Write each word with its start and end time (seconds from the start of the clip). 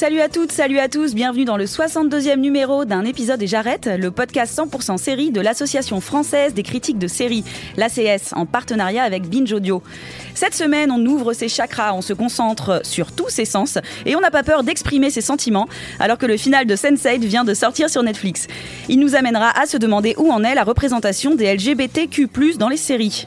Salut 0.00 0.22
à 0.22 0.30
toutes, 0.30 0.50
salut 0.50 0.78
à 0.78 0.88
tous, 0.88 1.14
bienvenue 1.14 1.44
dans 1.44 1.58
le 1.58 1.66
62e 1.66 2.36
numéro 2.36 2.86
d'un 2.86 3.04
épisode 3.04 3.42
et 3.42 3.46
j'arrête, 3.46 3.86
le 3.86 4.10
podcast 4.10 4.58
100% 4.58 4.96
série 4.96 5.30
de 5.30 5.42
l'Association 5.42 6.00
française 6.00 6.54
des 6.54 6.62
critiques 6.62 6.98
de 6.98 7.06
séries, 7.06 7.44
l'ACS, 7.76 8.32
en 8.32 8.46
partenariat 8.46 9.02
avec 9.02 9.28
Binge 9.28 9.52
Audio. 9.52 9.82
Cette 10.34 10.54
semaine, 10.54 10.90
on 10.90 11.04
ouvre 11.04 11.34
ses 11.34 11.50
chakras, 11.50 11.92
on 11.92 12.00
se 12.00 12.14
concentre 12.14 12.80
sur 12.82 13.12
tous 13.12 13.28
ses 13.28 13.44
sens 13.44 13.76
et 14.06 14.16
on 14.16 14.20
n'a 14.20 14.30
pas 14.30 14.42
peur 14.42 14.62
d'exprimer 14.62 15.10
ses 15.10 15.20
sentiments 15.20 15.68
alors 15.98 16.16
que 16.16 16.24
le 16.24 16.38
final 16.38 16.64
de 16.64 16.76
Sense8 16.76 17.18
vient 17.18 17.44
de 17.44 17.52
sortir 17.52 17.90
sur 17.90 18.02
Netflix. 18.02 18.46
Il 18.88 19.00
nous 19.00 19.16
amènera 19.16 19.50
à 19.50 19.66
se 19.66 19.76
demander 19.76 20.14
où 20.16 20.32
en 20.32 20.42
est 20.44 20.54
la 20.54 20.64
représentation 20.64 21.34
des 21.34 21.54
LGBTQ+, 21.54 22.30
dans 22.58 22.70
les 22.70 22.78
séries. 22.78 23.26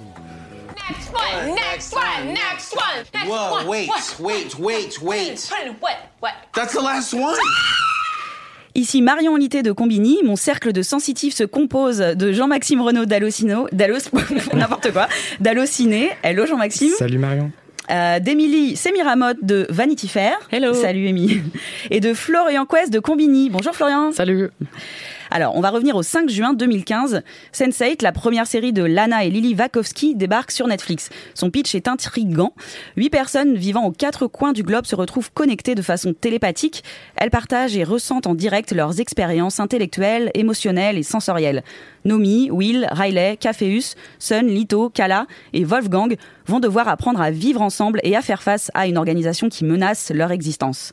Next 0.90 1.14
one, 1.14 1.56
next 1.56 1.94
one, 1.94 2.34
next 2.34 2.76
one, 2.76 3.04
next 3.14 3.28
Whoa, 3.30 3.52
one. 3.52 3.68
wait, 3.68 3.88
what, 3.88 4.20
wait, 4.20 4.60
wait, 4.60 5.02
wait. 5.02 5.50
What, 5.50 5.76
what, 5.82 5.96
what? 6.20 6.34
That's 6.54 6.74
the 6.74 6.82
last 6.82 7.14
one. 7.14 7.36
Ici 8.76 9.02
Marion 9.04 9.34
Olité 9.34 9.62
de 9.62 9.72
Combini, 9.72 10.18
mon 10.24 10.36
cercle 10.36 10.74
de 10.74 10.82
sensitifs 10.82 11.36
se 11.36 11.44
compose 11.44 12.00
de 12.00 12.32
Jean-Maxime 12.34 12.82
Renaud 12.82 13.06
d'Allocino, 13.06 13.68
d'Allos, 13.72 14.10
n'importe 14.54 14.92
quoi, 14.92 15.08
d'Allociné, 15.40 16.12
hello 16.24 16.46
Jean-Maxime, 16.48 16.92
Salut 16.98 17.20
Marion. 17.20 17.52
euh, 17.92 18.20
d'Émilie 18.20 18.76
Semiramotte 18.76 19.38
de 19.44 19.68
Vanity 19.70 20.08
Fair, 20.08 20.38
Hello. 20.52 20.74
salut 20.74 21.06
Émilie, 21.08 21.44
et 21.92 22.00
de 22.00 22.16
Florian 22.16 22.66
Quest 22.66 22.92
de 22.92 23.00
Combini, 23.00 23.52
bonjour 23.52 23.74
Florian. 23.76 24.12
Salut. 24.12 24.50
Alors, 25.36 25.56
on 25.56 25.62
va 25.62 25.72
revenir 25.72 25.96
au 25.96 26.04
5 26.04 26.30
juin 26.30 26.54
2015. 26.54 27.24
Sense8, 27.56 28.04
la 28.04 28.12
première 28.12 28.46
série 28.46 28.72
de 28.72 28.84
Lana 28.84 29.26
et 29.26 29.32
Lily 29.32 29.56
Wachowski, 29.56 30.14
débarque 30.14 30.52
sur 30.52 30.68
Netflix. 30.68 31.10
Son 31.34 31.50
pitch 31.50 31.74
est 31.74 31.88
intrigant. 31.88 32.54
Huit 32.98 33.10
personnes 33.10 33.56
vivant 33.56 33.84
aux 33.86 33.92
quatre 33.92 34.28
coins 34.28 34.54
du 34.54 34.62
globe 34.62 34.86
se 34.86 34.96
retrouvent 34.96 35.32
connectées 35.32 35.74
de 35.74 35.82
façon 35.82 36.14
télépathique. 36.14 36.84
Elles 37.16 37.32
partagent 37.32 37.76
et 37.76 37.84
ressentent 37.84 38.28
en 38.28 38.36
direct 38.36 38.74
leurs 38.74 39.00
expériences 39.00 39.60
intellectuelles, 39.60 40.30
émotionnelles 40.36 41.00
et 41.00 41.04
sensorielles. 41.04 41.64
Nomi, 42.06 42.52
Will, 42.52 42.88
Riley, 42.92 43.36
Cafeus, 43.38 43.96
Sun, 44.20 44.46
Lito, 44.46 44.92
Kala 44.92 45.26
et 45.54 45.64
Wolfgang 45.64 46.16
vont 46.46 46.60
devoir 46.60 46.88
apprendre 46.88 47.22
à 47.22 47.32
vivre 47.32 47.64
ensemble 47.64 48.02
et 48.04 48.16
à 48.16 48.22
faire 48.22 48.44
face 48.44 48.70
à 48.76 48.86
une 48.86 49.00
organisation 49.00 49.50
qui 49.50 49.66
menace 49.66 50.12
leur 50.14 50.32
existence. 50.32 50.92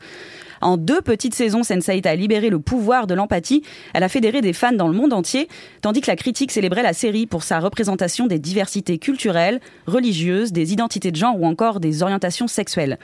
En 0.61 0.77
deux 0.77 1.01
petites 1.01 1.35
saisons, 1.35 1.63
Sense8 1.63 2.07
a 2.07 2.15
libéré 2.15 2.51
le 2.51 2.59
pouvoir 2.59 3.07
de 3.07 3.15
l'empathie. 3.15 3.63
Elle 3.95 4.03
a 4.03 4.09
fédéré 4.09 4.41
des 4.43 4.53
fans 4.53 4.73
dans 4.73 4.89
le 4.89 4.95
monde 4.95 5.13
entier, 5.13 5.49
tandis 5.81 6.01
que 6.03 6.07
la 6.11 6.17
critique 6.17 6.53
célébrait 6.53 6.83
la 6.83 6.93
série 6.93 7.27
pour 7.27 7.43
sa 7.43 7.61
représentation 7.61 8.27
des 8.27 8.39
diversités 8.39 8.99
culturelles, 8.99 9.61
religieuses, 9.87 10.53
des 10.53 10.73
identités 10.73 11.11
de 11.11 11.17
genre 11.17 11.39
ou 11.41 11.47
encore 11.47 11.81
des 11.81 12.03
orientations 12.03 12.47
sexuelles. 12.47 12.99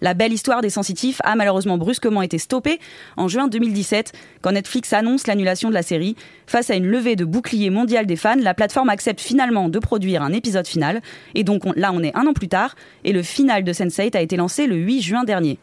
La 0.00 0.14
belle 0.14 0.32
histoire 0.32 0.60
des 0.60 0.70
sensitifs 0.70 1.20
a 1.24 1.34
malheureusement 1.34 1.76
brusquement 1.78 2.22
été 2.22 2.38
stoppée 2.38 2.78
en 3.16 3.26
juin 3.26 3.48
2017 3.48 4.12
quand 4.42 4.52
Netflix 4.52 4.92
annonce 4.92 5.26
l'annulation 5.26 5.70
de 5.70 5.74
la 5.74 5.82
série. 5.82 6.14
Face 6.46 6.70
à 6.70 6.76
une 6.76 6.86
levée 6.86 7.16
de 7.16 7.24
bouclier 7.24 7.70
mondial 7.70 8.06
des 8.06 8.16
fans, 8.16 8.36
la 8.38 8.54
plateforme 8.54 8.90
accepte 8.90 9.20
finalement 9.20 9.68
de 9.68 9.78
produire 9.78 10.22
un 10.22 10.32
épisode 10.32 10.66
final. 10.66 11.00
Et 11.34 11.42
donc 11.42 11.66
on- 11.66 11.72
là, 11.74 11.90
on 11.92 12.02
est 12.02 12.14
un 12.16 12.26
an 12.26 12.32
plus 12.32 12.48
tard 12.48 12.76
et 13.04 13.12
le 13.12 13.22
final 13.22 13.64
de 13.64 13.72
Sense8 13.72 14.14
a 14.16 14.20
été 14.20 14.36
lancé 14.36 14.66
le 14.66 14.76
8 14.76 15.02
juin 15.02 15.24
dernier. 15.24 15.58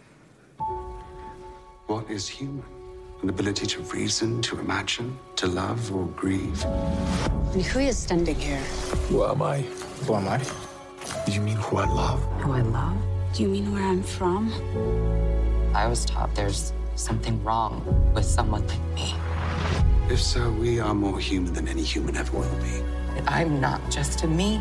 What 1.87 2.09
is 2.09 2.27
human? 2.27 2.63
An 3.21 3.29
ability 3.29 3.67
to 3.67 3.81
reason, 3.81 4.41
to 4.41 4.59
imagine, 4.59 5.19
to 5.35 5.45
love 5.45 5.93
or 5.93 6.07
grieve. 6.15 6.63
And 7.53 7.61
who 7.61 7.79
is 7.79 7.95
standing 7.95 8.33
here? 8.35 8.57
Who 9.09 9.23
am 9.23 9.43
I? 9.43 9.61
Who 10.07 10.15
am 10.15 10.27
I? 10.27 10.41
Do 11.27 11.31
you 11.31 11.41
mean 11.41 11.57
who 11.57 11.77
I 11.77 11.85
love? 11.85 12.23
Who 12.41 12.53
I 12.53 12.61
love? 12.61 12.97
Do 13.33 13.43
you 13.43 13.49
mean 13.49 13.71
where 13.71 13.83
I'm 13.83 14.01
from? 14.01 14.51
I 15.75 15.85
was 15.85 16.05
taught 16.05 16.33
there's 16.33 16.73
something 16.95 17.43
wrong 17.43 17.83
with 18.15 18.25
someone 18.25 18.65
like 18.65 18.81
me. 18.95 19.13
If 20.09 20.19
so, 20.19 20.49
we 20.53 20.79
are 20.79 20.95
more 20.95 21.19
human 21.19 21.53
than 21.53 21.67
any 21.67 21.83
human 21.83 22.17
ever 22.17 22.35
will 22.35 22.61
be. 22.63 22.81
I'm 23.27 23.61
not 23.61 23.79
just 23.91 24.23
a 24.23 24.27
me, 24.27 24.59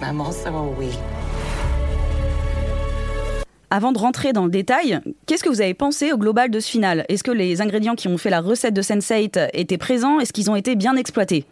I'm 0.00 0.20
also 0.20 0.52
a 0.56 0.68
we. 0.68 0.90
Avant 3.70 3.90
de 3.92 3.98
rentrer 3.98 4.32
dans 4.32 4.44
le 4.44 4.50
détail, 4.50 5.00
qu'est-ce 5.26 5.42
que 5.42 5.48
vous 5.48 5.60
avez 5.60 5.74
pensé 5.74 6.12
au 6.12 6.18
global 6.18 6.50
de 6.50 6.60
ce 6.60 6.70
final? 6.70 7.04
Est-ce 7.08 7.24
que 7.24 7.32
les 7.32 7.60
ingrédients 7.60 7.96
qui 7.96 8.06
ont 8.06 8.16
fait 8.16 8.30
la 8.30 8.40
recette 8.40 8.74
de 8.74 8.82
Sense8 8.82 9.48
étaient 9.54 9.76
présents? 9.78 10.20
Est-ce 10.20 10.32
qu'ils 10.32 10.50
ont 10.50 10.56
été 10.56 10.76
bien 10.76 10.94
exploités? 10.96 11.44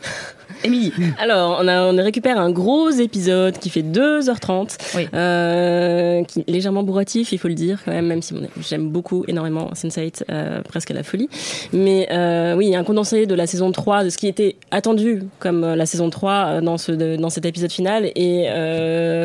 Émilie 0.64 0.92
Alors, 1.18 1.58
on, 1.60 1.66
a, 1.66 1.92
on 1.92 1.96
récupère 1.96 2.38
un 2.38 2.50
gros 2.52 2.90
épisode 2.90 3.58
qui 3.58 3.68
fait 3.68 3.82
2h30, 3.82 4.76
Oui. 4.94 5.08
euh, 5.12 6.22
qui 6.24 6.40
est 6.40 6.48
légèrement 6.50 6.84
bourratif, 6.84 7.32
il 7.32 7.38
faut 7.38 7.48
le 7.48 7.54
dire 7.54 7.80
quand 7.84 7.90
même, 7.90 8.06
même 8.06 8.22
si 8.22 8.32
j'aime 8.68 8.88
beaucoup 8.88 9.24
énormément 9.26 9.70
Sense8, 9.74 10.22
euh, 10.30 10.62
presque 10.62 10.92
à 10.92 10.94
la 10.94 11.02
folie. 11.02 11.28
Mais 11.72 12.06
euh, 12.12 12.54
oui, 12.54 12.66
il 12.66 12.70
y 12.72 12.76
a 12.76 12.78
un 12.78 12.84
condensé 12.84 13.26
de 13.26 13.34
la 13.34 13.46
saison 13.48 13.72
3, 13.72 14.04
de 14.04 14.10
ce 14.10 14.18
qui 14.18 14.28
était 14.28 14.54
attendu 14.70 15.24
comme 15.40 15.64
euh, 15.64 15.74
la 15.76 15.84
saison 15.86 16.10
3 16.10 16.32
euh, 16.32 16.60
dans, 16.60 16.78
ce, 16.78 16.92
de- 16.92 17.16
dans 17.16 17.30
cet 17.30 17.44
épisode 17.44 17.72
final. 17.72 18.10
Et 18.14 18.46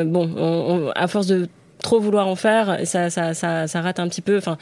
bon, 0.05 0.27
on- 0.35 0.87
on- 0.87 0.91
à 0.95 1.07
force 1.07 1.27
de 1.27 1.47
trop 1.81 1.99
vouloir 1.99 2.27
en 2.27 2.35
faire, 2.35 2.79
ça, 2.85 3.09
ça, 3.09 3.33
ça, 3.33 3.81
rate 3.81 3.99
un 3.99 4.07
petit 4.07 4.21
peu. 4.21 4.37
Enfin, 4.37 4.57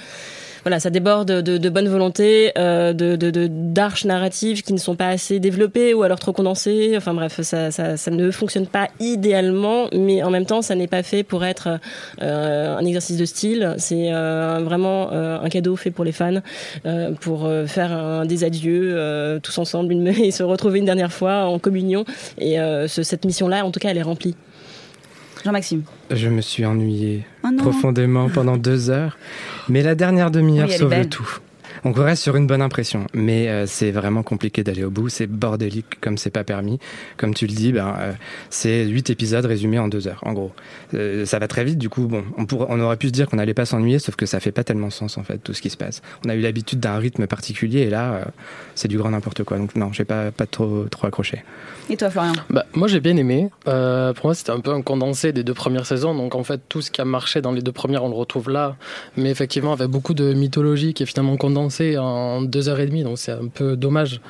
voilà, 0.66 0.82
ça 0.82 0.90
déborde 0.90 1.32
de, 1.32 1.58
de 1.58 1.70
bonne 1.70 1.88
volonté, 1.88 2.52
euh, 2.58 2.92
de, 2.92 3.16
d'arches 3.48 4.04
narratives 4.04 4.62
qui 4.62 4.74
ne 4.74 4.78
sont 4.78 4.96
pas 4.98 5.08
assez 5.08 5.40
développées 5.40 5.94
ou 5.94 6.04
alors 6.04 6.20
trop 6.20 6.34
condensées. 6.34 6.96
Enfin 6.98 7.14
bref, 7.14 7.40
ça, 7.42 7.72
ça, 7.72 7.96
ça 7.96 8.12
ne 8.12 8.30
fonctionne 8.30 8.68
pas 8.68 8.90
idéalement, 9.00 9.88
mais 9.94 10.22
en 10.22 10.30
même 10.30 10.46
temps, 10.46 10.62
ça 10.62 10.76
n'est 10.76 10.88
pas 10.88 11.02
fait 11.02 11.24
pour 11.24 11.46
être 11.46 11.80
euh, 12.22 12.76
un 12.78 12.84
exercice 12.86 13.16
de 13.16 13.24
style. 13.26 13.74
C'est 13.78 14.12
euh, 14.14 14.60
vraiment 14.62 15.12
un 15.12 15.48
cadeau 15.50 15.78
fait 15.78 15.92
pour 15.92 16.04
les 16.04 16.12
fans, 16.12 16.42
pour 17.22 17.50
faire 17.68 18.26
des 18.26 18.44
adieux 18.44 19.40
tous 19.42 19.58
ensemble 19.58 19.94
et 20.08 20.32
se 20.32 20.44
retrouver 20.44 20.80
une 20.80 20.86
dernière 20.86 21.14
fois 21.14 21.46
en 21.46 21.58
communion. 21.58 22.04
Et 22.38 22.58
ce- 22.88 23.04
cette 23.04 23.24
mission-là, 23.26 23.66
en 23.66 23.72
tout 23.72 23.80
cas, 23.80 23.90
elle 23.92 23.98
est 23.98 24.02
remplie. 24.02 24.36
Jean-Maxime. 25.44 25.84
Je 26.12 26.28
me 26.28 26.42
suis 26.42 26.66
ennuyé 26.66 27.26
Oh 27.44 27.48
profondément 27.58 28.30
pendant 28.30 28.58
deux 28.58 28.90
heures, 28.90 29.18
mais 29.70 29.82
la 29.82 29.96
dernière 29.96 30.32
demi-heure 30.32 30.68
Oui, 30.70 30.78
sauve 30.78 30.94
le 30.94 31.08
tout. 31.08 31.40
Donc 31.84 31.98
on 31.98 32.04
reste 32.04 32.24
sur 32.24 32.36
une 32.36 32.48
bonne 32.48 32.62
impression, 32.62 33.06
mais 33.14 33.50
euh, 33.50 33.66
c'est 33.66 33.92
vraiment 33.92 34.24
compliqué 34.24 34.64
d'aller 34.64 34.84
au 34.84 34.90
bout. 34.90 35.10
C'est 35.10 35.28
bordélique 35.28 36.00
comme 36.02 36.18
c'est 36.18 36.30
pas 36.30 36.44
permis. 36.44 36.80
Comme 37.18 37.34
tu 37.34 37.48
le 37.48 37.54
dis, 37.54 37.72
ben, 37.72 37.96
euh, 38.00 38.14
c'est 38.50 38.86
huit 38.86 39.10
épisodes 39.10 39.46
résumés 39.46 39.80
en 39.80 39.88
deux 39.88 40.08
heures, 40.08 40.22
en 40.24 40.34
gros. 40.34 40.52
Euh, 40.94 41.26
ça 41.26 41.40
va 41.40 41.48
très 41.48 41.64
vite, 41.64 41.78
du 41.78 41.90
coup, 41.90 42.08
bon, 42.08 42.24
on, 42.38 42.80
aurait 42.80 42.98
pu 42.98 43.08
se 43.08 43.12
dire 43.12 43.28
qu'on 43.28 43.38
n'allait 43.38 43.54
pas 43.54 43.66
s'ennuyer, 43.66 44.00
sauf 44.00 44.16
que 44.16 44.26
ça 44.26 44.40
fait 44.40 44.52
pas 44.52 44.64
tellement 44.64 44.90
sens 44.90 45.18
en 45.18 45.24
fait 45.24 45.38
tout 45.38 45.54
ce 45.54 45.62
qui 45.62 45.70
se 45.70 45.78
passe. 45.78 46.02
On 46.26 46.30
a 46.30 46.36
eu 46.36 46.42
l'habitude 46.42 46.80
d'un 46.80 46.98
rythme 46.98 47.28
particulier 47.28 47.80
et 47.82 47.90
là, 47.90 48.14
euh, 48.14 48.26
c'est 48.76 48.88
du 48.88 48.98
grand 48.98 49.12
n'importe 49.12 49.44
quoi. 49.44 49.58
Donc 49.58 49.76
non, 49.76 49.92
j'ai 49.94 50.06
pas 50.06 50.32
pas 50.32 50.46
trop 50.46 50.86
trop 50.90 51.08
accroché. 51.08 51.44
Et 51.90 51.98
toi 51.98 52.10
Florian? 52.10 52.34
Bah, 52.50 52.66
moi 52.74 52.88
j'ai 52.88 53.00
bien 53.00 53.18
aimé. 53.18 53.50
Euh, 53.68 54.14
pour 54.14 54.28
moi 54.28 54.36
c'était 54.36 54.52
un 54.52 54.60
peu 54.60 54.72
un 54.72 54.82
condensé 54.82 55.34
des 55.34 55.44
deux 55.44 55.56
premières 55.56 55.86
saisons. 55.86 56.14
Donc 56.14 56.36
en 56.36 56.44
fait 56.44 56.62
tout 56.70 56.82
ce 56.82 56.92
qui 56.92 57.02
a 57.02 57.06
marché 57.06 57.42
dans 57.42 57.52
les 57.52 57.62
deux 57.62 57.72
premières 57.72 58.04
on 58.04 58.10
le 58.10 58.16
retrouve 58.16 58.50
là. 58.50 58.76
Mais 59.18 59.32
effectivement 59.32 59.74
avec 59.74 59.88
beaucoup 59.88 60.14
de 60.14 60.34
mythologie 60.34 60.94
qui 60.94 61.04
est 61.04 61.06
finalement 61.08 61.36
condensée 61.36 61.69
en 61.98 62.42
deux 62.42 62.70
heures 62.70 62.80
et 62.80 62.86
demie. 62.86 63.04
Donc 63.04 63.18
c'est 63.18 63.32
un 63.32 63.48
peu 63.48 63.76
dommage 63.76 64.22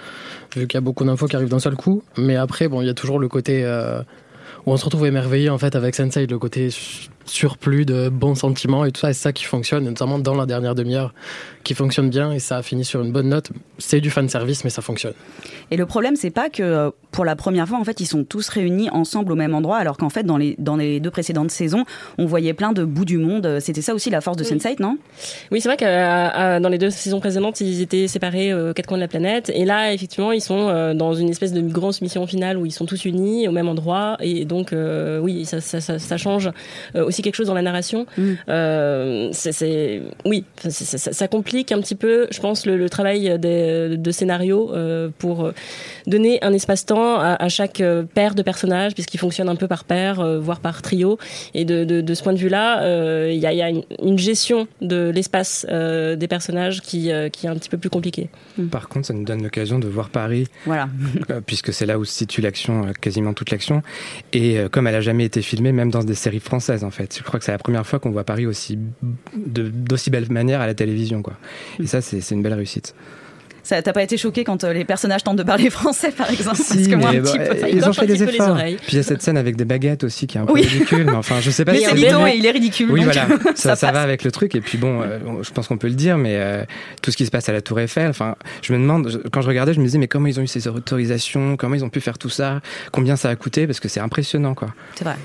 vu 0.55 0.67
qu'il 0.67 0.75
y 0.75 0.77
a 0.77 0.81
beaucoup 0.81 1.03
d'infos 1.03 1.27
qui 1.27 1.35
arrivent 1.35 1.49
d'un 1.49 1.59
seul 1.59 1.75
coup. 1.75 2.03
Mais 2.17 2.35
après 2.35 2.67
bon 2.67 2.81
il 2.81 2.87
y 2.87 2.89
a 2.89 2.93
toujours 2.93 3.19
le 3.19 3.27
côté 3.27 3.63
euh, 3.63 4.01
où 4.65 4.71
on 4.71 4.77
se 4.77 4.85
retrouve 4.85 5.05
émerveillé 5.05 5.49
en 5.49 5.57
fait 5.57 5.75
avec 5.75 5.95
Sensei, 5.95 6.25
le 6.25 6.39
côté 6.39 6.69
surplus 7.25 7.85
de 7.85 8.09
bons 8.09 8.35
sentiments 8.35 8.85
et 8.85 8.91
tout 8.91 9.01
ça. 9.01 9.09
Et 9.09 9.13
c'est 9.13 9.23
ça 9.23 9.33
qui 9.33 9.45
fonctionne, 9.45 9.83
notamment 9.85 10.19
dans 10.19 10.35
la 10.35 10.45
dernière 10.45 10.75
demi-heure 10.75 11.13
qui 11.63 11.73
fonctionne 11.75 12.09
bien 12.09 12.31
et 12.31 12.39
ça 12.39 12.57
a 12.57 12.61
fini 12.63 12.85
sur 12.85 13.01
une 13.01 13.11
bonne 13.11 13.29
note. 13.29 13.51
C'est 13.77 14.01
du 14.01 14.09
fan 14.09 14.27
service 14.29 14.63
mais 14.63 14.69
ça 14.69 14.81
fonctionne. 14.81 15.13
Et 15.71 15.77
le 15.77 15.85
problème, 15.85 16.15
c'est 16.15 16.31
pas 16.31 16.49
que 16.49 16.63
euh, 16.63 16.89
pour 17.11 17.25
la 17.25 17.35
première 17.35 17.67
fois, 17.67 17.77
en 17.77 17.83
fait, 17.83 17.99
ils 17.99 18.05
sont 18.05 18.23
tous 18.23 18.49
réunis 18.49 18.89
ensemble 18.89 19.31
au 19.31 19.35
même 19.35 19.53
endroit, 19.53 19.77
alors 19.77 19.97
qu'en 19.97 20.09
fait, 20.09 20.23
dans 20.23 20.37
les, 20.37 20.55
dans 20.57 20.75
les 20.75 20.99
deux 20.99 21.11
précédentes 21.11 21.51
saisons, 21.51 21.85
on 22.17 22.25
voyait 22.25 22.53
plein 22.53 22.71
de 22.71 22.83
bouts 22.83 23.05
du 23.05 23.17
monde. 23.17 23.59
C'était 23.59 23.81
ça 23.81 23.93
aussi 23.93 24.09
la 24.09 24.21
force 24.21 24.37
de 24.37 24.43
Oui. 24.43 24.49
Sense8, 24.49 24.81
non? 24.81 24.97
Oui, 25.51 25.61
c'est 25.61 25.69
vrai 25.69 25.77
que 25.77 25.85
euh, 25.85 26.59
dans 26.59 26.69
les 26.69 26.77
deux 26.77 26.89
saisons 26.89 27.19
précédentes, 27.19 27.61
ils 27.61 27.81
étaient 27.81 28.07
séparés 28.07 28.51
euh, 28.51 28.71
aux 28.71 28.73
quatre 28.73 28.87
coins 28.87 28.97
de 28.97 29.03
la 29.03 29.07
planète. 29.07 29.51
Et 29.53 29.65
là, 29.65 29.93
effectivement, 29.93 30.31
ils 30.31 30.41
sont 30.41 30.69
euh, 30.69 30.93
dans 30.93 31.13
une 31.13 31.29
espèce 31.29 31.53
de 31.53 31.61
grosse 31.61 32.01
mission 32.01 32.25
finale 32.25 32.57
où 32.57 32.65
ils 32.65 32.71
sont 32.71 32.85
tous 32.85 33.05
unis 33.05 33.47
au 33.47 33.51
même 33.51 33.67
endroit. 33.67 34.17
Et 34.21 34.45
donc, 34.45 34.73
euh, 34.73 35.19
oui, 35.19 35.45
ça, 35.45 35.61
ça, 35.61 35.81
ça, 35.81 35.99
ça 35.99 36.17
change 36.17 36.49
euh, 36.95 37.05
aussi 37.05 37.18
aussi 37.19 37.21
quelque 37.21 37.35
chose 37.35 37.47
dans 37.47 37.53
la 37.53 37.61
narration. 37.61 38.05
Mm. 38.17 38.31
Euh, 38.49 39.29
c'est, 39.31 39.51
c'est- 39.51 40.01
oui, 40.25 40.43
enfin, 40.57 40.69
c'est- 40.69 40.85
c'est- 40.85 40.97
ça, 40.97 41.11
ça 41.13 41.27
complique 41.27 41.71
un 41.71 41.79
petit 41.81 41.95
peu, 41.95 42.27
je 42.31 42.39
pense, 42.39 42.65
le, 42.65 42.77
le 42.77 42.89
travail 42.89 43.37
des- 43.39 43.97
de 43.97 44.11
scénario 44.11 44.71
euh, 44.73 45.09
pour 45.17 45.45
euh, 45.45 45.53
donner 46.07 46.43
un 46.43 46.53
espace-temps 46.53 47.15
à, 47.19 47.35
à 47.43 47.49
chaque 47.49 47.81
paire 48.13 48.35
de 48.35 48.41
personnages, 48.41 48.93
puisqu'ils 48.93 49.17
fonctionnent 49.17 49.49
un 49.49 49.55
peu 49.55 49.67
par 49.67 49.83
paire, 49.83 50.19
euh, 50.19 50.39
voire 50.39 50.59
par 50.59 50.81
trio. 50.81 51.17
Et 51.53 51.65
de, 51.65 51.83
de, 51.83 52.01
de 52.01 52.13
ce 52.13 52.23
point 52.23 52.33
de 52.33 52.37
vue-là, 52.37 52.83
euh, 52.83 53.29
il 53.31 53.39
y 53.39 53.45
a, 53.45 53.51
il 53.53 53.57
y 53.57 53.61
a 53.61 53.69
une, 53.69 53.83
une 54.03 54.17
gestion 54.17 54.67
de 54.81 55.09
l'espace 55.13 55.65
euh, 55.69 56.15
des 56.15 56.27
personnages 56.27 56.81
qui, 56.81 57.11
euh, 57.11 57.29
qui 57.29 57.45
est 57.45 57.49
un 57.49 57.55
petit 57.55 57.69
peu 57.69 57.77
plus 57.77 57.89
compliquée. 57.89 58.29
Par 58.71 58.87
contre, 58.89 59.07
ça 59.07 59.13
nous 59.13 59.23
donne 59.25 59.43
l'occasion 59.43 59.79
de 59.79 59.87
voir 59.87 60.09
Paris, 60.09 60.47
Voilà. 60.65 60.89
puisque 61.45 61.73
c'est 61.73 61.85
là 61.85 61.97
où 61.99 62.05
se 62.05 62.13
situe 62.13 62.41
l'action, 62.41 62.87
quasiment 63.01 63.33
toute 63.33 63.51
l'action. 63.51 63.81
Et 64.33 64.57
euh, 64.59 64.69
comme 64.69 64.87
elle 64.87 64.95
a 64.95 65.01
jamais 65.01 65.25
été 65.25 65.41
filmée, 65.41 65.71
même 65.71 65.91
dans 65.91 66.03
des 66.03 66.13
séries 66.15 66.39
françaises, 66.39 66.83
en 66.83 66.91
fait. 66.91 66.98
Je 66.99 67.23
crois 67.23 67.39
que 67.39 67.45
c'est 67.45 67.51
la 67.51 67.57
première 67.57 67.85
fois 67.85 67.99
qu'on 67.99 68.11
voit 68.11 68.23
Paris 68.23 68.45
aussi 68.45 68.77
de- 69.35 69.67
d'aussi 69.69 70.09
belle 70.09 70.29
manière 70.31 70.61
à 70.61 70.67
la 70.67 70.73
télévision, 70.73 71.21
quoi. 71.21 71.33
Et 71.81 71.87
ça, 71.87 72.01
c'est 72.01 72.21
c'est 72.21 72.35
une 72.35 72.41
belle 72.43 72.53
réussite. 72.53 72.93
Ça, 73.61 73.83
T'as 73.83 73.93
pas 73.93 74.01
été 74.01 74.17
choqué 74.17 74.43
quand 74.45 74.63
euh, 74.63 74.73
les 74.73 74.83
personnages 74.85 75.23
tentent 75.23 75.35
de 75.37 75.43
parler 75.43 75.69
français, 75.69 76.11
par 76.11 76.31
exemple? 76.31 76.57
Parce 76.57 76.87
que 76.87 76.95
moi, 76.95 77.09
un 77.09 77.21
petit 77.21 77.37
peu. 77.37 77.43
euh, 77.43 77.59
Ça 77.59 77.69
ils 77.69 77.87
ont 77.87 77.93
fait 77.93 78.07
des 78.07 78.23
efforts. 78.23 78.55
Puis 78.55 78.75
il 78.93 78.95
y 78.95 78.99
a 78.99 79.03
cette 79.03 79.21
scène 79.21 79.37
avec 79.37 79.57
des 79.57 79.65
baguettes 79.65 80.03
aussi 80.05 80.25
qui 80.25 80.37
est 80.37 80.41
un 80.41 80.45
peu 80.45 80.53
Oui. 80.53 80.61
ridicule. 80.63 81.03
Mais 81.05 81.11
enfin, 81.11 81.39
je 81.39 81.51
sais 81.51 81.65
pas 81.65 81.73
Mais 81.73 81.79
si 81.79 81.83
c'est 81.85 81.91
et 81.91 82.35
il 82.37 82.45
est 82.45 82.51
ridicule. 82.51 82.89
Oui, 82.89 83.03
voilà, 83.03 83.27
ça, 83.55 83.75
ça, 83.75 83.87
passe. 83.87 83.93
va 83.93 84.01
avec 84.01 84.23
le 84.23 84.31
truc. 84.31 84.55
Et 84.55 84.61
puis 84.61 84.77
bon, 84.79 85.01
euh, 85.01 85.19
je 85.43 85.51
pense 85.51 85.67
qu'on 85.67 85.77
peut 85.77 85.89
le 85.89 85.93
dire, 85.93 86.17
mais 86.17 86.37
euh, 86.37 86.63
tout 87.03 87.11
ce 87.11 87.17
qui 87.17 87.25
se 87.27 87.31
passe 87.31 87.47
à 87.49 87.51
la 87.53 87.61
Tour 87.61 87.79
Eiffel, 87.79 88.09
enfin, 88.09 88.35
je 88.63 88.73
me 88.73 88.79
demande, 88.79 89.09
je- 89.09 89.17
quand 89.29 89.41
je 89.41 89.47
regardais, 89.47 89.73
je 89.75 89.79
me 89.79 89.85
disais, 89.85 89.99
mais 89.99 90.07
comment 90.07 90.25
ils 90.27 90.39
ont 90.39 90.43
eu 90.43 90.47
ces 90.47 90.67
autorisations? 90.67 91.55
Comment 91.55 91.75
ils 91.75 91.83
ont 91.83 91.89
pu 91.89 92.01
faire 92.01 92.17
tout 92.17 92.29
ça? 92.29 92.61
Combien 92.91 93.17
ça 93.17 93.29
a 93.29 93.35
coûté? 93.35 93.67
Parce 93.67 93.79
que 93.79 93.87
c'est 93.89 93.99
impressionnant, 93.99 94.55
quoi. 94.55 94.73
C'est 94.95 95.03
vrai. 95.03 95.15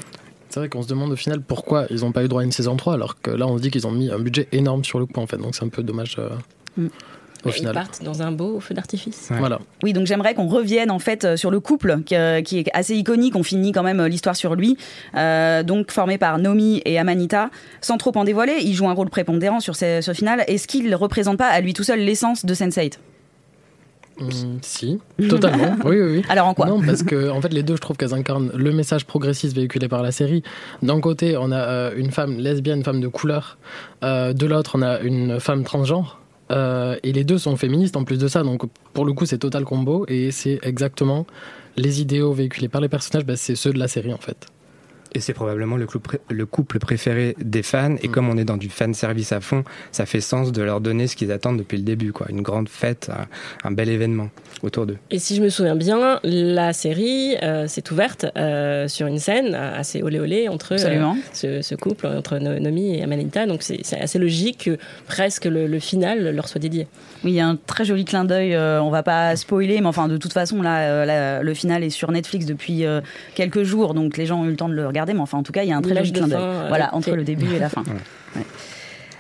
C'est 0.55 0.61
vrai 0.61 0.69
qu'on 0.69 0.83
se 0.83 0.87
demande 0.89 1.11
au 1.11 1.17
final 1.17 1.41
pourquoi 1.41 1.87
ils 1.91 2.03
n'ont 2.03 2.13
pas 2.13 2.23
eu 2.23 2.29
droit 2.29 2.43
à 2.43 2.45
une 2.45 2.53
saison 2.53 2.77
3, 2.77 2.95
alors 2.95 3.21
que 3.21 3.33
là 3.33 3.45
on 3.49 3.57
se 3.57 3.63
dit 3.63 3.73
qu'ils 3.73 3.89
ont 3.89 3.91
mis 3.91 4.09
un 4.09 4.21
budget 4.21 4.47
énorme 4.53 4.85
sur 4.85 5.01
le 5.01 5.07
coup 5.07 5.19
en 5.21 5.27
fait, 5.27 5.37
donc 5.37 5.53
c'est 5.57 5.65
un 5.65 5.69
peu 5.69 5.83
dommage 5.83 6.15
euh, 6.21 6.29
Mm. 6.77 6.87
au 6.87 7.49
Ils 7.49 7.53
final. 7.53 7.75
partent 7.75 8.03
dans 8.05 8.23
un 8.23 8.31
beau 8.31 8.61
feu 8.61 8.73
d'artifice. 8.73 9.29
Ouais. 9.33 9.39
Voilà. 9.41 9.59
Oui, 9.83 9.93
donc 9.93 10.07
j'aimerais 10.07 10.35
qu'on 10.35 10.47
revienne 10.47 10.93
en 10.93 11.01
fait 11.01 11.25
euh, 11.25 11.37
sur 11.37 11.51
le 11.51 11.59
couple 11.59 12.03
qui, 12.07 12.15
euh, 12.15 12.41
qui 12.41 12.59
est 12.61 12.67
assez 12.73 12.95
iconique. 12.97 13.35
On 13.35 13.43
finit 13.43 13.73
quand 13.73 13.83
même 13.83 13.99
euh, 14.01 14.09
l'histoire 14.09 14.37
sur 14.37 14.55
lui. 14.55 14.77
Euh, 15.17 15.63
donc 15.65 15.91
formé 15.91 16.19
par 16.19 16.39
Nomi 16.39 16.83
et 16.85 16.99
Amanita. 17.01 17.51
Sans 17.81 17.97
trop 17.97 18.13
en 18.17 18.23
dévoiler, 18.25 18.59
il 18.63 18.75
joue 18.75 18.89
un 18.89 18.93
rôle 18.93 19.11
prépondérant 19.11 19.59
sur 19.61 19.75
ce, 19.77 20.01
ce 20.03 20.13
final. 20.13 20.45
Est-ce 20.49 20.67
qu'il 20.69 20.89
ne 20.89 20.95
représente 20.97 21.37
pas 21.39 21.49
à 21.49 21.61
lui 21.61 21.75
tout 21.75 21.85
seul 21.85 21.99
l'essence 22.01 22.45
de 22.45 22.55
Sense8 22.55 22.95
Mm, 24.21 24.59
si, 24.63 25.01
totalement. 25.29 25.77
oui, 25.85 26.01
oui, 26.01 26.17
oui. 26.17 26.23
Alors 26.29 26.47
en 26.47 26.55
quoi 26.55 26.67
Non, 26.67 26.81
parce 26.81 27.03
que 27.03 27.31
en 27.31 27.41
fait, 27.41 27.53
les 27.53 27.63
deux, 27.63 27.77
je 27.77 27.81
trouve 27.81 27.97
qu'elles 27.97 28.15
incarnent 28.15 28.51
le 28.55 28.73
message 28.73 29.07
progressiste 29.07 29.57
véhiculé 29.57 29.89
par 29.89 30.03
la 30.03 30.13
série. 30.13 30.43
D'un 30.83 31.01
côté, 31.01 31.37
on 31.37 31.51
a 31.51 31.59
euh, 31.59 31.95
une 31.97 32.11
femme 32.11 32.39
lesbienne, 32.39 32.79
une 32.79 32.85
femme 32.85 33.01
de 33.01 33.09
couleur. 33.09 33.59
Euh, 34.03 34.33
de 34.33 34.47
l'autre, 34.47 34.73
on 34.75 34.83
a 34.83 35.01
une 35.01 35.41
femme 35.41 35.65
transgenre. 35.65 36.21
Euh, 36.51 36.97
et 37.03 37.13
les 37.13 37.25
deux 37.25 37.39
sont 37.39 37.57
féministes 37.57 37.97
en 37.97 38.05
plus 38.05 38.19
de 38.19 38.29
ça. 38.29 38.43
Donc, 38.43 38.63
pour 38.93 39.05
le 39.05 39.13
coup, 39.13 39.27
c'est 39.27 39.39
total 39.39 39.65
combo. 39.65 40.05
Et 40.09 40.31
c'est 40.31 40.61
exactement 40.63 41.27
les 41.77 42.01
idéaux 42.01 42.33
véhiculés 42.33 42.69
par 42.69 42.81
les 42.81 42.89
personnages, 42.89 43.25
bah, 43.25 43.37
c'est 43.37 43.57
ceux 43.57 43.73
de 43.73 43.79
la 43.79 43.89
série 43.89 44.13
en 44.13 44.19
fait. 44.19 44.47
Et 45.15 45.21
c'est 45.21 45.33
probablement 45.33 45.77
le 45.77 45.87
couple, 45.87 46.09
pré- 46.09 46.21
le 46.29 46.45
couple 46.47 46.79
préféré 46.79 47.37
des 47.41 47.63
fans. 47.63 47.95
Et 48.03 48.09
comme 48.09 48.29
on 48.29 48.37
est 48.37 48.45
dans 48.45 48.57
du 48.57 48.69
fan 48.69 48.95
service 48.95 49.31
à 49.33 49.41
fond, 49.41 49.63
ça 49.93 50.07
fait 50.07 50.21
sens 50.21 50.51
de 50.51 50.61
leur 50.63 50.81
donner 50.81 51.07
ce 51.07 51.15
qu'ils 51.17 51.31
attendent 51.31 51.59
depuis 51.59 51.77
le 51.79 51.85
début, 51.85 52.13
quoi. 52.13 52.27
Une 52.31 52.43
grande 52.43 52.69
fête, 52.69 53.11
un, 53.13 53.69
un 53.69 53.71
bel 53.71 53.89
événement 53.89 54.29
autour 54.63 54.87
d'eux. 54.87 54.97
Et 55.11 55.19
si 55.21 55.37
je 55.37 55.43
me 55.43 55.49
souviens 55.51 55.77
bien, 55.77 56.19
la 56.25 56.73
série 56.73 57.37
euh, 57.43 57.67
s'est 57.69 57.93
ouverte 57.93 58.27
euh, 58.37 58.89
sur 58.89 59.07
une 59.07 59.19
scène 59.21 59.55
assez 59.55 60.03
olé 60.03 60.19
olé 60.19 60.49
entre 60.49 60.73
euh, 60.73 60.77
ce, 61.33 61.63
ce 61.63 61.75
couple, 61.77 62.07
entre 62.07 62.39
No- 62.39 62.59
Nomi 62.59 62.97
et 62.97 63.03
Amanita. 63.05 63.47
Donc 63.47 63.63
c'est 63.63 63.79
c'est 63.83 64.01
assez 64.01 64.19
logique 64.19 64.65
que 64.65 64.79
presque 65.07 65.45
le, 65.45 65.67
le 65.67 65.79
final 65.79 66.35
leur 66.35 66.49
soit 66.49 66.61
dédié. 66.61 66.89
Oui, 67.23 67.31
il 67.33 67.35
y 67.37 67.41
a 67.41 67.47
un 67.47 67.57
très 67.57 67.85
joli 67.85 68.05
clin 68.05 68.25
d'œil. 68.25 68.55
euh, 68.55 68.83
on 68.83 68.91
va 68.91 69.03
pas 69.03 69.37
spoiler, 69.37 69.81
mais 69.81 69.87
enfin, 69.87 70.09
de 70.09 70.17
toute 70.17 70.33
façon, 70.33 70.61
là, 70.61 70.81
euh, 70.91 71.05
là, 71.05 71.43
le 71.43 71.55
final 71.55 71.83
est 71.85 71.91
sur 71.91 72.11
Netflix 72.11 72.45
depuis 72.47 72.85
euh, 72.85 73.01
quelques 73.35 73.63
jours, 73.63 73.95
donc 73.95 74.17
les 74.17 74.27
gens 74.27 74.41
ont 74.43 74.45
eu 74.47 74.51
le 74.51 74.57
temps 74.57 74.69
de 74.69 74.75
le 74.75 74.87
regarder. 74.87 75.04
Mais 75.13 75.21
enfin, 75.21 75.39
en 75.39 75.43
tout 75.43 75.53
cas, 75.53 75.63
il 75.65 75.69
y 75.69 75.73
a 75.73 75.77
un 75.77 75.83
très 75.83 75.95
joli 75.97 76.13
clin 76.13 76.29
d'œil. 76.29 76.39
Voilà, 76.69 76.95
entre 76.95 77.11
le 77.11 77.25
début 77.25 77.55
et 77.55 77.59
la 77.59 77.69
fin. 77.69 77.83
Ouais. 78.37 78.43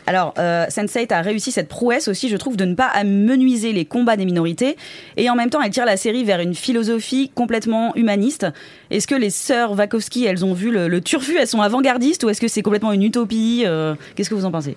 Alors, 0.06 0.34
euh, 0.38 0.66
Sense8 0.66 1.12
a 1.14 1.22
réussi 1.22 1.50
cette 1.52 1.68
prouesse 1.68 2.08
aussi, 2.08 2.28
je 2.28 2.36
trouve, 2.36 2.56
de 2.56 2.64
ne 2.64 2.74
pas 2.74 2.88
amenuiser 2.88 3.72
les 3.72 3.84
combats 3.84 4.16
des 4.16 4.24
minorités. 4.26 4.76
Et 5.16 5.30
en 5.30 5.34
même 5.36 5.50
temps, 5.50 5.62
elle 5.62 5.70
tire 5.70 5.86
la 5.86 5.96
série 5.96 6.24
vers 6.24 6.40
une 6.40 6.54
philosophie 6.54 7.30
complètement 7.34 7.94
humaniste. 7.96 8.46
Est-ce 8.90 9.06
que 9.06 9.14
les 9.14 9.30
sœurs 9.30 9.72
Wachowski, 9.78 10.26
elles 10.26 10.44
ont 10.44 10.52
vu 10.52 10.70
le, 10.70 10.88
le 10.88 11.00
turfu, 11.00 11.36
elles 11.38 11.46
sont 11.46 11.62
avant-gardistes, 11.62 12.24
ou 12.24 12.28
est-ce 12.28 12.40
que 12.40 12.48
c'est 12.48 12.60
complètement 12.62 12.92
une 12.92 13.02
utopie 13.04 13.62
euh, 13.66 13.94
Qu'est-ce 14.14 14.28
que 14.28 14.34
vous 14.34 14.44
en 14.44 14.50
pensez? 14.50 14.76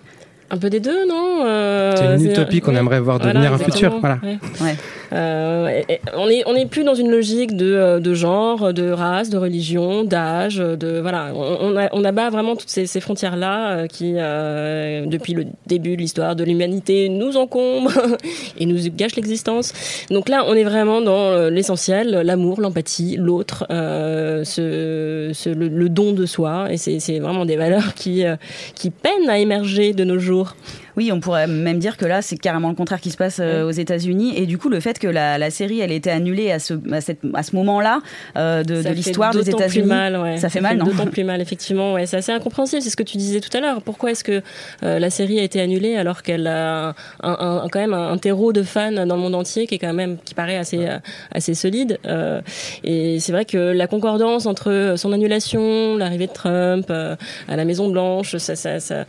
Un 0.50 0.57
peu 0.57 0.69
des 0.69 0.80
deux, 0.80 1.06
non 1.10 1.44
Euh, 1.45 1.94
C'est 1.98 2.24
une 2.24 2.31
utopie 2.31 2.62
qu'on 2.62 2.75
aimerait 2.75 3.01
voir 3.01 3.18
Voilà, 3.18 3.33
devenir 3.33 3.53
un 3.53 3.57
futur. 3.57 4.00
Voilà. 4.00 4.19
Ouais. 4.24 4.38
Ouais. 4.62 4.75
Euh, 5.13 5.81
on 6.15 6.27
est 6.30 6.44
on 6.45 6.56
est 6.56 6.65
plus 6.65 6.83
dans 6.83 6.94
une 6.95 7.09
logique 7.09 7.56
de, 7.56 7.65
euh, 7.74 8.00
de 8.00 8.13
genre, 8.13 8.74
de 8.74 8.89
race, 8.92 9.30
de 9.30 9.38
religion, 9.38 10.04
d'âge, 10.04 10.57
de 10.57 11.00
voilà. 11.00 11.31
On, 11.33 11.57
on, 11.74 11.77
a, 11.77 11.89
on 11.94 12.04
abat 12.04 12.30
vraiment 12.30 12.56
toutes 12.56 12.69
ces, 12.69 12.88
ces 12.88 13.00
frontières 13.00 13.38
là 13.38 13.88
qui 13.88 14.13
euh, 14.18 15.06
depuis 15.06 15.33
le 15.33 15.45
début 15.65 15.95
de 15.95 16.01
l'histoire 16.01 16.36
de 16.36 16.44
l'humanité 16.44 17.09
nous 17.09 17.38
encombrent 17.38 18.18
et 18.59 18.65
nous 18.65 18.77
gâchent 18.95 19.15
l'existence. 19.15 19.74
Donc 20.12 20.30
là, 20.30 20.44
on 20.48 20.54
est 20.56 20.63
vraiment 20.65 21.01
dans 21.01 21.31
euh, 21.31 21.50
l'essentiel, 21.50 22.10
l'amour, 22.24 22.60
l'empathie, 22.60 23.15
l'autre, 23.18 23.65
euh, 23.71 24.44
ce, 24.44 25.31
ce- 25.33 25.50
le, 25.50 25.68
le 25.69 25.89
don 25.89 26.12
de 26.13 26.25
soi. 26.25 26.68
Et 26.71 26.77
c'est 26.77 27.19
vraiment 27.19 27.45
des 27.45 27.56
valeurs 27.56 27.94
qui 27.94 28.25
euh, 28.25 28.36
qui 28.75 28.89
peinent 28.89 29.30
à 29.30 29.39
émerger 29.39 29.94
de 29.94 30.03
nos 30.03 30.19
jours. 30.19 30.56
Oui, 30.97 31.11
on 31.11 31.19
pourrait 31.19 31.45
même 31.47 31.77
dire 31.79 31.95
que 31.95 32.05
là, 32.05 32.21
c'est 32.23 32.38
carrément 32.38 32.69
le 32.69 32.75
contraire 32.75 32.99
qui 32.99 33.11
se 33.11 33.17
passe 33.17 33.38
euh, 33.39 33.63
aux 33.67 33.71
États-Unis. 33.71 34.33
Et 34.35 34.47
du 34.47 34.57
coup, 34.57 34.67
le 34.67 34.79
fait 34.79 34.97
que 34.97 35.07
la, 35.07 35.38
la 35.38 35.51
série, 35.51 35.79
elle 35.79 35.91
ait 35.91 35.95
été 35.97 36.09
annulée 36.09 36.51
à 36.51 36.57
ce, 36.59 36.73
à 36.91 37.01
cette- 37.01 37.19
à 37.35 37.44
ce 37.44 37.55
moment-là 37.55 37.99
euh, 38.35 38.63
de, 38.63 38.81
de 38.81 38.89
l'histoire 38.89 39.31
des 39.31 39.44
d'autant 39.44 39.57
plus 39.57 39.63
États-Unis, 39.65 39.88
mal, 39.88 40.17
ouais. 40.17 40.38
ça 40.38 40.49
fait 40.49 40.59
mal, 40.59 40.77
non 40.77 40.85
D'autant 40.85 41.05
plus 41.05 41.23
mal, 41.31 41.39
effectivement. 41.39 41.94
Ouais, 41.94 42.05
c'est 42.07 42.17
assez 42.17 42.31
incompréhensible. 42.31 42.81
C'est 42.81 42.89
ce 42.89 42.95
que 42.97 43.03
tu 43.03 43.17
disais 43.17 43.39
tout 43.41 43.55
à 43.55 43.61
l'heure. 43.61 43.81
Pourquoi 43.83 44.09
est-ce 44.11 44.23
que 44.23 44.41
euh, 44.83 44.99
la 44.99 45.09
série 45.11 45.39
a 45.39 45.44
été 45.44 45.61
annulée 45.61 45.95
alors 45.97 46.23
qu'elle 46.23 46.47
a 46.47 46.88
un, 46.89 46.95
un- 47.21 47.61
un- 47.63 47.67
quand 47.69 47.79
même 47.79 47.93
un, 47.93 48.17
terreau 48.17 48.51
de 48.51 48.63
fans 48.63 48.91
dans 48.91 49.15
le 49.15 49.21
monde 49.21 49.35
entier 49.35 49.67
qui 49.67 49.75
est 49.75 49.79
quand 49.79 49.93
même 49.93 50.17
qui 50.25 50.33
paraît 50.33 50.57
assez 50.57 50.88
euh, 50.88 50.97
assez 51.31 51.53
solide. 51.53 52.00
Euh, 52.07 52.41
et 52.83 53.19
c'est 53.19 53.31
vrai 53.31 53.45
que 53.45 53.57
la 53.57 53.85
concordance 53.85 54.47
entre 54.47 54.95
son 54.97 55.13
annulation, 55.13 55.95
l'arrivée 55.95 56.25
de 56.27 56.33
Trump 56.33 56.88
euh, 56.89 57.15
à 57.47 57.55
la 57.55 57.65
Maison 57.65 57.89
Blanche, 57.89 58.35
ça 58.38 58.55
ça 58.55 58.79
ça 58.79 59.05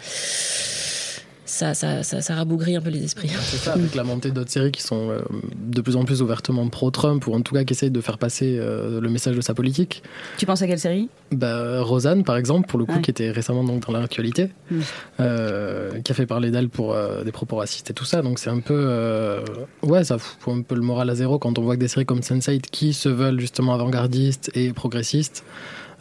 ça, 1.48 1.72
ça, 1.74 2.02
ça, 2.02 2.20
ça 2.20 2.34
rabougrit 2.34 2.76
un 2.76 2.80
peu 2.80 2.90
les 2.90 3.02
esprits. 3.02 3.28
C'est 3.40 3.56
ça, 3.56 3.72
avec 3.72 3.94
la 3.94 4.04
montée 4.04 4.30
d'autres 4.30 4.50
séries 4.50 4.70
qui 4.70 4.82
sont 4.82 5.10
euh, 5.10 5.20
de 5.56 5.80
plus 5.80 5.96
en 5.96 6.04
plus 6.04 6.20
ouvertement 6.22 6.68
pro-Trump, 6.68 7.26
ou 7.26 7.34
en 7.34 7.40
tout 7.40 7.54
cas 7.54 7.64
qui 7.64 7.72
essayent 7.72 7.90
de 7.90 8.00
faire 8.00 8.18
passer 8.18 8.56
euh, 8.60 9.00
le 9.00 9.08
message 9.08 9.34
de 9.34 9.40
sa 9.40 9.54
politique. 9.54 10.02
Tu 10.36 10.44
penses 10.46 10.60
à 10.62 10.66
quelle 10.66 10.78
série? 10.78 11.08
Bah, 11.32 11.82
Rosanne, 11.82 12.22
par 12.22 12.36
exemple, 12.36 12.68
pour 12.68 12.78
le 12.78 12.84
coup, 12.84 12.92
Ouais. 12.96 13.00
qui 13.00 13.10
était 13.10 13.30
récemment 13.30 13.64
donc, 13.64 13.86
dans 13.86 13.92
l'actualité, 13.92 14.50
Mm. 14.70 14.80
euh, 15.20 16.00
qui 16.02 16.12
a 16.12 16.14
fait 16.14 16.26
parler 16.26 16.50
d'elle 16.50 16.68
pour 16.68 16.92
euh, 16.92 17.24
des 17.24 17.32
propos 17.32 17.56
racistes 17.56 17.90
et 17.90 17.94
tout 17.94 18.04
ça. 18.04 18.22
Donc 18.22 18.38
c'est 18.38 18.50
un 18.50 18.60
peu. 18.60 18.74
euh, 18.76 19.40
ouais, 19.82 20.04
ça 20.04 20.18
fout 20.18 20.54
un 20.54 20.62
peu 20.62 20.74
le 20.74 20.82
moral 20.82 21.08
à 21.10 21.14
zéro 21.14 21.38
quand 21.38 21.58
on 21.58 21.62
voit 21.62 21.76
que 21.76 21.80
des 21.80 21.88
séries 21.88 22.06
comme 22.06 22.20
Sense8 22.20 22.62
qui 22.70 22.92
se 22.92 23.08
veulent 23.08 23.40
justement 23.40 23.74
avant-gardistes 23.74 24.50
et 24.54 24.72
progressistes. 24.72 25.44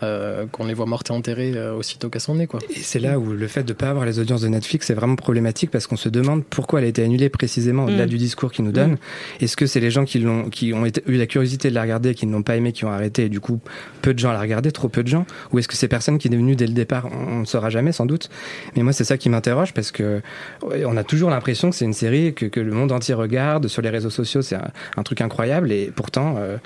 Euh, 0.03 0.45
qu'on 0.51 0.65
les 0.65 0.73
voit 0.73 0.85
mortes 0.85 1.09
et 1.09 1.13
enterrées 1.13 1.53
euh, 1.55 1.73
aussitôt 1.73 2.09
qu'elles 2.09 2.21
sont 2.21 2.35
nées 2.35 2.47
quoi. 2.47 2.59
Et 2.69 2.79
c'est 2.81 2.99
là 2.99 3.17
où 3.19 3.31
le 3.31 3.47
fait 3.47 3.63
de 3.63 3.69
ne 3.69 3.73
pas 3.77 3.89
avoir 3.89 4.05
les 4.05 4.19
audiences 4.19 4.41
de 4.41 4.47
Netflix 4.47 4.89
est 4.89 4.93
vraiment 4.93 5.15
problématique 5.15 5.71
parce 5.71 5.87
qu'on 5.87 5.95
se 5.97 6.09
demande 6.09 6.43
pourquoi 6.45 6.79
elle 6.79 6.85
a 6.85 6.89
été 6.89 7.03
annulée 7.03 7.29
précisément 7.29 7.85
au-delà 7.85 8.05
Mm. 8.05 8.09
du 8.09 8.17
discours 8.17 8.51
qu'ils 8.51 8.65
nous 8.65 8.71
donnent. 8.71 8.97
Est-ce 9.41 9.57
que 9.57 9.65
c'est 9.65 9.79
les 9.79 9.89
gens 9.91 10.05
qui, 10.05 10.19
l'ont, 10.19 10.49
qui 10.49 10.73
ont 10.73 10.85
été- 10.85 11.01
eu 11.07 11.15
la 11.17 11.25
curiosité 11.25 11.69
de 11.69 11.73
la 11.75 11.81
regarder, 11.81 12.13
qui 12.15 12.25
ne 12.27 12.31
l'ont 12.31 12.43
pas 12.43 12.55
aimé, 12.55 12.71
qui 12.73 12.85
ont 12.85 12.91
arrêté 12.91 13.25
et 13.25 13.29
du 13.29 13.39
coup 13.39 13.59
peu 14.01 14.13
de 14.13 14.19
gens 14.19 14.31
la 14.31 14.39
regarder, 14.39 14.71
trop 14.71 14.87
peu 14.89 15.03
de 15.03 15.07
gens? 15.07 15.25
Ou 15.51 15.59
est-ce 15.59 15.67
que 15.67 15.75
c'est 15.75 15.87
personne 15.87 16.17
qui 16.19 16.27
est 16.27 16.31
venu 16.35 16.55
dès 16.55 16.67
le 16.67 16.73
départ 16.73 17.07
On 17.11 17.39
ne 17.39 17.45
saura 17.45 17.69
jamais 17.69 17.91
sans 17.91 18.05
doute? 18.05 18.29
Mais 18.75 18.83
moi 18.83 18.93
c'est 18.93 19.03
ça 19.03 19.17
qui 19.17 19.29
m'interroge 19.29 19.73
parce 19.73 19.91
que 19.91 20.21
on 20.61 20.95
a 20.97 21.03
toujours 21.03 21.29
l'impression 21.29 21.69
que 21.69 21.75
c'est 21.75 21.85
une 21.85 21.93
série 21.93 22.33
que, 22.33 22.45
que 22.45 22.59
le 22.59 22.71
monde 22.71 22.91
entier 22.91 23.13
regarde. 23.15 23.67
Sur 23.67 23.81
les 23.81 23.89
réseaux 23.89 24.09
sociaux 24.11 24.41
c'est 24.41 24.55
un, 24.55 24.67
un 24.95 25.03
truc 25.03 25.21
incroyable 25.21 25.71
et 25.71 25.91
pourtant... 25.95 26.35
euh, 26.37 26.57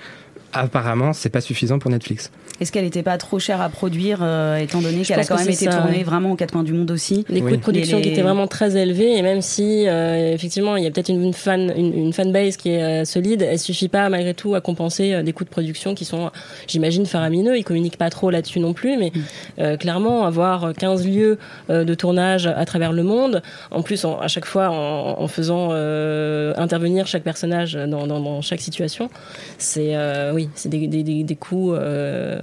Apparemment, 0.53 1.13
c'est 1.13 1.29
pas 1.29 1.41
suffisant 1.41 1.79
pour 1.79 1.91
Netflix. 1.91 2.31
Est-ce 2.59 2.71
qu'elle 2.71 2.83
n'était 2.83 3.01
pas 3.03 3.17
trop 3.17 3.39
chère 3.39 3.59
à 3.61 3.69
produire, 3.69 4.19
euh, 4.21 4.57
étant 4.57 4.81
donné 4.81 5.01
qu'elle 5.03 5.19
a 5.19 5.23
quand 5.25 5.35
que 5.35 5.39
même 5.41 5.49
été 5.49 5.65
ça, 5.65 5.77
tournée 5.77 5.97
ouais. 5.99 6.03
vraiment 6.03 6.31
aux 6.31 6.35
quatre 6.35 6.51
coins 6.51 6.63
du 6.63 6.73
monde 6.73 6.91
aussi 6.91 7.25
Les 7.29 7.41
coûts 7.41 7.51
de 7.55 7.61
production 7.61 7.97
Les- 7.97 8.03
qui 8.03 8.09
étaient 8.09 8.21
vraiment 8.21 8.45
très 8.47 8.75
élevés 8.77 9.17
et 9.17 9.21
même 9.23 9.41
si 9.41 9.87
euh, 9.87 10.33
effectivement 10.33 10.75
il 10.75 10.83
y 10.83 10.87
a 10.87 10.91
peut-être 10.91 11.09
une 11.09 11.33
fan 11.33 11.73
une, 11.75 11.93
une 11.97 12.13
fanbase 12.13 12.57
qui 12.57 12.69
est 12.69 12.83
euh, 13.01 13.05
solide, 13.05 13.41
elle 13.41 13.57
suffit 13.57 13.87
pas 13.87 14.09
malgré 14.09 14.33
tout 14.35 14.53
à 14.53 14.61
compenser 14.61 15.13
euh, 15.13 15.23
des 15.23 15.33
coûts 15.33 15.43
de 15.45 15.49
production 15.49 15.95
qui 15.95 16.05
sont 16.05 16.29
j'imagine 16.67 17.05
faramineux, 17.07 17.57
ils 17.57 17.63
communiquent 17.63 17.97
pas 17.97 18.09
trop 18.11 18.29
là-dessus 18.29 18.59
non 18.59 18.73
plus 18.73 18.95
mais 18.97 19.11
euh, 19.57 19.75
clairement 19.77 20.25
avoir 20.25 20.73
15 20.73 21.07
lieux 21.07 21.39
euh, 21.71 21.83
de 21.83 21.93
tournage 21.95 22.45
à 22.45 22.65
travers 22.65 22.91
le 22.93 23.01
monde, 23.03 23.41
en 23.71 23.81
plus 23.81 24.05
en- 24.05 24.19
à 24.19 24.27
chaque 24.27 24.45
fois 24.45 24.69
en, 24.69 25.19
en 25.19 25.27
faisant 25.27 25.69
euh, 25.71 26.53
intervenir 26.57 27.07
chaque 27.07 27.23
personnage 27.23 27.73
dans, 27.73 28.05
dans, 28.05 28.19
dans 28.19 28.41
chaque 28.41 28.61
situation, 28.61 29.09
c'est 29.57 29.95
euh, 29.95 30.31
c'est 30.55 30.69
des, 30.69 30.87
des, 30.87 31.35
coûts 31.35 31.73
euh, 31.73 32.39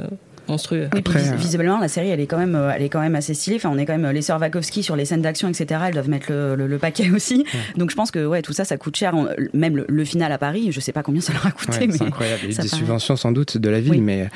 monstrueux. 0.49 0.89
Oui, 0.95 1.01
puis 1.03 1.15
Après, 1.15 1.23
vis- 1.23 1.33
euh, 1.33 1.37
visiblement, 1.37 1.79
la 1.79 1.89
série, 1.89 2.09
elle 2.09 2.21
est 2.21 2.27
quand 2.27 2.39
même, 2.39 2.55
euh, 2.55 2.71
elle 2.75 2.83
est 2.83 2.89
quand 2.89 3.01
même 3.01 3.15
assez 3.15 3.35
stylée. 3.35 3.57
Enfin, 3.57 3.71
on 3.73 3.79
est 3.79 3.87
quand 3.87 3.93
même 3.93 4.05
euh, 4.07 4.13
les 4.13 4.23
sœurs 4.23 4.41
Wachowski 4.41 4.83
sur 4.83 4.97
les 4.97 5.05
scènes 5.05 5.23
d'action, 5.23 5.49
etc. 5.49 5.81
Elles 5.87 5.95
doivent 5.95 6.09
mettre 6.09 6.31
le, 6.31 6.55
le- 6.57 6.67
le 6.67 6.79
paquet 6.79 7.11
aussi. 7.15 7.45
Donc, 7.77 7.91
je 7.91 7.97
pense 7.97 8.11
que 8.11 8.25
ouais, 8.27 8.43
tout 8.43 8.53
ça, 8.53 8.65
ça 8.65 8.77
coûte 8.77 8.97
cher. 8.97 9.15
Même 9.55 9.77
le, 9.77 9.87
le 9.89 10.05
final 10.05 10.33
à 10.33 10.39
Paris, 10.39 10.69
je 10.73 10.81
sais 10.81 10.93
pas 10.93 11.03
combien 11.03 11.21
ça 11.21 11.33
leur 11.33 11.47
a 11.47 11.51
coûté, 11.51 11.87
Ouais, 11.87 11.93
c'est 11.93 12.03
incroyable. 12.03 12.41
Il 12.45 12.51
y 12.51 12.59
a 12.59 12.63
des 12.63 12.69
paraît- 12.69 12.79
subventions 12.79 13.17
sans 13.17 13.33
doute 13.33 13.57
de 13.59 13.69
la 13.69 13.81
ville, 13.81 13.93
Oui. 13.93 14.01
mais, 14.01 14.29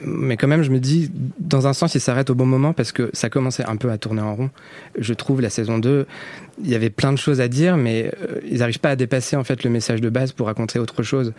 mais 0.00 0.36
quand 0.36 0.48
même, 0.48 0.62
je 0.62 0.70
me 0.70 0.78
dis, 0.78 1.10
dans 1.38 1.66
un 1.66 1.72
sens, 1.72 1.94
il 1.94 2.00
s'arrête 2.00 2.30
au 2.30 2.34
bon 2.34 2.46
moment 2.46 2.72
parce 2.72 2.92
que 2.92 3.10
ça 3.12 3.28
commençait 3.30 3.64
un 3.64 3.76
peu 3.76 3.90
à 3.90 3.98
tourner 3.98 4.22
en 4.22 4.34
rond. 4.34 4.50
Je 4.98 5.14
trouve 5.14 5.40
la 5.40 5.50
saison 5.50 5.78
2, 5.78 6.06
il 6.62 6.68
y 6.70 6.74
avait 6.74 6.90
plein 6.90 7.12
de 7.12 7.18
choses 7.18 7.40
à 7.40 7.48
dire, 7.48 7.76
mais 7.76 8.10
euh, 8.22 8.40
ils 8.50 8.58
n'arrivent 8.58 8.80
pas 8.80 8.90
à 8.90 8.96
dépasser 8.96 9.36
en 9.36 9.44
fait 9.44 9.64
le 9.64 9.70
message 9.70 10.00
de 10.00 10.08
base 10.10 10.32
pour 10.32 10.46
raconter 10.46 10.78
autre 10.78 11.02
chose. 11.02 11.32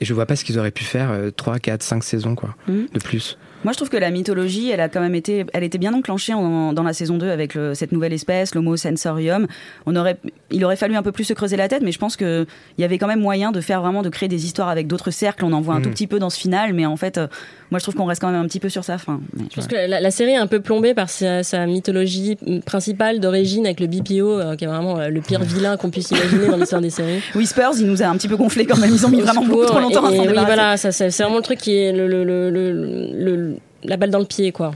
Et 0.00 0.04
je 0.04 0.12
vois 0.14 0.26
pas 0.26 0.36
ce 0.36 0.44
qu'ils 0.44 0.58
auraient 0.58 0.70
pu 0.70 0.84
faire 0.84 1.10
euh, 1.10 1.30
3, 1.30 1.58
4, 1.58 1.82
5 1.82 2.02
saisons 2.04 2.34
quoi, 2.34 2.54
Mhm. 2.68 2.86
de 2.92 2.98
plus. 2.98 3.38
Moi, 3.66 3.72
je 3.72 3.78
trouve 3.78 3.88
que 3.88 3.96
la 3.96 4.12
mythologie, 4.12 4.70
elle 4.70 4.80
a 4.80 4.88
quand 4.88 5.00
même 5.00 5.16
été, 5.16 5.44
elle 5.52 5.64
était 5.64 5.78
bien 5.78 5.92
enclenchée 5.92 6.32
en- 6.32 6.72
dans 6.72 6.84
la 6.84 6.92
saison 6.92 7.18
2 7.18 7.30
avec 7.30 7.54
le- 7.56 7.74
cette 7.74 7.90
nouvelle 7.90 8.12
espèce, 8.12 8.54
l'Homo 8.54 8.76
sensorium. 8.76 9.48
On 9.86 9.96
aurait, 9.96 10.18
il 10.52 10.64
aurait 10.64 10.76
fallu 10.76 10.94
un 10.94 11.02
peu 11.02 11.10
plus 11.10 11.24
se 11.24 11.32
creuser 11.34 11.56
la 11.56 11.66
tête, 11.66 11.82
mais 11.82 11.90
je 11.90 11.98
pense 11.98 12.14
que 12.14 12.46
il 12.78 12.82
y 12.82 12.84
avait 12.84 12.96
quand 12.98 13.08
même 13.08 13.18
moyen 13.20 13.50
de 13.50 13.60
faire 13.60 13.80
vraiment, 13.82 14.02
de 14.02 14.08
créer 14.08 14.28
des 14.28 14.44
histoires 14.46 14.68
avec 14.68 14.86
d'autres 14.86 15.10
cercles. 15.10 15.44
On 15.44 15.52
en 15.52 15.60
voit 15.60 15.74
un 15.74 15.78
Mhm. 15.78 15.82
tout 15.82 15.90
petit 15.90 16.06
peu 16.06 16.20
dans 16.20 16.30
ce 16.30 16.38
final, 16.38 16.74
mais 16.74 16.86
en 16.86 16.96
fait, 16.96 17.18
euh, 17.18 17.26
moi, 17.70 17.78
je 17.78 17.84
trouve 17.84 17.94
qu'on 17.94 18.04
reste 18.04 18.20
quand 18.20 18.30
même 18.30 18.40
un 18.40 18.46
petit 18.46 18.60
peu 18.60 18.68
sur 18.68 18.84
sa 18.84 18.98
fin. 18.98 19.20
Mais, 19.34 19.44
Je 19.50 19.56
pense 19.56 19.66
que 19.66 19.74
la, 19.74 20.00
la 20.00 20.10
série 20.10 20.32
est 20.32 20.36
un 20.36 20.46
peu 20.46 20.60
plombée 20.60 20.94
par 20.94 21.10
sa, 21.10 21.42
sa 21.42 21.66
mythologie 21.66 22.36
principale 22.64 23.20
d'origine 23.20 23.66
avec 23.66 23.80
le 23.80 23.86
BPO, 23.86 24.40
euh, 24.40 24.56
qui 24.56 24.64
est 24.64 24.68
vraiment 24.68 24.98
euh, 24.98 25.08
le 25.08 25.20
pire 25.20 25.40
vilain 25.42 25.76
qu'on 25.76 25.90
puisse 25.90 26.10
imaginer 26.10 26.46
dans 26.48 26.56
l'histoire 26.56 26.80
des 26.80 26.90
séries. 26.90 27.20
Whispers, 27.34 27.72
il 27.80 27.86
nous 27.86 28.02
a 28.02 28.06
un 28.06 28.16
petit 28.16 28.28
peu 28.28 28.36
gonflé 28.36 28.66
quand 28.66 28.76
même. 28.78 28.90
Ils 28.92 29.04
ont 29.04 29.08
mis 29.10 29.20
vraiment 29.20 29.44
beaucoup 29.44 29.64
trop 29.66 29.80
longtemps 29.80 30.04
à 30.06 30.12
Et 30.12 30.16
s'en 30.16 30.22
oui, 30.22 30.28
débarrasser. 30.28 30.54
voilà, 30.54 30.76
c'est 30.76 30.92
c'est 31.10 31.22
vraiment 31.22 31.36
le 31.38 31.42
truc 31.42 31.58
qui 31.58 31.76
est 31.76 31.92
le, 31.92 32.06
le- 32.06 32.24
le- 32.24 32.50
le- 32.50 32.72
le- 33.14 33.56
la 33.84 33.96
balle 33.96 34.10
dans 34.10 34.18
le 34.18 34.24
pied, 34.24 34.52
quoi. 34.52 34.72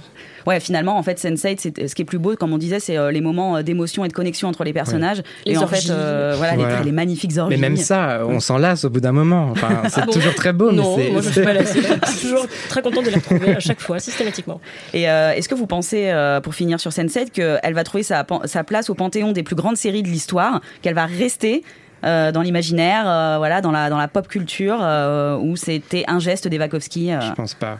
Ouais, 0.46 0.60
finalement, 0.60 0.96
en 0.98 1.02
fait, 1.02 1.18
Sense8, 1.18 1.58
c'est 1.58 1.88
ce 1.88 1.94
qui 1.94 2.02
est 2.02 2.04
plus 2.04 2.18
beau, 2.18 2.34
comme 2.36 2.52
on 2.52 2.58
disait, 2.58 2.80
c'est 2.80 2.96
euh, 2.96 3.10
les 3.10 3.20
moments 3.20 3.56
euh, 3.56 3.62
d'émotion 3.62 4.04
et 4.04 4.08
de 4.08 4.12
connexion 4.12 4.48
entre 4.48 4.64
les 4.64 4.72
personnages. 4.72 5.22
Et 5.46 5.56
en 5.56 5.62
orgies. 5.62 5.86
fait, 5.86 5.92
euh, 5.92 6.34
voilà, 6.36 6.52
les- 6.56 6.62
Voilà. 6.62 6.82
Les, 6.82 6.92
magnifiques 6.92 7.36
orgies. 7.38 7.56
Mais 7.56 7.60
même 7.68 7.76
ça, 7.76 8.20
on 8.26 8.40
s'en 8.40 8.58
lasse 8.58 8.84
au 8.84 8.90
bout 8.90 9.00
d'un 9.00 9.12
moment. 9.12 9.48
Enfin, 9.50 9.82
c'est 9.88 10.00
Ah 10.02 10.06
bon 10.06 10.12
toujours 10.12 10.34
très 10.34 10.52
beau, 10.52 10.72
non, 10.72 10.96
mais 10.96 11.04
c'est. 11.06 11.10
moi 11.12 11.20
je 11.22 11.30
suis 11.30 11.42
pas 11.42 11.52
lassée. 11.52 11.80
Je 12.06 12.10
suis 12.12 12.28
toujours 12.28 12.46
très 12.68 12.82
contente 12.82 13.04
de 13.04 13.10
les 13.10 13.16
retrouver 13.16 13.54
à 13.56 13.60
chaque 13.60 13.80
fois, 13.80 13.98
systématiquement. 13.98 14.60
Et 14.94 15.08
euh, 15.10 15.32
est-ce 15.32 15.48
que 15.48 15.54
vous 15.54 15.66
pensez, 15.66 16.10
euh, 16.10 16.40
pour 16.40 16.54
finir 16.54 16.80
sur 16.80 16.90
Sense8, 16.90 17.30
qu'elle 17.30 17.74
va 17.74 17.84
trouver 17.84 18.02
sa 18.02 18.24
place 18.64 18.90
au 18.90 18.94
panthéon 18.94 19.32
des 19.32 19.42
plus 19.42 19.56
grandes 19.56 19.76
séries 19.76 20.02
de 20.02 20.08
l'histoire, 20.08 20.60
qu'elle 20.82 20.94
va 20.94 21.06
rester 21.06 21.62
euh, 22.04 22.32
dans 22.32 22.42
l'imaginaire, 22.42 23.04
euh, 23.06 23.36
voilà, 23.38 23.60
dans 23.60 23.70
la, 23.70 23.90
dans 23.90 23.98
la 23.98 24.08
pop 24.08 24.26
culture, 24.28 24.78
euh, 24.80 25.36
où 25.36 25.56
c'était 25.56 26.04
un 26.08 26.18
geste 26.18 26.46
euh, 26.46 26.50
Je 26.50 27.32
pense 27.34 27.54
pas. 27.54 27.78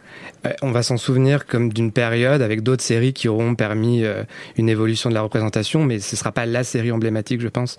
On 0.63 0.71
va 0.71 0.83
s'en 0.83 0.97
souvenir 0.97 1.47
comme 1.47 1.73
d'une 1.73 1.93
période 1.93 2.43
avec 2.43 2.63
d'autres 2.63 2.83
séries 2.83 3.13
qui 3.13 3.29
auront 3.29 3.55
permis 3.55 4.05
une 4.57 4.69
évolution 4.69 5.11
de 5.11 5.15
la 5.15 5.23
représentation, 5.23 5.85
mais 5.85 5.99
ce 5.99 6.17
sera 6.17 6.33
pas 6.33 6.47
la 6.47 6.65
série 6.65 6.93
emblématique, 6.93 7.41
je 7.41 7.49
pense. 7.49 7.77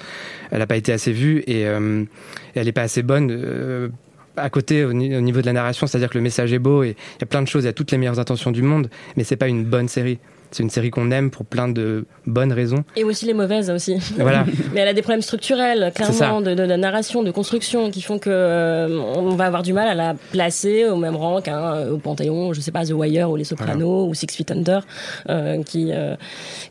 Elle 0.51 0.59
n'a 0.59 0.67
pas 0.67 0.75
été 0.75 0.91
assez 0.91 1.11
vue 1.11 1.39
et 1.47 1.61
elle 1.61 2.07
n'est 2.55 2.71
pas 2.71 2.83
assez 2.83 3.01
bonne. 3.01 3.91
à 4.37 4.49
côté 4.49 4.85
au 4.85 4.93
niveau 4.93 5.41
de 5.41 5.45
la 5.45 5.53
narration, 5.53 5.87
c'est-à-dire 5.87 6.09
que 6.09 6.17
le 6.17 6.23
message 6.23 6.53
est 6.53 6.59
beau 6.59 6.83
et 6.83 6.89
il 6.89 7.21
y 7.21 7.23
a 7.23 7.25
plein 7.25 7.41
de 7.41 7.47
choses, 7.47 7.63
il 7.63 7.67
y 7.67 7.69
a 7.69 7.73
toutes 7.73 7.91
les 7.91 7.97
meilleures 7.97 8.19
intentions 8.19 8.51
du 8.51 8.61
monde, 8.61 8.89
mais 9.17 9.23
c'est 9.23 9.35
pas 9.37 9.47
une 9.47 9.65
bonne 9.65 9.87
série. 9.87 10.19
C'est 10.51 10.63
une 10.63 10.69
série 10.69 10.89
qu'on 10.91 11.11
aime 11.11 11.31
pour 11.31 11.45
plein 11.45 11.67
de 11.67 12.05
bonnes 12.27 12.51
raisons. 12.53 12.83
Et 12.95 13.03
aussi 13.03 13.25
les 13.25 13.33
mauvaises 13.33 13.69
aussi. 13.69 13.97
Voilà. 14.17 14.45
Mais 14.73 14.81
elle 14.81 14.87
a 14.89 14.93
des 14.93 15.01
problèmes 15.01 15.21
structurels, 15.21 15.91
clairement, 15.95 16.41
de, 16.41 16.53
de, 16.53 16.65
de 16.65 16.73
narration, 16.75 17.23
de 17.23 17.31
construction, 17.31 17.89
qui 17.89 18.01
font 18.01 18.19
que 18.19 18.29
euh, 18.29 18.99
on 19.15 19.29
va 19.35 19.45
avoir 19.45 19.63
du 19.63 19.73
mal 19.73 19.87
à 19.87 19.95
la 19.95 20.15
placer 20.31 20.85
au 20.85 20.97
même 20.97 21.15
rang 21.15 21.41
qu'un 21.41 21.73
euh, 21.75 21.91
au 21.93 21.97
Panthéon, 21.97 22.53
je 22.53 22.61
sais 22.61 22.71
pas, 22.71 22.85
The 22.85 22.91
Wire 22.91 23.29
ou 23.31 23.35
Les 23.35 23.43
Sopranos 23.45 24.07
ou 24.09 24.13
Six 24.13 24.27
Feet 24.35 24.51
Under, 24.51 24.85
euh, 25.29 25.63
qui 25.63 25.91
euh, 25.91 26.15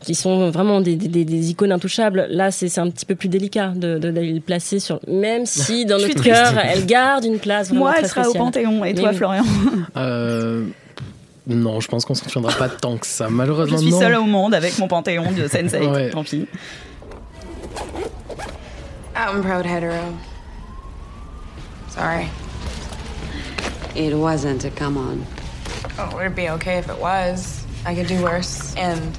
qui 0.01 0.15
sont 0.15 0.49
vraiment 0.51 0.79
des, 0.81 0.95
des, 0.95 1.07
des- 1.07 1.25
des 1.25 1.49
icônes 1.51 1.71
intouchables. 1.71 2.27
Là, 2.29 2.51
c'est 2.51 2.69
c'est 2.69 2.81
un 2.81 2.89
petit 2.89 3.05
peu 3.05 3.15
plus 3.15 3.29
délicat 3.29 3.73
de 3.75 3.97
de- 3.97 4.11
d'aller 4.11 4.33
le 4.33 4.39
placer 4.41 4.79
sur, 4.79 4.99
même 5.07 5.45
si 5.45 5.85
dans 5.85 5.97
notre 5.97 6.21
cœur, 6.23 6.53
elle 6.63 6.85
garde 6.85 7.25
une 7.25 7.39
place 7.39 7.69
vraiment 7.69 7.85
Moi, 7.85 7.93
très 7.93 8.03
elle 8.03 8.09
sera 8.09 8.29
au 8.29 8.33
panthéon. 8.33 8.85
Et 8.85 8.93
toi. 8.93 9.11
Florian? 9.13 9.43
Euh, 9.97 10.63
non, 11.55 11.79
je 11.79 11.87
pense 11.87 12.05
qu'on 12.05 12.15
s'en 12.15 12.25
tiendra 12.25 12.51
pas 12.53 12.69
tant 12.69 12.97
que 12.97 13.05
ça. 13.07 13.29
Malheureusement, 13.29 13.77
Je 13.77 13.81
suis 13.83 13.91
non. 13.91 13.99
seule 13.99 14.15
au 14.15 14.25
monde 14.25 14.53
avec 14.53 14.77
mon 14.79 14.87
panthéon 14.87 15.31
de 15.31 15.47
Sense8. 15.47 15.91
Ouais. 15.91 16.09
Tant 16.09 16.23
pis. 16.23 16.47
I'm 19.15 19.41
proud 19.43 19.65
hetero. 19.65 20.13
Sorry. 21.89 22.27
It 23.95 24.13
wasn't, 24.13 24.65
come 24.75 24.97
on. 24.97 25.25
Oh, 25.99 26.19
it'd 26.19 26.35
be 26.35 26.49
okay 26.49 26.77
if 26.77 26.89
it 26.89 26.97
was. 26.99 27.65
I 27.85 27.93
could 27.93 28.07
do 28.07 28.21
worse. 28.23 28.73
And, 28.77 29.17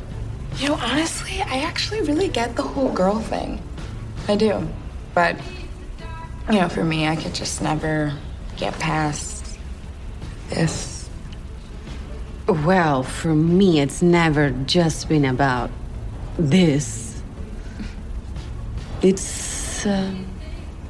you 0.58 0.68
know, 0.68 0.74
honestly, 0.76 1.42
I 1.42 1.58
actually 1.60 2.00
really 2.02 2.28
get 2.28 2.56
the 2.56 2.62
whole 2.62 2.90
girl 2.92 3.20
thing. 3.20 3.60
I 4.28 4.36
do. 4.36 4.66
But, 5.14 5.36
you 6.50 6.58
know, 6.60 6.68
for 6.68 6.84
me, 6.84 7.06
I 7.06 7.16
could 7.16 7.34
just 7.34 7.60
never 7.60 8.12
get 8.56 8.72
past 8.78 9.58
this. 10.48 10.91
Well, 12.49 13.04
for 13.04 13.34
me, 13.34 13.80
it's 13.80 14.02
never 14.02 14.50
just 14.50 15.08
been 15.08 15.25
about 15.25 15.70
this. 16.37 17.22
It's, 19.00 19.87
uh, 19.87 20.12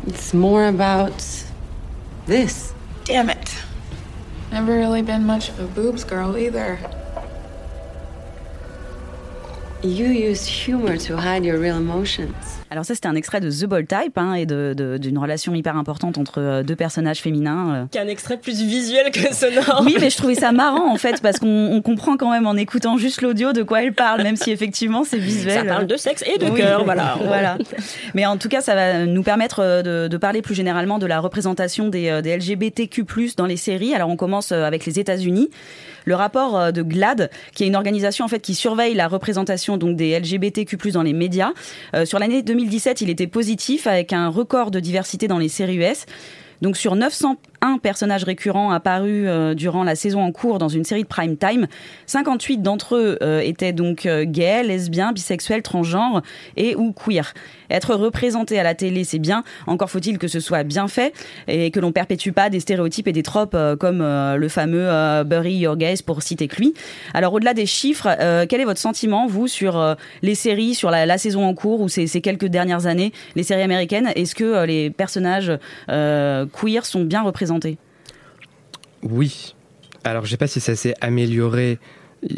it's 0.06 0.32
more 0.32 0.66
about 0.66 1.44
this. 2.26 2.72
Damn 3.04 3.28
it. 3.28 3.54
Never 4.50 4.72
really 4.76 5.02
been 5.02 5.26
much 5.26 5.50
of 5.50 5.58
a 5.60 5.66
boobs 5.66 6.04
girl 6.04 6.38
either. 6.38 6.78
You 9.82 10.06
use 10.06 10.46
humor 10.46 10.96
to 10.96 11.16
hide 11.16 11.44
your 11.44 11.58
real 11.58 11.76
emotions. 11.76 12.61
Alors 12.72 12.86
ça, 12.86 12.94
c'était 12.94 13.08
un 13.08 13.14
extrait 13.16 13.40
de 13.40 13.50
The 13.50 13.66
Bold 13.66 13.86
Type 13.86 14.16
hein, 14.16 14.32
et 14.32 14.46
de- 14.46 14.72
de- 14.74 14.96
d'une 14.96 15.18
relation 15.18 15.54
hyper 15.54 15.76
importante 15.76 16.16
entre 16.16 16.40
euh, 16.40 16.62
deux 16.62 16.74
personnages 16.74 17.18
féminins. 17.18 17.74
euh. 17.74 17.84
Qui 17.90 17.98
est 17.98 18.00
un 18.00 18.08
extrait 18.08 18.38
plus 18.38 18.62
visuel 18.62 19.10
que 19.10 19.34
sonore. 19.34 19.82
Oui, 19.84 19.96
mais 20.00 20.08
je 20.08 20.16
trouvais 20.16 20.34
ça 20.36 20.52
marrant 20.52 20.90
en 20.90 20.96
fait 20.96 21.20
parce 21.20 21.38
qu'on 21.38 21.70
on 21.70 21.82
comprend 21.82 22.16
quand 22.16 22.30
même 22.30 22.46
en 22.46 22.54
écoutant 22.56 22.96
juste 22.96 23.20
l'audio 23.20 23.52
de 23.52 23.62
quoi 23.62 23.82
elle 23.82 23.92
parle, 23.92 24.22
même 24.22 24.36
si 24.36 24.50
effectivement 24.50 25.04
c'est 25.04 25.18
visuel. 25.18 25.52
Ça 25.58 25.64
parle 25.66 25.86
de 25.86 25.96
sexe 25.98 26.24
et 26.26 26.38
de 26.38 26.46
Oui. 26.46 26.60
cœur, 26.60 26.84
voilà. 26.86 27.18
voilà. 27.26 27.58
Mais 28.14 28.24
en 28.24 28.38
tout 28.38 28.48
cas, 28.48 28.62
ça 28.62 28.74
va 28.74 29.04
nous 29.04 29.22
permettre 29.22 29.60
euh, 29.60 29.82
de, 29.82 30.08
de 30.08 30.16
parler 30.16 30.40
plus 30.40 30.54
généralement 30.54 30.98
de 30.98 31.04
la 31.06 31.20
représentation 31.20 31.88
des, 31.90 32.22
des 32.22 32.36
LGBTQ+ 32.38 33.04
dans 33.36 33.44
les 33.46 33.58
séries. 33.58 33.94
Alors 33.94 34.08
on 34.08 34.16
commence 34.16 34.50
avec 34.50 34.86
les 34.86 34.98
États-Unis. 34.98 35.50
Le 36.04 36.16
rapport 36.16 36.72
de 36.72 36.82
GLAD, 36.82 37.30
qui 37.54 37.62
est 37.62 37.68
une 37.68 37.76
organisation 37.76 38.24
en 38.24 38.28
fait 38.28 38.40
qui 38.40 38.56
surveille 38.56 38.94
la 38.94 39.06
représentation 39.06 39.76
donc 39.76 39.94
des 39.94 40.18
LGBTQ+ 40.18 40.90
dans 40.90 41.04
les 41.04 41.12
médias, 41.12 41.52
euh, 41.94 42.04
sur 42.04 42.18
l'année 42.18 42.42
2017, 42.62 43.00
il 43.00 43.10
était 43.10 43.26
positif 43.26 43.86
avec 43.86 44.12
un 44.12 44.28
record 44.28 44.70
de 44.70 44.80
diversité 44.80 45.28
dans 45.28 45.38
les 45.38 45.48
séries 45.48 45.76
US. 45.76 46.06
Donc 46.60 46.76
sur 46.76 46.94
901 47.62 47.78
personnages 47.78 48.24
récurrents 48.24 48.72
apparus 48.72 49.24
euh, 49.26 49.54
durant 49.54 49.84
la 49.84 49.94
saison 49.94 50.22
en 50.22 50.32
cours 50.32 50.58
dans 50.58 50.68
une 50.68 50.84
série 50.84 51.02
de 51.02 51.08
prime 51.08 51.36
time, 51.36 51.66
58 52.06 52.58
d'entre 52.58 52.96
eux 52.96 53.18
euh, 53.22 53.40
étaient 53.40 53.72
donc 53.72 54.06
euh, 54.06 54.24
gays, 54.24 54.64
lesbiens, 54.64 55.12
bisexuels, 55.12 55.62
transgenres 55.62 56.22
et 56.56 56.74
ou 56.74 56.92
queer. 56.92 57.34
Être 57.70 57.94
représenté 57.94 58.58
à 58.58 58.62
la 58.62 58.74
télé, 58.74 59.04
c'est 59.04 59.18
bien. 59.18 59.44
Encore 59.66 59.90
faut-il 59.90 60.18
que 60.18 60.28
ce 60.28 60.40
soit 60.40 60.62
bien 60.62 60.88
fait 60.88 61.14
et 61.48 61.70
que 61.70 61.80
l'on 61.80 61.92
perpétue 61.92 62.30
pas 62.30 62.50
des 62.50 62.60
stéréotypes 62.60 63.08
et 63.08 63.12
des 63.12 63.22
tropes 63.22 63.56
comme 63.80 64.00
le 64.00 64.48
fameux 64.48 65.24
Bury 65.24 65.54
Your 65.54 65.78
Gays 65.78 66.02
pour 66.04 66.22
citer 66.22 66.48
que 66.48 66.56
lui. 66.56 66.74
Alors 67.14 67.32
au-delà 67.32 67.54
des 67.54 67.64
chiffres, 67.64 68.08
quel 68.46 68.60
est 68.60 68.66
votre 68.66 68.80
sentiment 68.80 69.26
vous 69.26 69.48
sur 69.48 69.96
les 70.20 70.34
séries, 70.34 70.74
sur 70.74 70.90
la, 70.90 71.16
saison 71.16 71.46
en 71.46 71.54
cours 71.54 71.80
ou 71.80 71.88
ces, 71.88 72.06
ces 72.06 72.20
quelques 72.20 72.44
dernières 72.44 72.84
années, 72.84 73.10
les 73.36 73.42
séries 73.42 73.62
américaines? 73.62 74.12
Est-ce 74.16 74.34
que 74.34 74.66
les 74.66 74.90
personnages 74.90 75.52
queer 75.88 76.84
sont 76.84 77.04
bien 77.04 77.22
représentés? 77.22 77.51
Oui. 79.02 79.54
Alors, 80.04 80.24
je 80.24 80.30
sais 80.30 80.36
pas 80.36 80.46
si 80.46 80.60
ça 80.60 80.74
s'est 80.76 80.94
amélioré 81.00 81.78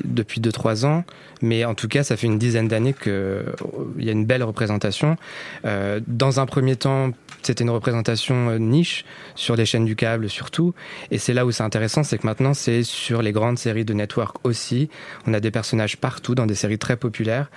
depuis 0.04 0.40
2-3 0.40 0.86
ans, 0.86 1.04
mais 1.42 1.64
en 1.64 1.74
tout 1.74 1.88
cas, 1.88 2.02
ça 2.02 2.16
fait 2.16 2.26
une 2.26 2.38
dizaine 2.38 2.68
d'années 2.68 2.94
qu'il 2.94 3.44
y 3.98 4.08
a 4.08 4.12
une 4.12 4.24
belle 4.24 4.42
représentation. 4.42 5.16
Euh, 5.64 6.00
dans 6.06 6.40
un 6.40 6.46
premier 6.46 6.76
temps, 6.76 7.10
c'était 7.42 7.64
une 7.64 7.70
représentation 7.70 8.48
euh, 8.48 8.58
niche 8.58 9.04
sur 9.34 9.56
les 9.56 9.66
chaînes 9.66 9.84
du 9.84 9.96
câble 9.96 10.30
surtout, 10.30 10.74
et 11.10 11.18
c'est 11.18 11.34
là 11.34 11.44
où 11.44 11.50
c'est 11.50 11.62
intéressant, 11.62 12.02
c'est 12.02 12.18
que 12.18 12.26
maintenant 12.26 12.54
c'est 12.54 12.82
sur 12.82 13.20
les 13.20 13.32
grandes 13.32 13.58
séries 13.58 13.84
de 13.84 13.92
network 13.92 14.36
aussi. 14.44 14.88
On 15.26 15.34
a 15.34 15.40
des 15.40 15.50
personnages 15.50 15.98
partout 15.98 16.34
dans 16.34 16.46
des 16.46 16.54
séries 16.54 16.78
très 16.78 16.96
populaires. 16.96 17.50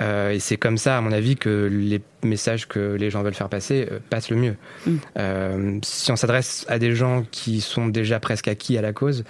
Euh, 0.00 0.30
et 0.30 0.38
c'est 0.38 0.56
comme 0.56 0.78
ça, 0.78 0.98
à 0.98 1.00
mon 1.00 1.12
avis, 1.12 1.36
que 1.36 1.68
les 1.70 2.00
messages 2.22 2.66
que 2.66 2.94
les 2.94 3.10
gens 3.10 3.22
veulent 3.22 3.34
faire 3.34 3.48
passer 3.48 3.86
euh, 3.90 3.98
passent 4.10 4.30
le 4.30 4.36
mieux. 4.36 4.56
Mm. 4.86 4.96
Euh, 5.18 5.78
si 5.82 6.10
on 6.10 6.16
s'adresse 6.16 6.64
à 6.68 6.78
des 6.78 6.94
gens 6.94 7.24
qui 7.30 7.60
sont 7.60 7.88
déjà 7.88 8.20
presque 8.20 8.48
acquis 8.48 8.78
à 8.78 8.82
la 8.82 8.92
cause, 8.92 9.24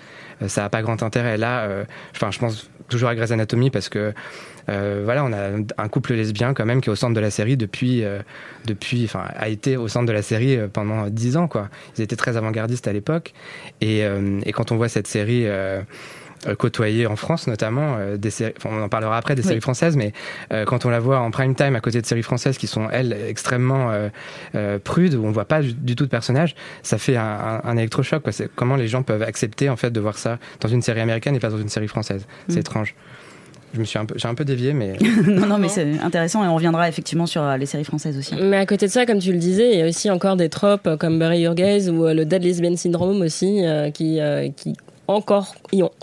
ça 0.46 0.62
n'a 0.62 0.70
pas 0.70 0.82
grand 0.82 1.02
intérêt. 1.02 1.36
Là, 1.36 1.68
enfin, 2.14 2.30
je 2.30 2.38
pense 2.38 2.70
toujours 2.88 3.10
à 3.10 3.14
Grey's 3.14 3.30
Anatomy 3.30 3.70
parce 3.70 3.90
que 3.90 4.14
voilà, 4.68 5.22
on 5.22 5.32
a 5.34 5.50
un 5.76 5.88
couple 5.88 6.14
lesbien 6.14 6.54
quand 6.54 6.64
même 6.64 6.80
qui 6.80 6.88
est 6.88 6.92
au 6.92 6.96
centre 6.96 7.12
de 7.12 7.20
la 7.20 7.30
série 7.30 7.58
depuis, 7.58 8.02
depuis, 8.64 9.04
enfin, 9.04 9.24
a 9.36 9.50
été 9.50 9.76
au 9.76 9.86
centre 9.86 10.06
de 10.06 10.12
la 10.12 10.22
série 10.22 10.58
pendant 10.72 11.08
dix 11.08 11.36
ans 11.36 11.46
quoi. 11.46 11.68
Ils 11.98 12.02
étaient 12.02 12.16
très 12.16 12.38
avant-gardistes 12.38 12.88
à 12.88 12.94
l'époque 12.94 13.34
et, 13.82 14.00
et 14.00 14.52
quand 14.52 14.72
on 14.72 14.76
voit 14.76 14.88
cette 14.88 15.08
série. 15.08 15.46
Euh, 16.46 16.54
côtoyer 16.54 17.06
en 17.06 17.16
France 17.16 17.46
notamment 17.46 17.98
des 18.16 18.30
séries, 18.30 18.54
on 18.64 18.82
en 18.82 18.88
parlera 18.88 19.16
après 19.16 19.34
des 19.34 19.42
séries 19.42 19.60
françaises, 19.60 19.96
mais 19.96 20.12
quand 20.66 20.84
on 20.84 20.90
la 20.90 21.00
voit 21.00 21.20
en 21.20 21.30
prime 21.30 21.54
time 21.54 21.76
à 21.76 21.80
côté 21.80 22.00
de 22.00 22.06
séries 22.06 22.22
françaises 22.22 22.58
qui 22.58 22.66
sont 22.66 22.88
elles 22.90 23.16
extrêmement 23.28 23.92
prudes 24.84 25.14
où 25.14 25.24
on 25.24 25.30
voit 25.30 25.44
pas 25.44 25.60
du, 25.62 25.96
tout 25.96 26.04
de 26.04 26.10
personnages, 26.10 26.54
ça 26.82 26.98
fait 26.98 27.16
un, 27.16 27.60
un 27.64 27.76
électrochoc. 27.76 28.22
Quoi. 28.22 28.32
Comment 28.54 28.76
les 28.76 28.88
gens 28.88 29.02
peuvent 29.02 29.22
accepter 29.22 29.68
en 29.68 29.76
fait 29.76 29.90
de 29.90 30.00
voir 30.00 30.18
ça 30.18 30.38
dans 30.60 30.68
une 30.68 30.82
série 30.82 31.00
américaine 31.00 31.34
et 31.34 31.40
pas 31.40 31.50
dans 31.50 31.58
une 31.58 31.68
série 31.68 31.88
française 31.88 32.26
C'est 32.48 32.56
mm. 32.56 32.60
étrange. 32.60 32.94
Je 33.72 33.78
me 33.78 33.84
suis 33.84 33.98
un 33.98 34.04
peu, 34.04 34.14
j'ai 34.18 34.26
un 34.26 34.34
peu 34.34 34.44
dévié, 34.44 34.72
mais 34.72 34.96
non, 35.26 35.46
non, 35.46 35.58
mais 35.58 35.68
c'est 35.68 36.00
intéressant 36.00 36.44
et 36.44 36.48
on 36.48 36.56
reviendra 36.56 36.88
effectivement 36.88 37.26
sur 37.26 37.42
euh, 37.42 37.56
les 37.56 37.66
séries 37.66 37.84
françaises 37.84 38.18
aussi. 38.18 38.34
Mais 38.34 38.56
à 38.56 38.66
côté 38.66 38.86
de 38.86 38.90
ça, 38.90 39.06
comme 39.06 39.20
tu 39.20 39.32
le 39.32 39.38
disais, 39.38 39.72
il 39.72 39.78
y 39.78 39.82
a 39.82 39.86
aussi 39.86 40.10
encore 40.10 40.36
des 40.36 40.48
tropes 40.48 40.96
comme 40.98 41.18
Bury 41.18 41.40
Your 41.40 41.54
Gaze 41.54 41.88
ou 41.88 42.04
euh, 42.04 42.14
le 42.14 42.24
Dead 42.24 42.42
Lesbian 42.42 42.76
Syndrome 42.76 43.22
aussi, 43.22 43.64
euh, 43.64 43.90
qui, 43.90 44.18
qui 44.56 44.74
encore 45.10 45.54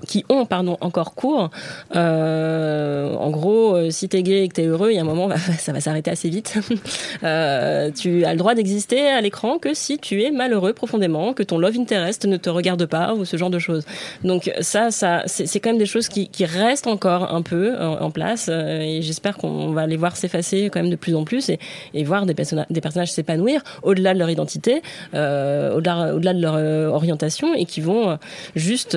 qui 0.07 0.25
ont 0.29 0.45
pardon 0.45 0.77
encore 0.81 1.15
cours. 1.15 1.49
Euh, 1.95 3.13
en 3.15 3.29
gros, 3.29 3.75
euh, 3.75 3.89
si 3.89 4.09
t'es 4.09 4.23
gay 4.23 4.43
et 4.43 4.47
que 4.47 4.53
t'es 4.53 4.65
heureux, 4.65 4.91
il 4.91 4.95
y 4.95 4.97
a 4.97 5.01
un 5.01 5.05
moment, 5.05 5.29
ça 5.59 5.71
va 5.71 5.79
s'arrêter 5.79 6.11
assez 6.11 6.29
vite. 6.29 6.57
euh, 7.23 7.89
tu 7.91 8.25
as 8.25 8.33
le 8.33 8.37
droit 8.37 8.55
d'exister 8.55 9.07
à 9.07 9.21
l'écran 9.21 9.57
que 9.59 9.73
si 9.73 9.97
tu 9.97 10.23
es 10.23 10.31
malheureux 10.31 10.73
profondément, 10.73 11.33
que 11.33 11.43
ton 11.43 11.57
love 11.57 11.77
interest 11.77 12.25
ne 12.25 12.37
te 12.37 12.49
regarde 12.49 12.85
pas 12.85 13.13
ou 13.13 13.25
ce 13.25 13.37
genre 13.37 13.49
de 13.49 13.59
choses. 13.59 13.85
Donc 14.23 14.51
ça, 14.61 14.91
ça, 14.91 15.23
c'est 15.25 15.59
quand 15.59 15.69
même 15.69 15.77
des 15.77 15.85
choses 15.85 16.09
qui, 16.09 16.27
restent 16.47 16.87
encore 16.87 17.33
un 17.33 17.41
peu 17.41 17.75
en, 17.77 18.09
place 18.09 18.47
et 18.47 19.01
j'espère 19.01 19.37
qu'on 19.37 19.71
va 19.71 19.85
les 19.85 19.97
voir 19.97 20.15
s'effacer 20.15 20.69
quand 20.71 20.81
même 20.81 20.89
de 20.89 20.95
plus 20.95 21.13
en 21.13 21.25
plus 21.25 21.49
et, 21.49 22.03
voir 22.03 22.25
des, 22.25 22.33
personnages 22.33 23.11
s'épanouir 23.11 23.61
au-delà 23.83 24.13
de 24.13 24.19
leur 24.19 24.29
identité, 24.29 24.81
au-delà 25.13 26.33
de 26.33 26.41
leur 26.41 26.93
orientation 26.93 27.53
et 27.53 27.65
qui 27.65 27.81
vont 27.81 28.17
juste 28.55 28.97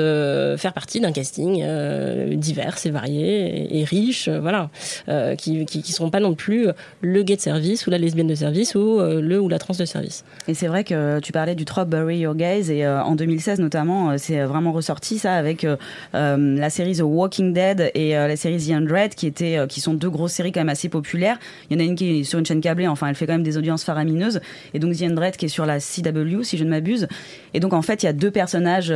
faire 0.56 0.72
partie 0.72 1.00
d'un 1.00 1.12
casting 1.12 1.62
euh, 1.62 2.34
divers 2.34 2.76
et 2.84 2.90
varié 2.90 3.78
et, 3.80 3.84
riche, 3.84 4.28
euh, 4.28 4.40
voilà, 4.40 4.70
euh, 5.08 5.34
qui, 5.34 5.64
qui, 5.64 5.82
qui 5.82 5.92
seront 5.92 6.10
pas 6.10 6.20
non 6.20 6.34
plus 6.34 6.68
le 7.00 7.22
gay 7.22 7.36
de 7.36 7.40
service 7.40 7.86
ou 7.86 7.90
la 7.90 7.98
lesbienne 7.98 8.26
de 8.26 8.34
service 8.34 8.74
ou 8.74 9.00
le 9.00 9.40
ou 9.40 9.48
la 9.48 9.58
trans 9.58 9.74
de 9.78 9.84
service. 9.84 10.24
Et 10.48 10.54
c'est 10.54 10.66
vrai 10.66 10.84
que 10.84 11.20
tu 11.20 11.32
parlais 11.32 11.54
du 11.54 11.64
trop 11.64 11.84
Bury 11.84 12.18
Your 12.18 12.34
Gaze 12.34 12.70
et 12.70 12.86
en 12.86 13.14
2016 13.14 13.60
notamment, 13.60 14.16
c'est 14.18 14.42
vraiment 14.42 14.72
ressorti 14.72 15.18
ça 15.18 15.34
avec 15.34 15.66
la 16.12 16.70
série 16.70 16.96
The 16.96 17.02
Walking 17.02 17.52
Dead 17.52 17.90
et 17.94 18.12
la 18.12 18.36
série 18.36 18.58
The 18.58 18.70
Undread 18.72 19.14
qui 19.14 19.26
étaient 19.26 19.58
qui 19.68 19.80
sont 19.80 19.94
deux 19.94 20.10
grosses 20.10 20.32
séries 20.32 20.52
quand 20.52 20.60
même 20.60 20.68
assez 20.68 20.88
populaires. 20.88 21.38
Il 21.68 21.78
y 21.78 21.80
en 21.80 21.84
a 21.84 21.86
une 21.86 21.94
qui 21.94 22.20
est 22.20 22.24
sur 22.24 22.38
une 22.38 22.46
chaîne 22.46 22.60
câblée, 22.60 22.86
enfin 22.86 23.08
elle 23.08 23.14
fait 23.14 23.26
quand 23.26 23.34
même 23.34 23.42
des 23.42 23.56
audiences 23.56 23.84
faramineuses 23.84 24.40
et 24.74 24.78
donc 24.78 24.96
The 24.96 25.02
Undread 25.02 25.36
qui 25.36 25.46
est 25.46 25.48
sur 25.48 25.66
la 25.66 25.78
CW 25.78 26.42
si 26.42 26.56
je 26.56 26.64
ne 26.64 26.70
m'abuse. 26.70 27.08
Et 27.54 27.60
donc 27.60 27.72
en 27.72 27.82
fait 27.82 28.02
il 28.02 28.06
y 28.06 28.08
a 28.08 28.12
deux 28.12 28.30
personnages 28.30 28.92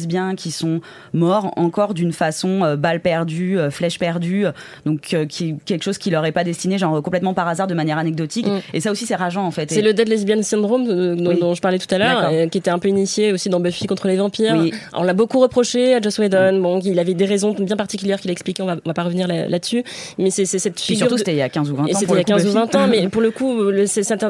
lesbiens 0.00 0.34
qui 0.34 0.50
sont 0.50 0.80
morts 1.12 1.52
encore 1.56 1.94
d'une 1.94 2.12
façon 2.12 2.62
euh, 2.62 2.76
balle 2.76 3.00
perdue, 3.00 3.58
euh, 3.58 3.70
flèche 3.70 3.98
perdue, 3.98 4.46
donc 4.86 5.12
euh, 5.12 5.26
qui 5.26 5.56
quelque 5.64 5.82
chose 5.82 5.98
qui 5.98 6.10
leur 6.10 6.24
est 6.24 6.32
pas 6.32 6.44
destiné, 6.44 6.78
genre 6.78 7.02
complètement 7.02 7.34
par 7.34 7.48
hasard, 7.48 7.66
de 7.66 7.74
manière 7.74 7.98
anecdotique. 7.98 8.46
Mm. 8.46 8.60
Et 8.74 8.80
ça 8.80 8.90
aussi, 8.90 9.06
c'est 9.06 9.14
rageant 9.14 9.44
en 9.44 9.50
fait. 9.50 9.70
C'est 9.70 9.82
le 9.82 9.92
Dead 9.92 10.08
Lesbian 10.08 10.42
Syndrome 10.42 10.86
dont, 11.16 11.54
je 11.54 11.60
parlais 11.60 11.78
tout 11.78 11.92
à 11.94 11.98
l'heure, 11.98 12.50
qui 12.50 12.58
était 12.58 12.70
un 12.70 12.78
peu 12.78 12.88
initié 12.88 13.32
aussi 13.32 13.48
dans 13.48 13.60
Buffy 13.60 13.86
contre 13.86 14.08
les 14.08 14.16
vampires. 14.16 14.56
On 14.94 15.02
l'a 15.02 15.14
beaucoup 15.14 15.40
reproché 15.40 15.94
à 15.94 16.00
Joss 16.00 16.18
Whedon. 16.18 16.58
Mm. 16.58 16.62
Bon, 16.62 16.80
il 16.80 16.98
avait 16.98 17.14
des 17.14 17.26
raisons 17.26 17.52
bien 17.52 17.76
particulières 17.76 18.20
qu'il 18.20 18.30
a 18.30 18.32
expliqué. 18.32 18.62
On 18.62 18.66
va, 18.66 18.76
va 18.84 18.94
pas 18.94 19.04
revenir 19.04 19.28
là-dessus, 19.28 19.84
mais 20.18 20.30
c'est 20.30 20.46
cette 20.46 20.80
figure. 20.80 20.96
Et 20.96 20.98
surtout, 20.98 21.18
c'était 21.18 21.32
il 21.32 21.38
y 21.38 21.42
a 21.42 21.48
15 21.48 21.70
ou 21.70 21.76
20 21.76 21.82
ans. 21.82 21.86
C'était 21.92 22.12
il 22.12 22.16
y 22.16 22.20
a 22.20 22.24
15 22.24 22.46
ou 22.46 22.52
20 22.52 22.74
ans, 22.74 22.86
mais 22.88 23.08
pour 23.10 23.22
le 23.22 23.30
coup, 23.30 23.60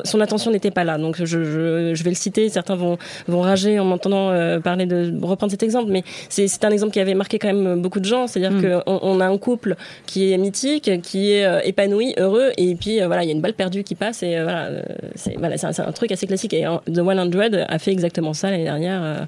son 0.04 0.20
attention 0.20 0.50
n'était 0.50 0.70
pas 0.70 0.84
là. 0.84 0.98
Donc 0.98 1.16
je, 1.18 1.24
je, 1.24 1.94
je, 1.94 2.04
vais 2.04 2.10
le 2.10 2.16
citer. 2.16 2.48
Certains 2.48 2.76
vont 2.76 2.98
vont 3.28 3.40
rager 3.40 3.78
en 3.78 3.84
m'entendant 3.84 4.30
parler 4.60 4.86
de 4.86 5.12
reprendre 5.22 5.50
cet 5.60 5.64
exemple, 5.64 5.90
mais 5.90 6.02
c'est 6.28 6.64
un 6.64 6.70
exemple 6.70 6.92
qui 6.92 7.00
avait 7.00 7.14
marqué 7.14 7.38
quand 7.38 7.52
même 7.52 7.80
beaucoup 7.80 8.00
de 8.00 8.04
gens. 8.04 8.26
C'est-à-dire 8.26 8.52
mm. 8.52 8.82
qu'on 8.84 9.00
on 9.02 9.20
a 9.20 9.26
un 9.26 9.38
couple 9.38 9.76
qui 10.06 10.32
est 10.32 10.38
mythique, 10.38 10.90
qui 11.02 11.32
est 11.32 11.44
euh, 11.44 11.60
épanoui, 11.64 12.14
heureux, 12.16 12.50
et 12.56 12.74
puis 12.74 13.00
euh, 13.00 13.06
voilà, 13.06 13.22
il 13.22 13.26
y 13.26 13.30
a 13.30 13.34
une 13.34 13.40
balle 13.40 13.54
perdue 13.54 13.84
qui 13.84 13.94
passe, 13.94 14.22
et 14.22 14.36
euh, 14.36 14.44
voilà, 14.44 14.68
c'est 15.14 15.36
voilà, 15.38 15.56
un, 15.62 15.88
un, 15.88 15.92
truc 15.92 16.12
assez 16.12 16.26
classique. 16.26 16.54
Et 16.54 16.64
The 16.86 16.96
100 16.96 17.52
a 17.68 17.78
fait 17.78 17.92
exactement 17.92 18.32
ça 18.32 18.50
l'année 18.50 18.64
dernière 18.64 19.26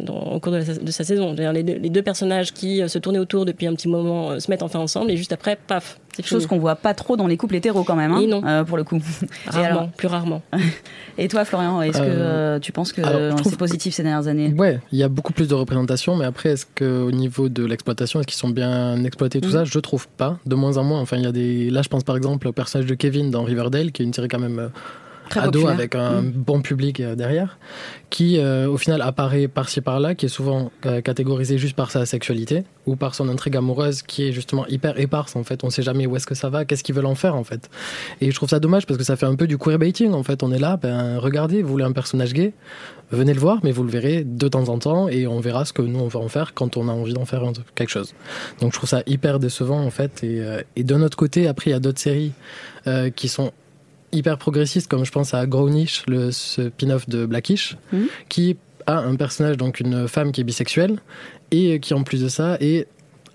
dans, 0.00 0.32
au 0.32 0.40
cours 0.40 0.52
de, 0.52 0.62
de 0.82 0.90
sa 0.90 1.04
saison. 1.04 1.34
Les, 1.34 1.62
les, 1.62 1.90
deux 1.90 2.02
personnages 2.02 2.52
qui 2.52 2.86
se 2.86 2.98
tournaient 2.98 3.18
autour 3.18 3.44
depuis 3.44 3.66
un 3.66 3.74
petit 3.74 3.88
moment 3.88 4.38
se 4.38 4.50
mettent 4.50 4.62
enfin 4.62 4.78
ensemble, 4.78 5.10
et 5.10 5.16
juste 5.16 5.32
après, 5.32 5.56
paf, 5.66 5.98
Chose 6.22 6.46
qu'on 6.46 6.58
voit 6.58 6.76
pas 6.76 6.94
trop 6.94 7.16
dans 7.16 7.26
les 7.26 7.36
couples 7.36 7.56
hétéros 7.56 7.84
quand 7.84 7.96
même, 7.96 8.12
hein, 8.12 8.22
non. 8.28 8.42
Euh, 8.44 8.64
pour 8.64 8.76
le 8.76 8.84
coup. 8.84 9.00
Rarement, 9.46 9.90
plus 9.96 10.08
rarement. 10.08 10.42
Et 11.18 11.28
toi, 11.28 11.44
Florian, 11.44 11.82
est-ce 11.82 11.98
que 11.98 12.04
euh, 12.04 12.56
euh, 12.56 12.58
tu 12.58 12.72
penses 12.72 12.92
que 12.92 13.02
c'est 13.44 13.56
positif 13.56 13.94
ces 13.94 14.02
dernières 14.02 14.26
années? 14.28 14.52
Ouais, 14.56 14.80
il 14.92 14.98
y 14.98 15.02
a 15.02 15.08
beaucoup 15.08 15.32
plus 15.32 15.48
de 15.48 15.54
représentation, 15.54 16.16
mais 16.16 16.24
après, 16.24 16.50
est-ce 16.50 16.66
qu'au 16.66 17.10
niveau 17.10 17.48
de 17.48 17.64
l'exploitation, 17.64 18.20
est-ce 18.20 18.26
qu'ils 18.26 18.38
sont 18.38 18.50
bien 18.50 19.02
exploités, 19.04 19.40
tout 19.40 19.48
mm. 19.48 19.52
ça? 19.52 19.64
Je 19.64 19.78
trouve 19.78 20.08
pas, 20.08 20.38
de 20.46 20.54
moins 20.54 20.76
en 20.76 20.84
moins. 20.84 21.00
Enfin, 21.00 21.16
il 21.16 21.24
y 21.24 21.26
a 21.26 21.32
des. 21.32 21.70
Là, 21.70 21.82
je 21.82 21.88
pense 21.88 22.04
par 22.04 22.16
exemple 22.16 22.48
au 22.48 22.52
personnage 22.52 22.86
de 22.86 22.94
Kevin 22.94 23.30
dans 23.30 23.42
Riverdale, 23.42 23.92
qui 23.92 24.02
est 24.02 24.04
une 24.04 24.12
série 24.14 24.28
quand 24.28 24.38
même 24.38 24.70
Très 25.28 25.40
ado 25.40 25.66
avec 25.66 25.94
un 25.94 26.22
mm. 26.22 26.30
bon 26.30 26.62
public 26.62 27.00
euh, 27.00 27.14
derrière, 27.14 27.58
qui 28.10 28.38
euh, 28.38 28.68
au 28.68 28.78
final 28.78 29.02
apparaît 29.02 29.48
par-ci 29.48 29.80
par-là, 29.80 30.14
qui 30.14 30.26
est 30.26 30.30
souvent 30.30 30.70
euh, 30.86 31.00
catégorisé 31.00 31.58
juste 31.58 31.76
par 31.76 31.90
sa 31.90 32.06
sexualité 32.06 32.64
ou 32.86 32.96
par 32.96 33.14
son 33.14 33.28
intrigue 33.28 33.56
amoureuse 33.56 34.02
qui 34.02 34.28
est 34.28 34.32
justement 34.32 34.66
hyper 34.66 34.98
éparse 34.98 35.36
en 35.36 35.44
fait. 35.44 35.64
On 35.64 35.70
sait 35.70 35.82
jamais 35.82 36.06
où 36.06 36.16
est-ce 36.16 36.26
que 36.26 36.34
ça 36.34 36.48
va, 36.48 36.64
qu'est-ce 36.64 36.82
qu'ils 36.82 36.94
veulent 36.94 37.06
en 37.06 37.14
faire 37.14 37.34
en 37.34 37.44
fait. 37.44 37.68
Et 38.20 38.30
je 38.30 38.36
trouve 38.36 38.48
ça 38.48 38.60
dommage 38.60 38.86
parce 38.86 38.98
que 38.98 39.04
ça 39.04 39.16
fait 39.16 39.26
un 39.26 39.34
peu 39.34 39.46
du 39.46 39.58
queerbaiting 39.58 40.12
en 40.12 40.22
fait. 40.22 40.42
On 40.42 40.52
est 40.52 40.58
là, 40.58 40.78
ben 40.80 41.18
regardez, 41.18 41.62
vous 41.62 41.68
voulez 41.68 41.84
un 41.84 41.92
personnage 41.92 42.32
gay, 42.32 42.54
venez 43.10 43.34
le 43.34 43.40
voir, 43.40 43.58
mais 43.62 43.72
vous 43.72 43.82
le 43.82 43.90
verrez 43.90 44.24
de 44.24 44.48
temps 44.48 44.68
en 44.68 44.78
temps 44.78 45.08
et 45.08 45.26
on 45.26 45.40
verra 45.40 45.64
ce 45.64 45.72
que 45.72 45.82
nous 45.82 46.00
on 46.00 46.08
va 46.08 46.20
en 46.20 46.28
faire 46.28 46.54
quand 46.54 46.76
on 46.76 46.88
a 46.88 46.92
envie 46.92 47.14
d'en 47.14 47.26
faire 47.26 47.42
quelque 47.74 47.90
chose. 47.90 48.14
Donc 48.60 48.72
je 48.72 48.78
trouve 48.78 48.88
ça 48.88 49.02
hyper 49.06 49.38
décevant 49.38 49.80
en 49.80 49.90
fait. 49.90 50.24
Et, 50.24 50.42
et 50.76 50.84
de 50.84 50.94
notre 50.94 51.16
côté, 51.16 51.46
après 51.48 51.70
il 51.70 51.74
y 51.74 51.76
a 51.76 51.80
d'autres 51.80 52.00
séries 52.00 52.32
qui 53.14 53.28
sont 53.28 53.52
hyper 54.12 54.38
progressiste, 54.38 54.88
comme 54.88 55.04
je 55.04 55.12
pense 55.12 55.34
à 55.34 55.46
Grownish, 55.46 56.04
le 56.08 56.30
spin-off 56.30 57.08
de 57.08 57.26
Blackish, 57.26 57.76
mhm. 57.92 58.06
qui 58.28 58.56
a 58.86 58.98
un 58.98 59.16
personnage, 59.16 59.56
donc 59.56 59.80
une 59.80 60.08
femme 60.08 60.32
qui 60.32 60.40
est 60.40 60.44
bisexuelle, 60.44 60.98
et 61.50 61.80
qui 61.80 61.94
en 61.94 62.02
plus 62.02 62.22
de 62.22 62.28
ça 62.28 62.56
est 62.60 62.86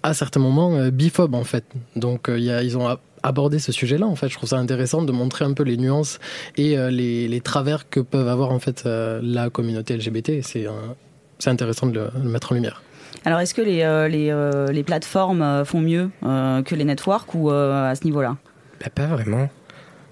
à 0.03 0.13
certains 0.13 0.39
moments 0.39 0.75
euh, 0.75 0.91
biphobe 0.91 1.35
en 1.35 1.43
fait. 1.43 1.65
Donc 1.95 2.29
euh, 2.29 2.37
y 2.37 2.51
a, 2.51 2.61
ils 2.61 2.77
ont 2.77 2.97
abordé 3.23 3.59
ce 3.59 3.71
sujet-là 3.71 4.05
en 4.05 4.15
fait. 4.15 4.29
Je 4.29 4.35
trouve 4.35 4.49
ça 4.49 4.57
intéressant 4.57 5.01
de 5.01 5.11
montrer 5.11 5.45
un 5.45 5.53
peu 5.53 5.63
les 5.63 5.77
nuances 5.77 6.19
et 6.57 6.77
euh, 6.77 6.89
les, 6.89 7.27
les, 7.27 7.41
travers 7.41 7.89
que 7.89 8.01
peuvent 8.01 8.27
avoir 8.27 8.51
en 8.51 8.59
fait 8.59 8.83
la 8.85 9.49
communauté 9.49 9.95
LGBT. 9.95 10.41
C'est 10.43 10.67
intéressant 11.49 11.87
de 11.87 11.99
le, 11.99 12.29
mettre 12.29 12.51
en 12.51 12.55
lumière. 12.55 12.83
Alors, 13.25 13.39
est-ce 13.39 13.53
que 13.53 13.61
les, 13.61 13.83
les, 14.09 14.73
les, 14.73 14.83
plateformes 14.83 15.63
font 15.65 15.79
mieux 15.79 16.09
que 16.21 16.75
les 16.75 16.83
networks 16.83 17.33
ou 17.35 17.49
à 17.51 17.93
ce 17.95 18.03
niveau-là? 18.05 18.37
Bah, 18.81 18.87
Pas 18.93 19.05
vraiment 19.05 19.49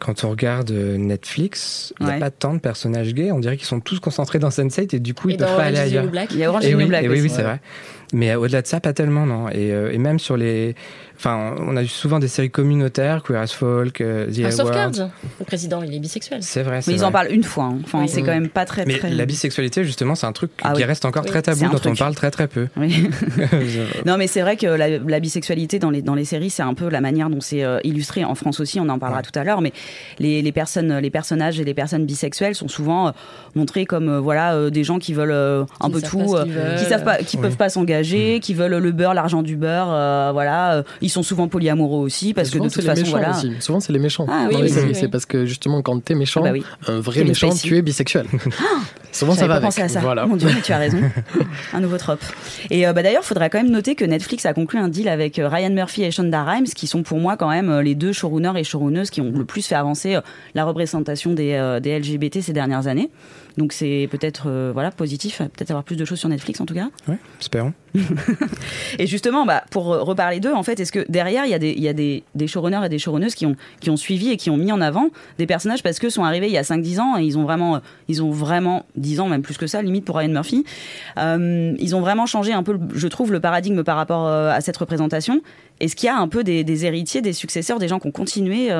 quand 0.01 0.23
on 0.23 0.31
regarde 0.31 0.71
euh, 0.71 0.97
Netflix, 0.97 1.93
il 1.99 2.07
n'y 2.07 2.11
a 2.11 2.17
pas 2.17 2.31
tant 2.31 2.55
de 2.55 2.59
personnages 2.59 3.13
gays. 3.13 3.31
On 3.31 3.39
dirait 3.39 3.55
qu'ils 3.55 3.67
sont 3.67 3.79
tous 3.79 3.99
concentrés 3.99 4.39
dans 4.39 4.49
Sense8 4.49 4.95
et 4.95 4.99
du 4.99 5.13
coup, 5.13 5.29
ils 5.29 5.37
peuvent 5.37 5.55
pas 5.55 5.65
aller 5.65 5.77
ailleurs. 5.77 6.05
Il 6.31 6.37
y 6.37 6.43
a 6.43 6.49
Orange 6.49 6.65
et 6.65 6.73
oui, 6.73 6.85
Black. 6.85 7.03
Et 7.03 7.09
oui, 7.09 7.21
oui, 7.21 7.29
c'est 7.29 7.43
vrai. 7.43 7.61
Mais 8.11 8.33
au-delà 8.33 8.63
de 8.63 8.67
ça, 8.67 8.79
pas 8.79 8.93
tellement, 8.93 9.27
non. 9.27 9.47
Et, 9.49 9.71
euh, 9.71 9.93
et 9.93 9.99
même 9.99 10.17
sur 10.17 10.37
les, 10.37 10.75
Enfin, 11.21 11.53
on 11.59 11.77
a 11.77 11.85
souvent 11.85 12.17
des 12.17 12.27
séries 12.27 12.49
communautaires, 12.49 13.21
Queer 13.21 13.41
as 13.41 13.53
Folk, 13.53 14.01
euh, 14.01 14.25
The 14.31 14.71
Cards, 14.71 15.11
le 15.37 15.45
président, 15.45 15.83
il 15.83 15.93
est 15.93 15.99
bisexuel. 15.99 16.41
C'est 16.41 16.63
vrai. 16.63 16.79
Mais 16.87 16.93
ils 16.93 17.05
en 17.05 17.11
parlent 17.11 17.31
une 17.31 17.43
fois. 17.43 17.65
Hein. 17.65 17.77
Enfin, 17.83 18.07
c'est 18.07 18.23
quand 18.23 18.31
même 18.31 18.49
pas 18.49 18.65
très. 18.65 18.85
Mais 18.85 18.97
très... 18.97 19.11
la 19.11 19.27
bisexualité, 19.27 19.83
justement, 19.83 20.15
c'est 20.15 20.25
un 20.25 20.31
truc 20.31 20.49
ah 20.63 20.73
qui 20.73 20.83
reste 20.83 21.05
encore 21.05 21.23
très 21.23 21.43
tabou, 21.43 21.67
dont 21.69 21.91
on 21.91 21.93
parle 21.93 22.15
très 22.15 22.31
très 22.31 22.47
peu. 22.47 22.69
Oui. 22.75 23.07
non, 24.07 24.17
mais 24.17 24.25
c'est 24.25 24.41
vrai 24.41 24.57
que 24.57 24.65
la, 24.65 25.19
bisexualité 25.19 25.77
dans 25.77 25.91
les 25.91 26.01
dans 26.01 26.15
les 26.15 26.25
séries, 26.25 26.49
c'est 26.49 26.63
un 26.63 26.73
peu 26.73 26.89
la 26.89 27.01
manière 27.01 27.29
dont 27.29 27.39
c'est 27.39 27.63
euh, 27.63 27.77
illustré 27.83 28.25
en 28.25 28.33
France 28.33 28.59
aussi. 28.59 28.79
On 28.79 28.89
en 28.89 28.97
parlera 28.97 29.21
tout 29.21 29.37
à 29.37 29.43
l'heure, 29.43 29.61
mais 29.61 29.73
les, 30.17 30.41
les 30.41 30.51
personnes, 30.51 30.97
les 30.97 31.11
personnages 31.11 31.59
et 31.59 31.63
les 31.63 31.75
personnes 31.75 32.07
bisexuelles 32.07 32.55
sont 32.55 32.67
souvent 32.67 33.09
euh, 33.09 33.11
montrés 33.53 33.85
comme 33.85 34.09
euh, 34.09 34.19
voilà 34.19 34.71
des 34.71 34.83
gens 34.83 34.97
qui 34.97 35.13
veulent 35.13 35.67
un 35.79 35.89
peu 35.91 36.01
tout, 36.01 36.35
qui 36.79 36.85
savent 36.85 37.03
pas, 37.03 37.17
qui 37.17 37.37
peuvent 37.37 37.57
pas 37.57 37.69
s'engager, 37.69 38.39
qui 38.39 38.55
veulent 38.55 38.77
le 38.77 38.91
beurre, 38.91 39.13
l'argent 39.13 39.43
du 39.43 39.55
beurre, 39.55 40.33
voilà. 40.33 40.83
ils 41.01 41.10
sont 41.11 41.23
souvent 41.23 41.47
polyamoureux 41.47 42.01
aussi 42.01 42.33
parce 42.33 42.49
que 42.49 42.57
de 42.57 42.69
toute 42.69 42.83
façon 42.83 43.05
voilà. 43.09 43.31
Aussi. 43.31 43.53
Souvent 43.59 43.79
c'est 43.79 43.93
les 43.93 43.99
méchants. 43.99 44.25
Ah, 44.29 44.47
oui, 44.51 44.69
c'est 44.93 45.07
parce 45.07 45.25
que 45.25 45.45
justement 45.45 45.81
quand 45.81 46.03
t'es 46.03 46.15
méchant, 46.15 46.43
ah 46.45 46.51
bah 46.51 46.59
un 46.87 46.99
vrai 46.99 47.23
méchant, 47.23 47.49
tu 47.49 47.77
es 47.77 47.81
bisexuel. 47.81 48.25
Ah, 48.63 48.83
souvent 49.11 49.33
ça 49.33 49.47
va 49.47 49.55
pas 49.55 49.61
pensé 49.61 49.81
à 49.81 49.89
ça. 49.89 49.99
Voilà. 49.99 50.25
Mon 50.25 50.35
Dieu, 50.35 50.49
tu 50.63 50.71
as 50.71 50.77
raison. 50.77 50.99
un 51.73 51.79
nouveau 51.79 51.97
trope. 51.97 52.21
Et 52.69 52.87
euh, 52.87 52.93
bah, 52.93 53.03
d'ailleurs, 53.03 53.23
faudrait 53.23 53.49
quand 53.49 53.61
même 53.61 53.71
noter 53.71 53.95
que 53.95 54.05
Netflix 54.05 54.45
a 54.45 54.53
conclu 54.53 54.79
un 54.79 54.87
deal 54.87 55.07
avec 55.07 55.39
euh, 55.39 55.49
Ryan 55.49 55.71
Murphy 55.71 56.03
et 56.03 56.11
Shonda 56.11 56.43
Rhimes, 56.43 56.65
qui 56.65 56.87
sont 56.87 57.03
pour 57.03 57.19
moi 57.19 57.37
quand 57.37 57.49
même 57.49 57.69
euh, 57.69 57.81
les 57.81 57.95
deux 57.95 58.13
showrunners 58.13 58.57
et 58.57 58.63
showrunneuses 58.63 59.09
qui 59.09 59.21
ont 59.21 59.31
le 59.31 59.45
plus 59.45 59.65
fait 59.65 59.75
avancer 59.75 60.17
la 60.55 60.65
représentation 60.65 61.33
des, 61.33 61.79
des 61.81 61.99
LGBT 61.99 62.41
ces 62.41 62.53
dernières 62.53 62.87
années. 62.87 63.09
Donc 63.57 63.73
c'est 63.73 64.07
peut-être 64.11 64.43
euh, 64.47 64.71
voilà 64.73 64.91
positif, 64.91 65.39
peut-être 65.39 65.71
avoir 65.71 65.83
plus 65.83 65.95
de 65.95 66.05
choses 66.05 66.19
sur 66.19 66.29
Netflix 66.29 66.61
en 66.61 66.65
tout 66.65 66.73
cas. 66.73 66.89
Oui, 67.07 67.15
espérons. 67.39 67.73
et 68.99 69.07
justement, 69.07 69.45
bah, 69.45 69.63
pour 69.69 69.85
reparler 69.85 70.39
d'eux, 70.39 70.53
en 70.53 70.63
fait, 70.63 70.79
est-ce 70.79 70.91
que 70.91 71.05
derrière 71.09 71.45
il 71.45 71.51
y 71.51 71.53
a 71.53 71.59
des, 71.59 71.71
il 71.71 71.83
y 71.83 71.89
a 71.89 71.93
des, 71.93 72.23
des 72.35 72.47
showrunners 72.47 72.85
et 72.85 72.89
des 72.89 72.99
showrunneuses 72.99 73.35
qui 73.35 73.45
ont, 73.45 73.55
qui 73.81 73.89
ont 73.89 73.97
suivi 73.97 74.29
et 74.29 74.37
qui 74.37 74.49
ont 74.49 74.57
mis 74.57 74.71
en 74.71 74.79
avant 74.79 75.09
des 75.37 75.45
personnages 75.45 75.83
parce 75.83 75.99
que 75.99 76.09
sont 76.09 76.23
arrivés 76.23 76.47
il 76.47 76.53
y 76.53 76.57
a 76.57 76.61
5-10 76.61 76.99
ans 76.99 77.17
et 77.17 77.23
ils 77.23 77.37
ont 77.37 77.43
vraiment, 77.43 77.81
ils 78.07 78.23
ont 78.23 78.31
vraiment 78.31 78.85
10 78.95 79.19
ans, 79.19 79.27
même 79.27 79.41
plus 79.41 79.57
que 79.57 79.67
ça, 79.67 79.81
limite 79.81 80.05
pour 80.05 80.17
Ryan 80.17 80.29
Murphy. 80.29 80.65
Euh, 81.17 81.73
ils 81.77 81.95
ont 81.95 82.01
vraiment 82.01 82.25
changé 82.25 82.53
un 82.53 82.63
peu, 82.63 82.79
je 82.93 83.07
trouve, 83.07 83.31
le 83.31 83.39
paradigme 83.39 83.83
par 83.83 83.97
rapport 83.97 84.27
à 84.27 84.61
cette 84.61 84.77
représentation. 84.77 85.41
Est-ce 85.79 85.95
qu'il 85.95 86.07
y 86.07 86.09
a 86.09 86.17
un 86.17 86.27
peu 86.27 86.43
des, 86.43 86.63
des, 86.63 86.85
héritiers, 86.85 87.21
des 87.21 87.33
successeurs, 87.33 87.79
des 87.79 87.87
gens 87.87 87.99
qui 87.99 88.07
ont 88.07 88.11
continué 88.11 88.71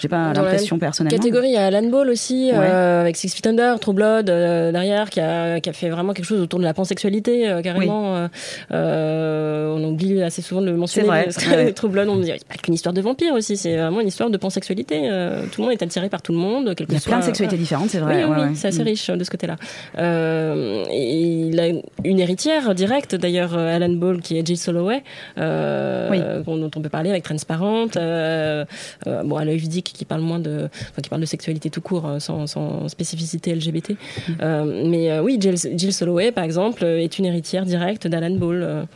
j'ai 0.00 0.08
pas 0.08 0.32
l'impression 0.32 0.78
personnellement. 0.78 1.16
Catégorie, 1.16 1.48
il 1.48 1.54
y 1.54 1.56
a 1.56 1.66
Alan 1.66 1.88
Ball 1.88 2.08
aussi, 2.08 2.50
euh, 2.52 3.00
avec 3.00 3.16
Six 3.16 3.34
Feet 3.34 3.46
Under, 3.46 3.78
True 3.78 3.92
Blood 3.92 4.28
euh, 4.28 4.72
derrière, 4.72 5.10
qui 5.10 5.20
a, 5.20 5.60
qui 5.60 5.70
a 5.70 5.72
fait 5.72 5.88
vraiment 5.88 6.12
quelque 6.12 6.24
chose 6.26 6.40
autour 6.40 6.58
de 6.58 6.64
la 6.64 6.74
pansexualité, 6.74 7.48
euh, 7.48 7.62
carrément. 7.62 8.28
on 8.70 9.84
oublie 9.84 10.22
assez 10.22 10.42
souvent 10.42 10.60
de 10.60 10.66
le 10.66 10.76
mentionner. 10.76 11.06
Vrai. 11.06 11.72
True 11.74 11.88
Blood, 11.88 12.08
on 12.08 12.16
dit, 12.16 12.32
c'est 12.36 12.46
pas 12.46 12.54
qu'une 12.54 12.74
histoire 12.74 12.92
de 12.92 13.00
vampire 13.00 13.34
aussi, 13.34 13.56
c'est 13.56 13.76
vraiment 13.76 14.00
une 14.00 14.08
histoire 14.08 14.30
de 14.30 14.36
pansexualité. 14.36 15.08
tout 15.52 15.60
le 15.60 15.64
monde 15.64 15.72
est 15.72 15.82
attiré 15.82 16.08
par 16.08 16.22
tout 16.22 16.32
le 16.32 16.38
monde. 16.38 16.74
il 16.78 16.92
y 16.92 16.96
a 16.96 17.00
plein 17.00 17.18
de 17.20 17.24
sexualités 17.24 17.56
différentes, 17.56 17.90
c'est 17.90 17.98
vrai. 17.98 18.24
Oui, 18.24 18.34
oui, 18.36 18.56
c'est 18.56 18.68
assez 18.68 18.82
mm. 18.82 18.86
riche 18.86 19.10
de 19.10 19.24
ce 19.24 19.30
côté-là. 19.30 19.56
il 19.96 21.60
a 21.60 21.68
une 22.04 22.20
héritière 22.20 22.74
directe, 22.74 23.14
d'ailleurs, 23.14 23.56
Alan 23.56 23.92
Ball, 23.92 24.20
qui 24.20 24.38
est 24.38 24.46
Jill 24.46 24.58
Soloway, 24.58 25.02
dont 25.36 26.70
on 26.76 26.80
peut 26.80 26.88
parler 26.88 27.10
avec 27.10 27.22
Transparente. 27.22 27.94
bon, 27.96 29.36
à 29.36 29.44
qui 29.92 30.04
parle 30.04 30.22
moins 30.22 30.38
de, 30.38 30.68
qui 31.02 31.08
parle 31.08 31.20
de 31.20 31.26
sexualité 31.26 31.70
tout 31.70 31.80
court, 31.80 32.06
euh, 32.06 32.18
sans, 32.18 32.88
spécificité 32.88 33.54
LGBT. 33.54 33.96
Euh, 34.40 34.84
mais 34.88 35.10
euh, 35.10 35.22
oui, 35.22 35.38
Jill, 35.40 35.92
Soloway, 35.92 36.32
par 36.32 36.44
exemple, 36.44 36.84
est 36.84 37.18
une 37.18 37.26
héritière 37.26 37.64
directe 37.64 38.06
d'Alan 38.06 38.36
Ball. 38.36 38.86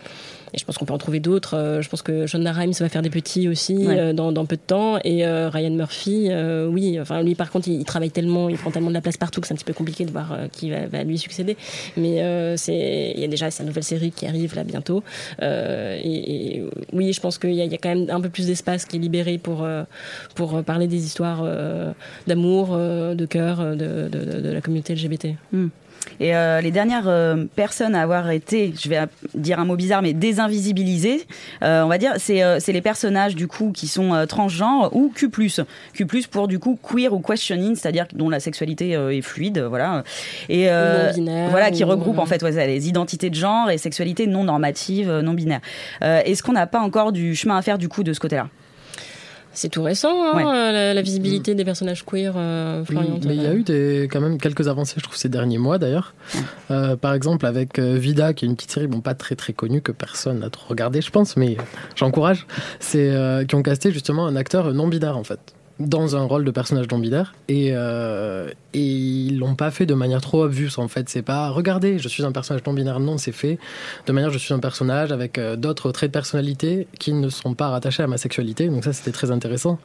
Et 0.54 0.58
je 0.58 0.64
pense 0.64 0.78
qu'on 0.78 0.84
peut 0.84 0.94
en 0.94 0.98
trouver 0.98 1.20
d'autres. 1.20 1.56
Euh, 1.56 1.82
je 1.82 1.88
pense 1.88 2.02
que 2.02 2.26
Shonda 2.26 2.52
Rhimes 2.52 2.72
va 2.78 2.88
faire 2.88 3.02
des 3.02 3.10
petits 3.10 3.48
aussi 3.48 3.86
euh, 3.86 4.12
dans, 4.12 4.32
dans, 4.32 4.46
peu 4.46 4.56
de 4.56 4.62
temps. 4.66 4.98
Et 5.04 5.26
euh, 5.26 5.48
Ryan 5.50 5.70
Murphy, 5.70 6.30
oui. 6.68 6.98
Enfin, 7.00 7.22
lui, 7.22 7.34
par 7.34 7.50
contre, 7.50 7.68
il, 7.68 7.84
travaille 7.84 8.10
tellement, 8.10 8.48
il 8.48 8.56
prend 8.56 8.70
tellement 8.70 8.88
de 8.88 8.94
la 8.94 9.00
place 9.00 9.16
partout 9.16 9.40
que 9.40 9.46
c'est 9.46 9.54
un 9.54 9.56
petit 9.56 9.64
peu 9.64 9.72
compliqué 9.72 10.04
de 10.04 10.10
voir 10.10 10.36
qui 10.52 10.70
va, 10.70 10.86
va, 10.86 11.04
lui 11.04 11.18
succéder. 11.18 11.56
Mais 11.96 12.56
c'est, 12.56 13.12
il 13.14 13.20
y 13.20 13.24
a 13.24 13.28
déjà 13.28 13.50
sa 13.50 13.64
nouvelle 13.64 13.84
série 13.84 14.10
qui 14.10 14.26
arrive 14.26 14.54
là 14.54 14.64
bientôt. 14.64 15.02
Et, 15.40 16.62
oui, 16.92 17.12
je 17.12 17.20
pense 17.20 17.38
qu'il 17.38 17.52
y, 17.52 17.56
y, 17.56 17.74
a 17.74 17.78
quand 17.78 17.88
même 17.88 18.06
un 18.10 18.20
peu 18.20 18.28
plus 18.28 18.46
d'espace 18.46 18.84
qui 18.84 18.96
est 18.96 19.00
libéré 19.00 19.38
pour, 19.38 19.66
pour 20.34 20.62
parler 20.64 20.86
des 20.86 21.04
histoires 21.04 21.44
d'amour, 22.26 22.76
de 22.76 23.26
cœur 23.26 23.58
de, 23.76 24.08
de, 24.08 24.40
de, 24.40 24.50
la 24.50 24.60
communauté 24.60 24.94
LGBT. 24.94 25.28
Hmm. 25.52 25.68
Et 26.20 26.34
euh, 26.34 26.60
les 26.60 26.70
dernières 26.70 27.08
euh, 27.08 27.44
personnes 27.54 27.94
à 27.94 28.02
avoir 28.02 28.30
été, 28.30 28.74
je 28.80 28.88
vais 28.88 29.00
dire 29.34 29.60
un 29.60 29.64
mot 29.64 29.76
bizarre, 29.76 30.02
mais 30.02 30.12
désinvisibilisées, 30.12 31.26
euh, 31.62 31.82
on 31.82 31.88
va 31.88 31.98
dire, 31.98 32.14
c'est 32.18 32.72
les 32.72 32.80
personnages 32.80 33.36
du 33.36 33.46
coup 33.46 33.72
qui 33.72 33.86
sont 33.86 34.26
transgenres 34.28 34.94
ou 34.94 35.12
Q+. 35.14 35.28
Q+, 35.30 36.06
pour 36.30 36.48
du 36.48 36.58
coup 36.58 36.78
queer 36.82 37.12
ou 37.12 37.20
questioning, 37.20 37.76
c'est-à-dire 37.76 38.06
dont 38.12 38.28
la 38.28 38.40
sexualité 38.40 38.90
est 38.90 39.22
fluide, 39.22 39.58
voilà. 39.68 40.02
Et 40.48 40.66
voilà, 40.66 41.70
qui 41.70 41.84
regroupe 41.84 42.18
en 42.18 42.26
fait 42.26 42.42
ouais, 42.42 42.66
les 42.66 42.88
identités 42.88 43.30
de 43.30 43.34
genre 43.34 43.70
et 43.70 43.78
sexualité 43.78 44.26
non 44.26 44.44
normative, 44.44 45.10
non 45.10 45.34
binaire. 45.34 45.60
Est-ce 46.00 46.42
qu'on 46.42 46.52
n'a 46.52 46.66
pas 46.66 46.80
encore 46.80 47.12
du 47.12 47.34
chemin 47.34 47.56
à 47.56 47.62
faire 47.62 47.78
du 47.78 47.88
coup 47.88 48.02
de 48.02 48.12
ce 48.12 48.20
côté-là? 48.20 48.48
C'est 49.58 49.68
tout 49.68 49.82
récent, 49.82 50.36
hein, 50.36 50.72
la, 50.94 51.02
visibilité 51.02 51.56
des 51.56 51.64
personnages 51.64 52.04
queer 52.04 52.34
euh, 52.36 52.84
Mais 53.26 53.34
il 53.34 53.42
y 53.42 53.46
a 53.46 53.54
eu 53.54 53.64
des, 53.64 54.08
quand 54.10 54.20
même 54.20 54.38
quelques 54.38 54.68
avancées, 54.68 54.94
je 54.98 55.02
trouve, 55.02 55.16
ces 55.16 55.28
derniers 55.28 55.58
mois 55.58 55.78
d'ailleurs. 55.78 56.14
Euh, 56.70 56.94
par 56.96 57.12
exemple, 57.12 57.44
avec 57.44 57.80
euh, 57.80 57.96
Vida, 57.96 58.34
qui 58.34 58.44
est 58.44 58.48
une 58.48 58.54
petite 58.54 58.70
série, 58.70 58.86
bon, 58.86 59.00
pas 59.00 59.14
très 59.14 59.34
très 59.34 59.52
connue, 59.52 59.80
que 59.80 59.90
personne 59.90 60.38
n'a 60.38 60.50
trop 60.50 60.68
regardé, 60.68 61.00
je 61.00 61.10
pense, 61.10 61.36
mais 61.36 61.56
j'encourage. 61.96 62.46
C'est 62.78 63.08
qui 63.48 63.54
ont 63.56 63.62
casté 63.62 63.90
justement 63.90 64.26
un 64.26 64.36
acteur 64.36 64.72
non 64.72 64.86
binaire 64.86 65.16
en 65.16 65.24
fait 65.24 65.40
dans 65.80 66.16
un 66.16 66.22
rôle 66.22 66.44
de 66.44 66.50
personnage 66.50 66.86
non 66.90 66.98
binaire 66.98 67.34
et, 67.48 67.70
euh, 67.72 68.50
et 68.74 68.82
ils 68.82 69.38
l'ont 69.38 69.54
pas 69.54 69.70
fait 69.70 69.86
de 69.86 69.94
manière 69.94 70.20
trop 70.20 70.42
obvious 70.42 70.70
en 70.78 70.88
fait. 70.88 71.08
C'est 71.08 71.22
pas 71.22 71.50
regardez 71.50 71.98
je 71.98 72.08
suis 72.08 72.24
un 72.24 72.32
personnage 72.32 72.62
non 72.66 72.72
binaire 72.72 72.98
non 72.98 73.16
c'est 73.16 73.32
fait. 73.32 73.58
De 74.06 74.12
manière 74.12 74.30
je 74.30 74.38
suis 74.38 74.52
un 74.52 74.58
personnage 74.58 75.12
avec 75.12 75.38
euh, 75.38 75.54
d'autres 75.54 75.92
traits 75.92 76.10
de 76.10 76.12
personnalité 76.12 76.88
qui 76.98 77.12
ne 77.12 77.28
sont 77.28 77.54
pas 77.54 77.68
rattachés 77.68 78.02
à 78.02 78.08
ma 78.08 78.18
sexualité. 78.18 78.68
Donc 78.68 78.84
ça 78.84 78.92
c'était 78.92 79.12
très 79.12 79.30
intéressant. 79.30 79.78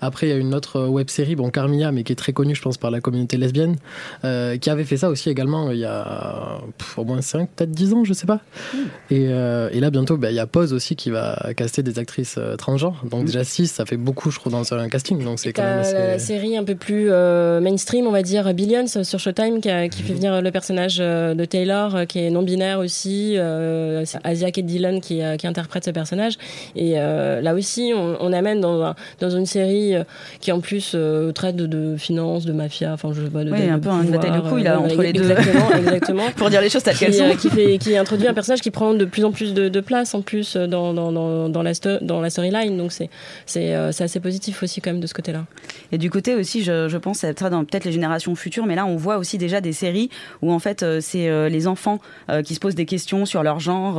Après 0.00 0.28
il 0.28 0.30
y 0.30 0.32
a 0.32 0.36
une 0.36 0.54
autre 0.54 0.86
web 0.86 1.10
série 1.10 1.34
bon 1.34 1.50
Carmilla 1.50 1.90
mais 1.90 2.04
qui 2.04 2.12
est 2.12 2.16
très 2.16 2.32
connue 2.32 2.54
je 2.54 2.62
pense 2.62 2.78
par 2.78 2.92
la 2.92 3.00
communauté 3.00 3.36
lesbienne 3.36 3.76
euh, 4.24 4.56
qui 4.56 4.70
avait 4.70 4.84
fait 4.84 4.96
ça 4.96 5.10
aussi 5.10 5.30
également 5.30 5.72
il 5.72 5.78
y 5.78 5.84
a 5.84 6.60
au 6.96 7.04
moins 7.04 7.20
5 7.20 7.50
peut-être 7.56 7.72
10 7.72 7.94
ans 7.94 8.04
je 8.04 8.12
sais 8.12 8.26
pas. 8.26 8.40
Hmm. 8.72 8.78
et, 9.10 9.24
et, 9.24 9.80
là 9.80 9.90
bientôt 9.90 10.16
bah, 10.16 10.30
il 10.30 10.36
y 10.36 10.40
a 10.40 10.46
Pose 10.46 10.72
aussi 10.72 10.94
qui 10.94 11.10
va 11.10 11.52
caster 11.56 11.82
des 11.82 11.98
actrices 11.98 12.38
transgenres. 12.56 13.04
Donc 13.04 13.22
hmm. 13.22 13.26
déjà 13.26 13.42
6 13.42 13.66
ça 13.66 13.84
fait 13.84 13.96
beaucoup 13.96 14.30
je 14.30 14.38
trouve 14.38 14.52
dans 14.52 14.72
un 14.74 14.88
casting. 14.88 15.22
Donc 15.24 15.39
c'est 15.40 15.52
quand 15.52 15.62
même 15.62 15.80
assez... 15.80 15.92
la 15.94 16.18
série 16.18 16.56
un 16.56 16.64
peu 16.64 16.74
plus 16.74 17.08
euh, 17.10 17.60
mainstream, 17.60 18.06
on 18.06 18.12
va 18.12 18.22
dire 18.22 18.52
Billions 18.54 18.86
sur 18.86 19.18
Showtime, 19.18 19.60
qui, 19.60 19.68
qui 19.90 20.02
fait 20.02 20.12
mhm. 20.12 20.18
venir 20.18 20.42
le 20.42 20.50
personnage 20.50 20.98
euh, 21.00 21.34
de 21.34 21.44
Taylor, 21.44 21.94
euh, 21.94 22.04
qui 22.04 22.18
est 22.20 22.30
non 22.30 22.42
binaire 22.42 22.78
aussi, 22.78 23.34
euh, 23.36 24.04
Asia 24.24 24.50
Kate 24.50 24.66
Dillon 24.66 25.00
qui, 25.00 25.20
qui, 25.38 25.46
interprète 25.46 25.84
ce 25.84 25.90
personnage. 25.90 26.34
Et 26.76 26.94
là 26.94 27.54
aussi, 27.54 27.92
on, 27.94 28.16
on, 28.20 28.32
amène 28.32 28.60
dans, 28.60 28.94
dans 29.20 29.30
une 29.30 29.46
série 29.46 29.94
qui 30.40 30.52
en 30.52 30.60
plus 30.60 30.96
traite 31.34 31.56
de, 31.56 31.66
de 31.66 31.96
finances, 31.96 32.44
de 32.44 32.52
mafia, 32.52 32.92
enfin 32.92 33.10
je 33.12 33.22
sais 33.24 33.30
pas, 33.30 33.44
de, 33.44 33.50
oui, 33.50 33.68
un 33.68 33.78
peu 33.78 33.90
une 33.90 34.10
bataille 34.10 34.32
de 34.32 34.48
couilles 34.48 34.62
là 34.62 34.78
entre 34.78 35.02
les 35.02 35.12
deux. 35.12 35.22
Exactement, 35.22 35.70
exactement. 35.76 36.30
Pour 36.36 36.50
dire 36.50 36.60
les 36.60 36.68
choses 36.68 36.82
telles 36.82 36.96
qu'elles 36.96 37.14
sont. 37.14 37.30
Qui, 37.40 37.48
fait, 37.48 37.78
qui 37.78 37.96
introduit 37.96 38.28
un 38.28 38.34
personnage 38.34 38.60
qui 38.60 38.70
prend 38.70 38.94
de 38.94 39.04
plus 39.04 39.24
en 39.24 39.32
plus 39.32 39.54
de, 39.54 39.68
de 39.68 39.80
place 39.80 40.14
en 40.14 40.22
plus 40.22 40.56
dans, 40.56 40.92
dans, 40.92 41.12
dans, 41.12 41.48
dans 41.48 41.62
la, 41.62 41.72
dans 42.00 42.20
la 42.20 42.30
storyline. 42.30 42.76
Donc 42.76 42.92
c'est 42.92 43.08
c'est 43.46 43.74
assez 43.74 44.20
positif 44.20 44.62
aussi 44.62 44.80
quand 44.80 44.90
même 44.90 45.00
de 45.00 45.06
ce 45.06 45.14
côté 45.14 45.29
Et 45.92 45.98
du 45.98 46.10
côté 46.10 46.34
aussi, 46.34 46.62
je, 46.62 46.88
je 46.88 46.96
pense, 46.96 47.18
ça 47.18 47.32
dans 47.50 47.64
peut-être 47.64 47.84
les 47.84 47.92
générations 47.92 48.34
futures, 48.34 48.66
mais 48.66 48.74
là, 48.74 48.86
on 48.86 48.96
voit 48.96 49.18
aussi 49.18 49.38
déjà 49.38 49.60
des 49.60 49.72
séries 49.72 50.10
où 50.42 50.52
en 50.52 50.58
fait, 50.58 50.82
euh, 50.82 51.00
c'est 51.00 51.28
euh, 51.28 51.48
les 51.48 51.66
enfants 51.66 52.00
euh, 52.30 52.42
qui 52.42 52.54
se 52.54 52.60
posent 52.60 52.74
des 52.74 52.86
questions 52.86 53.26
sur 53.26 53.42
leur 53.42 53.60
genre 53.60 53.96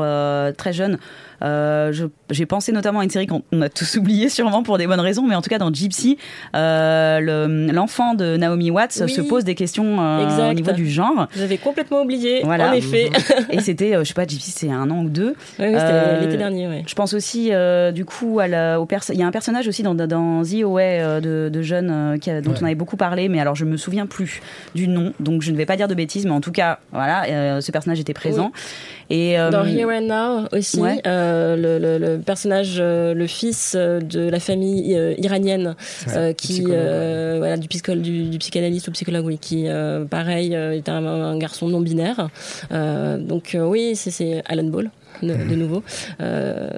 très 0.55 0.73
jeunes. 0.73 0.97
Euh, 1.43 1.91
j'ai 2.29 2.45
pensé 2.45 2.71
notamment 2.71 2.99
à 2.99 3.03
une 3.03 3.09
série 3.09 3.27
qu'on 3.27 3.43
a 3.61 3.69
tous 3.69 3.95
oublié 3.97 4.29
sûrement 4.29 4.63
pour 4.63 4.77
des 4.77 4.87
bonnes 4.87 4.99
raisons, 4.99 5.25
mais 5.27 5.35
en 5.35 5.41
tout 5.41 5.49
cas 5.49 5.57
dans 5.57 5.73
Gypsy, 5.73 6.17
euh, 6.55 7.71
l'enfant 7.71 8.13
de 8.13 8.37
Naomi 8.37 8.71
Watts 8.71 9.07
se 9.07 9.21
pose 9.21 9.43
des 9.43 9.55
questions 9.55 9.97
euh, 9.99 10.51
au 10.51 10.53
niveau 10.53 10.71
du 10.71 10.89
genre. 10.89 11.27
J'avais 11.35 11.57
complètement 11.57 12.01
oublié, 12.01 12.41
voilà. 12.43 12.69
en 12.69 12.73
effet. 12.73 13.09
Et 13.51 13.59
c'était, 13.59 13.93
je 13.99 14.03
sais 14.03 14.13
pas, 14.13 14.25
Gypsy, 14.25 14.51
c'est 14.51 14.71
un 14.71 14.89
an 14.89 15.03
ou 15.03 15.09
deux. 15.09 15.35
Oui, 15.59 15.67
c'était 15.73 16.21
l'été 16.21 16.37
dernier. 16.37 16.67
Ouais. 16.67 16.83
Je 16.87 16.95
pense 16.95 17.13
aussi, 17.13 17.51
du 17.93 18.05
coup, 18.05 18.39
à 18.39 18.47
la, 18.47 18.79
au 18.79 18.87
il 19.09 19.17
y 19.17 19.23
a 19.23 19.27
un 19.27 19.31
personnage 19.31 19.67
aussi 19.67 19.83
dans, 19.83 19.95
dans 19.95 20.43
The 20.43 20.63
Away 20.63 21.21
de, 21.21 21.49
de 21.51 21.61
jeunes 21.61 22.19
dont 22.43 22.53
on 22.61 22.65
avait 22.65 22.75
beaucoup 22.75 22.97
parlé, 22.97 23.29
mais 23.29 23.39
alors 23.39 23.55
je 23.55 23.65
me 23.65 23.77
souviens 23.77 24.05
plus 24.05 24.41
du 24.75 24.87
nom, 24.87 25.13
donc 25.19 25.41
je 25.41 25.51
ne 25.51 25.57
vais 25.57 25.65
pas 25.65 25.77
dire 25.77 25.87
de 25.87 25.95
bêtises, 25.95 26.25
mais 26.25 26.31
en 26.31 26.41
tout 26.41 26.51
cas, 26.51 26.79
voilà, 26.91 27.61
ce 27.61 27.71
personnage 27.71 27.99
était 27.99 28.13
présent. 28.13 28.51
Et, 29.09 29.35
dans 29.51 29.65
Here 29.65 29.89
and 29.89 30.01
Now 30.01 30.47
aussi. 30.51 30.81
Euh, 31.05 31.30
le, 31.31 31.97
le, 31.97 32.19
personnage, 32.19 32.77
euh, 32.79 33.13
le 33.13 33.27
fils 33.27 33.73
euh, 33.75 33.99
de 33.99 34.21
la 34.21 34.39
famille 34.39 34.97
iranienne, 35.17 35.75
qui, 36.37 36.63
voilà, 36.63 37.57
du, 37.57 37.67
du, 37.67 38.23
du, 38.29 38.37
psychanalyste 38.37 38.87
ou 38.87 38.91
psychologue, 38.91 39.25
oui, 39.25 39.37
qui, 39.37 39.67
pareil, 40.09 40.53
est 40.53 40.89
un, 40.89 41.37
garçon 41.37 41.67
non 41.69 41.81
binaire. 41.81 42.29
donc 42.69 43.57
oui, 43.59 43.95
c'est 43.95 44.43
Alan 44.45 44.63
Ball. 44.63 44.91
De, 45.21 45.35
nouveau. 45.35 45.83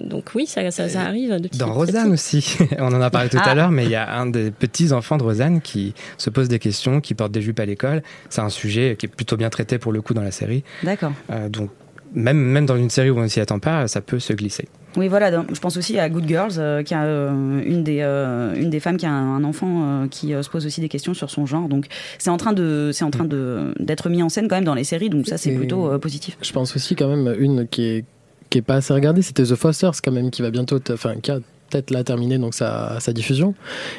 donc 0.02 0.32
oui, 0.36 0.48
ça, 0.48 0.70
ça, 0.70 1.02
arrive. 1.02 1.40
Depuis 1.40 1.58
Dans 1.58 1.72
Rosanne 1.72 2.12
aussi, 2.12 2.58
on 2.80 2.88
en 2.88 3.00
a 3.00 3.10
parlé 3.10 3.30
tout 3.30 3.38
à 3.38 3.44
ah. 3.46 3.56
l'heure, 3.56 3.72
mais 3.72 3.86
il 3.86 3.92
y 3.92 3.96
a 3.96 4.18
un 4.18 4.26
des 4.26 4.52
petits 4.52 4.92
enfants 4.92 5.18
de 5.18 5.24
Rosanne 5.24 5.62
qui 5.62 5.94
se 6.18 6.30
pose 6.30 6.50
des 6.50 6.60
questions, 6.60 7.00
qui 7.00 7.14
porte 7.14 7.32
des 7.32 7.42
jupes 7.42 7.60
à 7.62 7.66
l'école. 7.66 8.04
C'est 8.30 8.42
un 8.42 8.50
sujet 8.50 8.98
qui 9.00 9.06
est 9.06 9.10
plutôt 9.10 9.38
bien 9.38 9.50
traité 9.50 9.78
pour 9.78 9.94
le 9.94 10.02
coup 10.02 10.14
dans 10.14 10.24
la 10.24 10.32
série. 10.32 10.64
D'accord. 10.84 11.14
donc 11.50 11.70
même, 12.14 12.38
même 12.38 12.66
dans 12.66 12.78
une 12.78 12.90
série 12.90 13.10
où 13.10 13.18
on 13.18 13.24
ne 13.24 13.28
s'y 13.28 13.40
attend 13.40 13.60
pas, 13.60 13.88
ça 13.88 14.02
peut 14.02 14.20
se 14.20 14.34
glisser. 14.34 14.68
Oui, 14.96 15.08
voilà. 15.08 15.32
Je 15.52 15.60
pense 15.60 15.78
aussi 15.78 15.98
à 15.98 16.08
Good 16.10 16.28
Girls, 16.28 16.54
euh, 16.58 16.84
qui 16.84 16.94
a 16.94 17.04
euh, 17.04 17.62
une 17.66 17.84
des 17.84 18.02
euh, 18.02 18.54
une 18.56 18.70
des 18.70 18.80
femmes 18.80 18.98
qui 18.98 19.06
a 19.06 19.12
un, 19.12 19.44
enfant 19.44 20.08
qui 20.10 20.30
se 20.30 20.50
pose 20.50 20.66
aussi 20.66 20.82
des 20.82 20.90
questions 20.90 21.14
sur 21.14 21.30
son 21.30 21.46
genre. 21.46 21.68
Donc 21.68 21.88
c'est 22.20 22.30
en 22.30 22.38
train 22.38 22.54
de 22.54 22.92
c'est 22.94 23.04
en 23.04 23.12
train 23.12 23.26
de 23.26 23.74
d'être 23.80 24.10
mis 24.10 24.22
en 24.22 24.30
scène 24.30 24.48
quand 24.48 24.56
même 24.56 24.64
dans 24.66 24.76
les 24.76 24.84
séries. 24.84 25.10
Donc 25.10 25.28
ça 25.28 25.38
c'est 25.38 25.54
plutôt 25.54 25.98
positif. 26.00 26.38
Je 26.42 26.52
pense 26.52 26.76
aussi 26.76 26.96
quand 26.96 27.08
même 27.08 27.36
une 27.40 27.68
qui 27.68 27.84
est 27.84 28.06
qui 28.50 28.60
est 28.60 28.62
pas 28.62 28.76
assez 28.76 28.94
regardée, 28.94 29.24
c'était 29.24 29.44
The 29.44 29.56
Fosters 29.56 30.02
quand 30.04 30.12
même 30.12 30.30
qui 30.30 30.44
va 30.44 30.52
bientôt, 30.52 30.80
enfin 30.92 31.16
qui 31.16 31.32
a 31.32 31.40
peut-être 31.74 31.92
là 31.92 32.04
terminé 32.04 32.38
donc 32.38 32.54
sa, 32.54 33.00
diffusion 33.14 33.54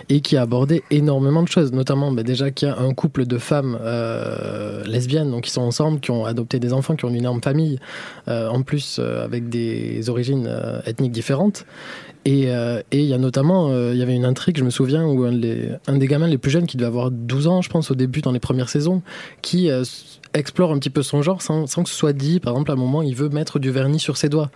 et 0.08 0.20
qui 0.20 0.36
a 0.36 0.42
abordé 0.42 0.82
énormément 0.90 1.42
de 1.42 1.48
choses, 1.48 1.72
notamment 1.72 2.10
bah, 2.12 2.22
déjà 2.22 2.50
qu'il 2.50 2.68
y 2.68 2.70
a 2.70 2.78
un 2.78 2.92
couple 2.94 3.26
de 3.26 3.38
femmes 3.38 3.78
euh, 3.80 4.82
lesbiennes 4.84 5.30
donc 5.30 5.42
qui 5.42 5.50
sont 5.50 5.62
ensemble, 5.62 6.00
qui 6.00 6.10
ont 6.10 6.24
adopté 6.24 6.58
des 6.58 6.72
enfants, 6.72 6.96
qui 6.96 7.04
ont 7.04 7.10
une 7.10 7.16
énorme 7.16 7.42
famille, 7.42 7.78
euh, 8.28 8.48
en 8.48 8.62
plus 8.62 8.98
euh, 8.98 9.24
avec 9.24 9.48
des 9.48 10.08
origines 10.08 10.48
ethniques 10.86 11.12
différentes. 11.12 11.66
Et 12.26 12.48
il 12.92 13.04
y 13.04 13.12
a 13.12 13.18
notamment, 13.18 13.68
il 13.90 13.98
y 13.98 14.02
avait 14.02 14.14
une 14.14 14.24
intrigue, 14.24 14.56
je 14.56 14.64
me 14.64 14.70
souviens, 14.70 15.04
où 15.04 15.24
un, 15.24 15.38
un, 15.86 15.98
des 15.98 16.06
gamins 16.06 16.26
les 16.26 16.38
plus 16.38 16.50
jeunes, 16.50 16.66
qui 16.66 16.78
devait 16.78 16.86
avoir 16.86 17.10
12 17.10 17.48
ans, 17.48 17.60
je 17.60 17.68
pense, 17.68 17.90
au 17.90 17.94
début, 17.94 18.22
dans 18.22 18.32
les 18.32 18.40
premières 18.40 18.70
saisons, 18.70 19.02
qui 19.42 19.68
explore 20.34 20.72
un 20.72 20.78
petit 20.78 20.90
peu 20.90 21.02
son 21.02 21.22
genre 21.22 21.40
sans, 21.40 21.64
que 21.66 21.88
ce 21.88 21.94
soit 21.94 22.12
dit. 22.12 22.40
Par 22.40 22.52
exemple, 22.52 22.70
à 22.70 22.74
un 22.74 22.76
moment, 22.76 23.02
il 23.02 23.14
veut 23.14 23.28
mettre 23.28 23.58
du 23.58 23.70
vernis 23.70 24.00
sur 24.00 24.16
ses 24.16 24.28
doigts. 24.28 24.50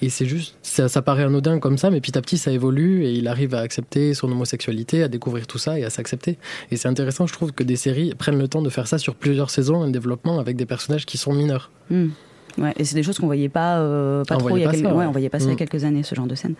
Et 0.00 0.08
c'est 0.08 0.26
juste, 0.26 0.56
ça, 0.62 0.88
ça 0.88 1.02
paraît 1.02 1.24
anodin 1.24 1.58
comme 1.58 1.76
ça, 1.76 1.90
mais 1.90 2.00
petit 2.00 2.16
à 2.16 2.22
petit, 2.22 2.38
ça 2.38 2.50
évolue 2.50 3.04
et 3.04 3.12
il 3.12 3.28
arrive 3.28 3.54
à 3.54 3.60
accepter 3.60 4.14
son 4.14 4.30
homosexualité, 4.30 5.02
à 5.02 5.08
découvrir 5.08 5.46
tout 5.46 5.58
ça 5.58 5.78
et 5.78 5.84
à 5.84 5.90
s'accepter. 5.90 6.38
Et 6.70 6.76
c'est 6.76 6.88
intéressant, 6.88 7.26
je 7.26 7.32
trouve, 7.32 7.52
que 7.52 7.64
des 7.64 7.76
séries 7.76 8.14
prennent 8.14 8.38
le 8.38 8.48
temps 8.48 8.62
de 8.62 8.70
faire 8.70 8.86
ça 8.86 8.98
sur 8.98 9.14
plusieurs 9.14 9.50
saisons, 9.50 9.82
un 9.82 9.90
développement 9.90 10.38
avec 10.38 10.56
des 10.56 10.66
personnages 10.66 11.06
qui 11.06 11.18
sont 11.18 11.32
mineurs. 11.32 11.70
Hmm. 11.90 12.08
Ouais, 12.56 12.72
et 12.78 12.84
c'est 12.84 12.94
des 12.94 13.02
choses 13.02 13.18
qu'on 13.18 13.26
voyait 13.26 13.48
pas, 13.48 13.78
euh, 13.78 14.22
pas 14.24 14.36
On 14.36 14.38
trop. 14.38 14.48
voyait 14.50 14.64
il 14.64 14.66
y 14.66 14.68
a 14.68 14.70
pas 14.70 14.76
quelques... 14.76 14.86
ça, 14.86 14.92
ouais, 14.94 15.00
ouais. 15.00 15.06
on 15.06 15.10
voyait 15.12 15.28
pas 15.28 15.38
ça 15.40 15.44
il 15.46 15.48
y 15.48 15.50
a 15.50 15.54
Mm. 15.54 15.56
quelques 15.56 15.84
années, 15.84 16.02
ce 16.04 16.14
genre 16.14 16.26
de 16.26 16.34
scène. 16.34 16.54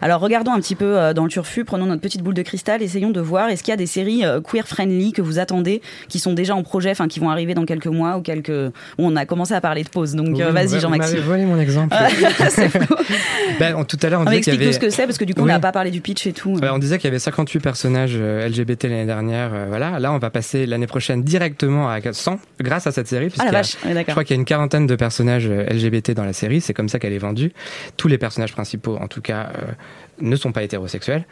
Alors 0.00 0.20
regardons 0.20 0.52
un 0.52 0.60
petit 0.60 0.74
peu 0.76 0.96
euh, 0.98 1.12
dans 1.14 1.24
le 1.24 1.30
turfu, 1.30 1.64
prenons 1.64 1.86
notre 1.86 2.00
petite 2.00 2.22
boule 2.22 2.34
de 2.34 2.42
cristal, 2.42 2.80
essayons 2.82 3.10
de 3.10 3.20
voir 3.20 3.48
est-ce 3.48 3.62
qu'il 3.64 3.72
y 3.72 3.74
a 3.74 3.76
des 3.76 3.86
séries 3.86 4.24
euh, 4.24 4.40
queer 4.40 4.68
friendly 4.68 5.12
que 5.12 5.20
vous 5.22 5.38
attendez, 5.38 5.82
qui 6.08 6.18
sont 6.20 6.32
déjà 6.32 6.54
en 6.54 6.62
projet, 6.62 6.90
enfin 6.90 7.08
qui 7.08 7.18
vont 7.20 7.30
arriver 7.30 7.54
dans 7.54 7.64
quelques 7.64 7.86
mois 7.88 8.16
ou 8.18 8.22
quelques. 8.22 8.50
où 8.50 8.70
on 8.98 9.16
a 9.16 9.26
commencé 9.26 9.54
à 9.54 9.60
parler 9.60 9.82
de 9.82 9.88
pause. 9.88 10.14
Donc 10.14 10.38
euh, 10.40 10.46
Oui, 10.48 10.52
vas-y 10.52 10.66
vous 10.68 10.80
Jean-Maxime. 10.80 11.14
m'avez 11.16 11.26
volé 11.26 11.44
mon 11.44 11.58
exemple. 11.58 11.94
Ben, 13.58 13.74
on- 13.76 13.84
tout 13.84 13.98
à 14.02 14.08
l'heure, 14.08 14.20
on 14.20 14.26
On 14.26 14.30
disait 14.30 14.40
qu'il 14.40 14.52
y 14.54 14.56
explique 14.56 14.60
avait... 14.62 14.66
tout 14.66 14.72
ce 14.74 14.78
que 14.78 14.90
c'est 14.90 15.06
parce 15.06 15.18
que 15.18 15.24
du 15.24 15.34
coup 15.34 15.42
on 15.42 15.46
n'a 15.46 15.60
pas 15.60 15.72
parlé 15.72 15.90
du 15.90 16.00
pitch 16.00 16.26
et 16.26 16.32
tout. 16.32 16.58
On 16.62 16.78
disait 16.78 16.98
qu'il 16.98 17.08
y 17.08 17.12
avait 17.12 17.18
58 17.18 17.60
personnages 17.60 18.12
euh, 18.16 18.48
LGBT 18.48 18.84
l'année 18.84 19.06
dernière. 19.06 19.50
euh, 19.54 19.66
voilà, 19.68 19.98
là, 19.98 20.12
on 20.12 20.18
va 20.18 20.30
passer 20.30 20.66
l'année 20.66 20.86
prochaine 20.86 21.22
directement 21.22 21.88
à 21.88 22.00
100 22.12 22.38
grâce 22.60 22.86
à 22.86 22.92
cette 22.92 23.08
série. 23.08 23.28
Ah 23.38 23.44
la 23.50 23.50
puisqu'il 23.50 23.84
y 23.84 23.86
a- 23.88 23.92
vache, 23.92 23.96
ouais, 23.96 24.04
Je 24.06 24.10
crois 24.12 24.24
qu'il 24.24 24.34
y 24.36 24.38
a 24.38 24.40
une 24.40 24.44
quarantaine 24.46 24.86
de 24.86 24.94
personnages 24.96 25.31
euh, 25.40 25.64
LGBT 25.64 26.12
dans 26.12 26.24
la 26.24 26.32
série. 26.32 26.60
C'est 26.60 26.74
comme 26.74 26.88
ça 26.88 26.98
qu'elle 26.98 27.12
est 27.12 27.18
vendue. 27.18 27.52
Tous 27.96 28.08
les 28.08 28.18
personnages 28.18 28.52
principaux, 28.52 28.96
en 28.96 29.08
tout 29.08 29.20
cas, 29.20 29.52
euh, 29.56 29.72
ne 30.22 30.36
sont 30.36 30.52
pas 30.52 30.62
hétérosexuels. 30.62 31.24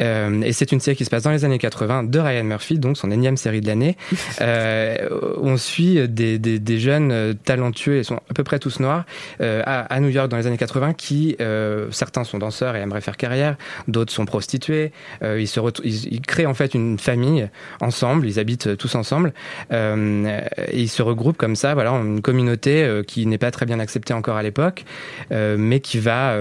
Euh, 0.00 0.42
et 0.42 0.52
c'est 0.52 0.72
une 0.72 0.80
série 0.80 0.96
qui 0.96 1.04
se 1.04 1.10
passe 1.10 1.22
dans 1.22 1.30
les 1.30 1.44
années 1.44 1.58
80 1.58 2.04
de 2.04 2.18
Ryan 2.18 2.44
Murphy, 2.44 2.78
donc 2.78 2.96
son 2.96 3.10
énième 3.10 3.36
série 3.36 3.60
de 3.60 3.66
l'année. 3.66 3.96
euh, 4.40 4.96
on 5.38 5.56
suit 5.56 6.06
des, 6.08 6.38
des, 6.38 6.58
des 6.58 6.78
jeunes 6.78 7.34
talentueux, 7.44 7.98
ils 7.98 8.04
sont 8.04 8.16
à 8.16 8.34
peu 8.34 8.44
près 8.44 8.58
tous 8.58 8.80
noirs, 8.80 9.04
euh, 9.40 9.62
à, 9.64 9.80
à 9.92 10.00
New 10.00 10.08
York 10.08 10.28
dans 10.28 10.36
les 10.36 10.46
années 10.46 10.56
80, 10.56 10.92
qui, 10.94 11.36
certains 11.90 12.24
sont 12.24 12.38
danseurs 12.38 12.76
et 12.76 12.80
aimeraient 12.80 13.00
faire 13.00 13.16
carrière, 13.16 13.56
d'autres 13.88 14.12
sont 14.12 14.26
prostituées. 14.26 14.92
Euh, 15.22 15.40
ils, 15.40 15.48
se 15.48 15.60
ils, 15.84 16.14
ils 16.14 16.20
créent 16.20 16.46
en 16.46 16.54
fait 16.54 16.74
une 16.74 16.98
famille 16.98 17.48
ensemble, 17.80 18.26
ils 18.26 18.38
habitent 18.38 18.76
tous 18.76 18.94
ensemble, 18.94 19.32
et 19.70 19.74
ils 20.72 20.88
se 20.88 21.02
regroupent 21.02 21.36
comme 21.36 21.56
ça, 21.56 21.74
voilà, 21.74 21.92
une 21.92 22.20
communauté 22.20 23.02
qui 23.06 23.26
n'est 23.26 23.38
pas 23.38 23.50
très 23.50 23.66
bien 23.66 23.80
acceptée 23.80 24.14
encore 24.14 24.36
à 24.36 24.42
l'époque, 24.42 24.84
mais 25.30 25.80
qui 25.80 25.98
va 25.98 26.36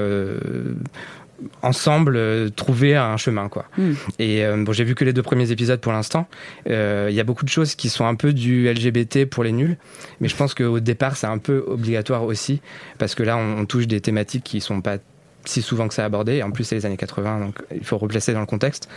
ensemble 1.61 2.15
euh, 2.15 2.49
trouver 2.49 2.95
un 2.95 3.17
chemin 3.17 3.49
quoi. 3.49 3.65
Hmm. 3.77 3.93
Et 4.19 4.45
euh, 4.45 4.63
bon, 4.63 4.71
j'ai 4.71 4.83
vu 4.83 4.95
que 4.95 5.03
les 5.03 5.13
deux 5.13 5.23
premiers 5.23 5.51
épisodes 5.51 5.79
pour 5.79 5.91
l'instant. 5.91 6.27
Euh, 6.69 7.07
Il 7.09 7.15
y 7.15 7.19
a 7.19 7.23
beaucoup 7.23 7.45
de 7.45 7.49
choses 7.49 7.75
qui 7.75 7.89
sont 7.89 8.05
un 8.05 8.15
peu 8.15 8.33
du 8.33 8.71
LGBT 8.71 9.25
pour 9.25 9.43
les 9.43 9.51
nuls, 9.51 9.77
mais 10.19 10.27
je 10.27 10.35
pense 10.35 10.53
qu'au 10.53 10.79
départ 10.79 11.17
c'est 11.17 11.27
un 11.27 11.37
peu 11.37 11.63
obligatoire 11.67 12.23
aussi 12.23 12.61
parce 12.97 13.15
que 13.15 13.23
là 13.23 13.37
on, 13.37 13.59
on 13.59 13.65
touche 13.65 13.87
des 13.87 14.01
thématiques 14.01 14.43
qui 14.43 14.61
sont 14.61 14.81
pas 14.81 14.97
si 15.45 15.61
souvent 15.61 15.87
que 15.87 15.93
ça 15.93 16.05
abordé. 16.05 16.43
En 16.43 16.51
plus, 16.51 16.63
c'est 16.63 16.75
les 16.75 16.85
années 16.85 16.97
80, 16.97 17.39
donc 17.39 17.55
il 17.73 17.83
faut 17.83 17.97
replacer 17.97 18.33
dans 18.33 18.39
le 18.39 18.45
contexte. 18.45 18.89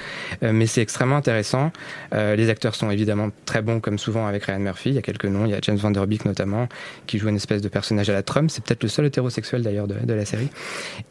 Euh, 0.43 0.53
mais 0.53 0.67
c'est 0.67 0.83
extrêmement 0.83 1.17
intéressant. 1.17 1.73
Euh, 2.15 2.37
les 2.37 2.51
acteurs 2.51 2.75
sont 2.75 2.91
évidemment 2.91 3.31
très 3.45 3.63
bons, 3.63 3.81
comme 3.81 3.99
souvent 3.99 4.27
avec 4.27 4.45
Ryan 4.45 4.61
Murphy. 4.61 4.91
Il 4.91 4.95
y 4.95 4.99
a 4.99 5.03
quelques 5.03 5.25
noms. 5.25 5.45
Il 5.45 5.51
y 5.51 5.55
a 5.55 5.59
James 5.63 5.77
Van 5.77 5.91
Der 5.91 6.07
Beek 6.07 6.25
notamment, 6.25 6.69
qui 7.07 7.19
joue 7.19 7.29
une 7.29 7.37
espèce 7.37 7.63
de 7.63 7.69
personnage 7.69 8.11
à 8.11 8.13
la 8.13 8.23
Trump. 8.23 8.51
C'est 8.51 8.63
peut-être 8.63 8.83
le 8.83 8.89
seul 8.89 9.07
hétérosexuel 9.07 9.63
d'ailleurs 9.63 9.87
de, 9.87 9.95
de 9.95 10.15
la 10.15 10.25
série. 10.25 10.49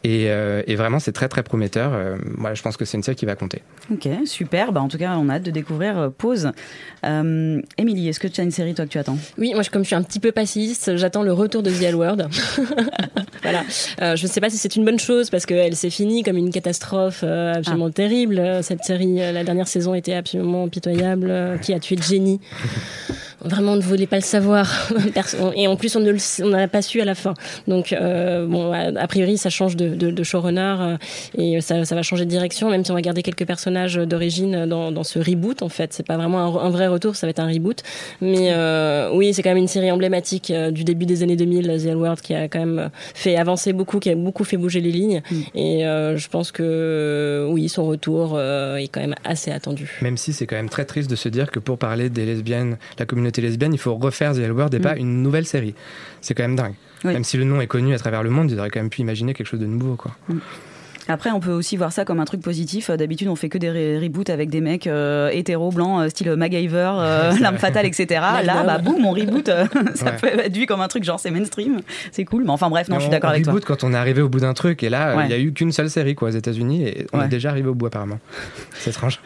Et, 0.04 0.30
euh, 0.30 0.62
et 0.66 0.76
vraiment, 0.76 0.98
c'est 0.98 1.12
très 1.12 1.28
très 1.28 1.42
prometteur. 1.42 1.92
Euh, 1.94 2.16
voilà, 2.36 2.54
je 2.54 2.62
pense 2.62 2.76
que 2.76 2.84
c'est 2.84 2.96
une 2.96 3.02
série 3.02 3.16
qui 3.16 3.26
va 3.26 3.34
compter. 3.34 3.62
Ok, 3.92 4.08
super. 4.24 4.72
Bah, 4.72 4.80
en 4.80 4.88
tout 4.88 4.98
cas, 4.98 5.16
on 5.16 5.28
a 5.28 5.34
hâte 5.34 5.42
de 5.42 5.50
découvrir 5.50 5.98
euh, 5.98 6.08
Pause. 6.10 6.52
Euh, 7.04 7.60
Émilie, 7.76 8.08
est-ce 8.08 8.20
que 8.20 8.28
tu 8.28 8.40
as 8.40 8.44
une 8.44 8.50
série 8.50 8.74
toi 8.74 8.84
que 8.84 8.90
tu 8.90 8.98
attends? 8.98 9.18
Oui, 9.38 9.52
moi, 9.54 9.62
comme 9.64 9.82
je 9.82 9.88
suis 9.88 9.96
un 9.96 10.02
petit 10.02 10.20
peu 10.20 10.32
passiste, 10.32 10.96
j'attends 10.96 11.22
le 11.22 11.32
retour 11.32 11.62
de 11.62 11.70
The 11.70 11.82
L 11.82 11.94
Word. 11.94 12.16
voilà. 13.42 13.62
Euh, 14.02 14.16
je 14.16 14.22
ne 14.24 14.28
sais 14.28 14.40
pas 14.40 14.50
si 14.50 14.58
c'est 14.58 14.76
une 14.76 14.84
bonne 14.84 14.98
chose 14.98 15.27
parce 15.30 15.46
qu'elle 15.46 15.76
s'est 15.76 15.90
finie 15.90 16.22
comme 16.22 16.36
une 16.36 16.50
catastrophe 16.50 17.20
euh, 17.22 17.54
absolument 17.54 17.90
terrible. 17.90 18.38
Euh, 18.38 18.62
Cette 18.62 18.84
série, 18.84 19.20
euh, 19.22 19.32
la 19.32 19.44
dernière 19.44 19.68
saison 19.68 19.94
était 19.94 20.14
absolument 20.14 20.68
pitoyable. 20.68 21.28
euh, 21.30 21.58
qui 21.58 21.72
a 21.74 21.80
tué 21.80 21.96
Jenny 22.00 22.40
Vraiment, 23.40 23.72
on 23.72 23.76
ne 23.76 23.82
voulait 23.82 24.06
pas 24.06 24.16
le 24.16 24.22
savoir. 24.22 24.90
Et 25.56 25.68
en 25.68 25.76
plus, 25.76 25.94
on 25.96 26.00
ne 26.00 26.50
n'a 26.50 26.68
pas 26.68 26.82
su 26.82 27.00
à 27.00 27.04
la 27.04 27.14
fin. 27.14 27.34
Donc, 27.66 27.92
euh, 27.92 28.46
bon, 28.46 28.72
a, 28.72 29.00
a 29.00 29.06
priori, 29.06 29.38
ça 29.38 29.50
change 29.50 29.76
de, 29.76 29.94
de, 29.94 30.10
de 30.10 30.22
showrunner 30.22 30.76
euh, 30.80 30.96
et 31.36 31.60
ça, 31.60 31.84
ça 31.84 31.94
va 31.94 32.02
changer 32.02 32.24
de 32.24 32.30
direction, 32.30 32.70
même 32.70 32.84
si 32.84 32.90
on 32.90 32.94
va 32.94 33.00
garder 33.00 33.22
quelques 33.22 33.46
personnages 33.46 33.96
d'origine 33.96 34.66
dans, 34.66 34.92
dans 34.92 35.04
ce 35.04 35.18
reboot. 35.18 35.62
En 35.62 35.68
fait, 35.68 35.92
c'est 35.92 36.06
pas 36.06 36.16
vraiment 36.16 36.40
un, 36.40 36.66
un 36.66 36.70
vrai 36.70 36.88
retour, 36.88 37.16
ça 37.16 37.26
va 37.26 37.30
être 37.30 37.40
un 37.40 37.48
reboot. 37.48 37.82
Mais 38.20 38.52
euh, 38.52 39.10
oui, 39.12 39.34
c'est 39.34 39.42
quand 39.42 39.50
même 39.50 39.58
une 39.58 39.68
série 39.68 39.90
emblématique 39.90 40.52
du 40.70 40.84
début 40.84 41.06
des 41.06 41.22
années 41.22 41.36
2000, 41.36 41.66
The 41.82 41.86
L 41.86 41.96
World, 41.96 42.20
qui 42.20 42.34
a 42.34 42.48
quand 42.48 42.60
même 42.60 42.90
fait 43.14 43.36
avancer 43.36 43.72
beaucoup, 43.72 43.98
qui 43.98 44.10
a 44.10 44.14
beaucoup 44.14 44.44
fait 44.44 44.56
bouger 44.56 44.80
les 44.80 44.90
lignes. 44.90 45.22
Et 45.54 45.86
euh, 45.86 46.16
je 46.16 46.28
pense 46.28 46.52
que 46.52 47.46
oui, 47.50 47.68
son 47.68 47.86
retour 47.86 48.32
euh, 48.34 48.76
est 48.76 48.88
quand 48.88 49.00
même 49.00 49.14
assez 49.24 49.50
attendu. 49.50 49.98
Même 50.02 50.16
si 50.16 50.32
c'est 50.32 50.46
quand 50.46 50.56
même 50.56 50.68
très 50.68 50.84
triste 50.84 51.10
de 51.10 51.16
se 51.16 51.28
dire 51.28 51.50
que 51.50 51.58
pour 51.58 51.78
parler 51.78 52.10
des 52.10 52.26
lesbiennes, 52.26 52.78
la 52.98 53.06
communauté 53.06 53.27
lesbienne, 53.36 53.74
il 53.74 53.78
faut 53.78 53.94
refaire 53.94 54.32
The 54.34 54.38
L 54.38 54.52
Word 54.52 54.70
et 54.72 54.78
Mm. 54.78 54.82
pas 54.82 54.96
une 54.96 55.22
nouvelle 55.22 55.46
série. 55.46 55.74
C'est 56.20 56.34
quand 56.34 56.42
même 56.44 56.56
dingue. 56.56 56.74
Oui. 57.04 57.12
Même 57.12 57.24
si 57.24 57.36
le 57.36 57.44
nom 57.44 57.60
est 57.60 57.66
connu 57.68 57.94
à 57.94 57.98
travers 57.98 58.22
le 58.22 58.30
monde, 58.30 58.50
ils 58.50 58.58
auraient 58.58 58.70
quand 58.70 58.80
même 58.80 58.90
pu 58.90 59.00
imaginer 59.02 59.34
quelque 59.34 59.46
chose 59.46 59.60
de 59.60 59.66
nouveau. 59.66 59.94
Quoi. 59.96 60.12
Après, 61.10 61.30
on 61.30 61.40
peut 61.40 61.52
aussi 61.52 61.78
voir 61.78 61.90
ça 61.90 62.04
comme 62.04 62.20
un 62.20 62.26
truc 62.26 62.42
positif. 62.42 62.90
Euh, 62.90 62.96
D'habitude, 62.98 63.28
on 63.28 63.34
fait 63.36 63.48
que 63.48 63.56
des 63.56 63.68
re- 63.68 64.02
reboots 64.02 64.28
avec 64.28 64.50
des 64.50 64.60
mecs 64.60 64.86
euh, 64.86 65.30
hétéros, 65.32 65.70
blancs, 65.72 66.02
euh, 66.02 66.08
style 66.10 66.30
MacGyver, 66.34 66.90
euh, 66.98 67.32
L'arme 67.40 67.56
fatale, 67.56 67.86
etc. 67.86 68.06
Là, 68.44 68.62
bah 68.62 68.76
boum, 68.76 69.06
on 69.06 69.12
reboot. 69.12 69.46
ça 69.94 70.04
Ouais. 70.04 70.16
peut 70.20 70.26
être 70.40 70.54
vu 70.54 70.66
comme 70.66 70.82
un 70.82 70.88
truc 70.88 71.04
genre 71.04 71.18
c'est 71.18 71.30
mainstream. 71.30 71.80
C'est 72.12 72.26
cool. 72.26 72.44
Mais 72.44 72.50
enfin 72.50 72.68
bref, 72.68 72.88
non, 72.88 72.96
Mais 72.96 73.00
je 73.00 73.04
suis 73.04 73.08
on- 73.08 73.12
d'accord 73.12 73.30
on 73.30 73.32
avec 73.32 73.44
toi. 73.44 73.52
reboot 73.54 73.64
quand 73.64 73.84
on 73.84 73.94
est 73.94 73.96
arrivé 73.96 74.20
au 74.20 74.28
bout 74.28 74.40
d'un 74.40 74.52
truc, 74.52 74.82
et 74.82 74.90
là, 74.90 75.10
euh, 75.12 75.16
Ouais. 75.16 75.24
il 75.26 75.30
y 75.30 75.34
a 75.34 75.38
eu 75.38 75.52
qu'une 75.54 75.72
seule 75.72 75.88
série 75.88 76.14
quoi, 76.14 76.28
aux 76.28 76.32
États-Unis, 76.32 76.84
et 76.86 77.06
on 77.14 77.20
Ouais. 77.20 77.24
est 77.24 77.28
déjà 77.28 77.48
arrivé 77.50 77.68
au 77.70 77.74
bout 77.74 77.86
apparemment. 77.86 78.18
C'est 78.74 78.90
étrange. 78.90 79.18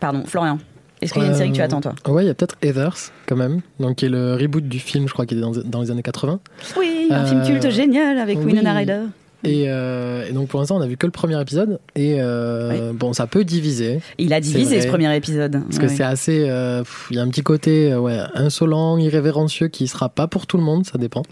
Pardon, 0.00 0.24
Florian. 0.26 0.58
Est-ce 1.02 1.12
qu'il 1.12 1.22
y 1.22 1.24
a 1.24 1.28
une 1.28 1.34
série 1.34 1.50
que 1.50 1.54
tu 1.56 1.60
Euh, 1.62 1.64
attends, 1.64 1.80
toi? 1.80 1.94
Ouais, 2.08 2.24
il 2.24 2.26
y 2.26 2.30
a 2.30 2.34
peut-être 2.34 2.56
Heathers, 2.62 2.96
quand 3.26 3.36
même, 3.36 3.60
donc 3.78 3.96
qui 3.96 4.06
est 4.06 4.10
le 4.10 4.34
reboot 4.34 4.68
du 4.68 4.78
film, 4.78 5.08
je 5.08 5.12
crois, 5.12 5.26
qui 5.26 5.34
est 5.34 5.40
dans, 5.40 5.52
dans 5.52 5.80
les 5.82 5.90
années 5.90 6.02
80. 6.02 6.40
Oui, 6.78 7.08
un 7.10 7.24
film 7.24 7.40
Euh, 7.40 7.46
culte 7.46 7.70
génial 7.70 8.18
avec 8.18 8.38
oui. 8.38 8.44
Winona 8.46 8.74
Ryder. 8.74 9.00
Et, 9.42 9.64
euh, 9.70 10.28
et 10.28 10.32
donc 10.32 10.48
pour 10.48 10.60
l'instant, 10.60 10.76
on 10.76 10.82
a 10.82 10.86
vu 10.86 10.98
que 10.98 11.06
le 11.06 11.12
premier 11.12 11.40
épisode. 11.40 11.80
Et 11.96 12.16
euh, 12.18 12.92
bon, 12.92 13.14
ça 13.14 13.26
peut 13.26 13.42
diviser. 13.42 14.02
Il 14.18 14.34
a 14.34 14.40
divisé 14.40 14.82
ce 14.82 14.86
premier 14.88 15.16
épisode. 15.16 15.62
Parce 15.64 15.78
que 15.78 15.88
c'est 15.88 16.02
assez. 16.02 16.44
euh, 16.46 16.82
Il 17.10 17.16
y 17.16 17.18
a 17.18 17.22
un 17.22 17.28
petit 17.28 17.40
côté 17.40 17.94
ouais, 17.94 18.18
insolent, 18.34 18.98
irrévérencieux 18.98 19.68
qui 19.68 19.88
sera 19.88 20.10
pas 20.10 20.26
pour 20.26 20.46
tout 20.46 20.58
le 20.58 20.62
monde, 20.62 20.84
ça 20.84 20.98
dépend. 20.98 21.22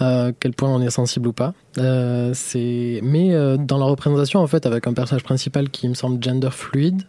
Quel 0.00 0.52
point 0.56 0.68
on 0.68 0.82
est 0.82 0.90
sensible 0.90 1.28
ou 1.28 1.32
pas. 1.32 1.54
Mais 1.76 3.30
dans 3.58 3.78
la 3.78 3.84
représentation, 3.84 4.40
en 4.40 4.48
fait, 4.48 4.66
avec 4.66 4.88
un 4.88 4.92
personnage 4.92 5.22
principal 5.22 5.70
qui 5.70 5.88
me 5.88 5.94
semble 5.94 6.20
gender 6.20 6.50
fluide. 6.50 7.02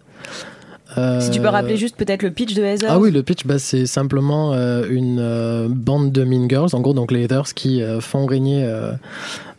Euh, 0.97 1.19
Si 1.19 1.31
tu 1.31 1.41
peux 1.41 1.47
rappeler 1.47 1.77
juste 1.77 1.95
peut-être 1.95 2.23
le 2.23 2.31
pitch 2.31 2.53
de 2.53 2.63
Heather. 2.63 2.87
Ah 2.89 2.99
oui, 2.99 3.11
le 3.11 3.23
pitch, 3.23 3.45
bah, 3.45 3.59
c'est 3.59 3.85
simplement 3.85 4.53
euh, 4.53 4.85
une 4.89 5.19
euh, 5.19 5.67
bande 5.69 6.11
de 6.11 6.23
mean 6.23 6.47
girls, 6.49 6.69
en 6.73 6.81
gros, 6.81 6.93
donc 6.93 7.11
les 7.11 7.23
Heathers 7.23 7.53
qui 7.53 7.81
font 8.01 8.25
régner 8.25 8.69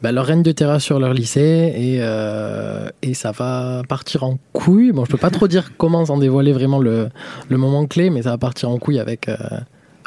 bah, 0.02 0.12
leur 0.12 0.26
règne 0.26 0.42
de 0.42 0.52
terreur 0.52 0.80
sur 0.80 0.98
leur 0.98 1.14
lycée 1.14 1.72
et, 1.76 3.08
et 3.08 3.14
ça 3.14 3.32
va 3.32 3.82
partir 3.88 4.24
en 4.24 4.38
couille. 4.52 4.92
Bon, 4.92 5.04
je 5.04 5.10
peux 5.10 5.18
pas 5.18 5.30
trop 5.30 5.48
dire 5.48 5.72
comment 5.76 6.04
sans 6.06 6.18
dévoiler 6.18 6.52
vraiment 6.52 6.78
le, 6.78 7.08
le 7.48 7.56
moment 7.56 7.86
clé, 7.86 8.10
mais 8.10 8.22
ça 8.22 8.30
va 8.30 8.38
partir 8.38 8.70
en 8.70 8.78
couille 8.78 8.98
avec 8.98 9.28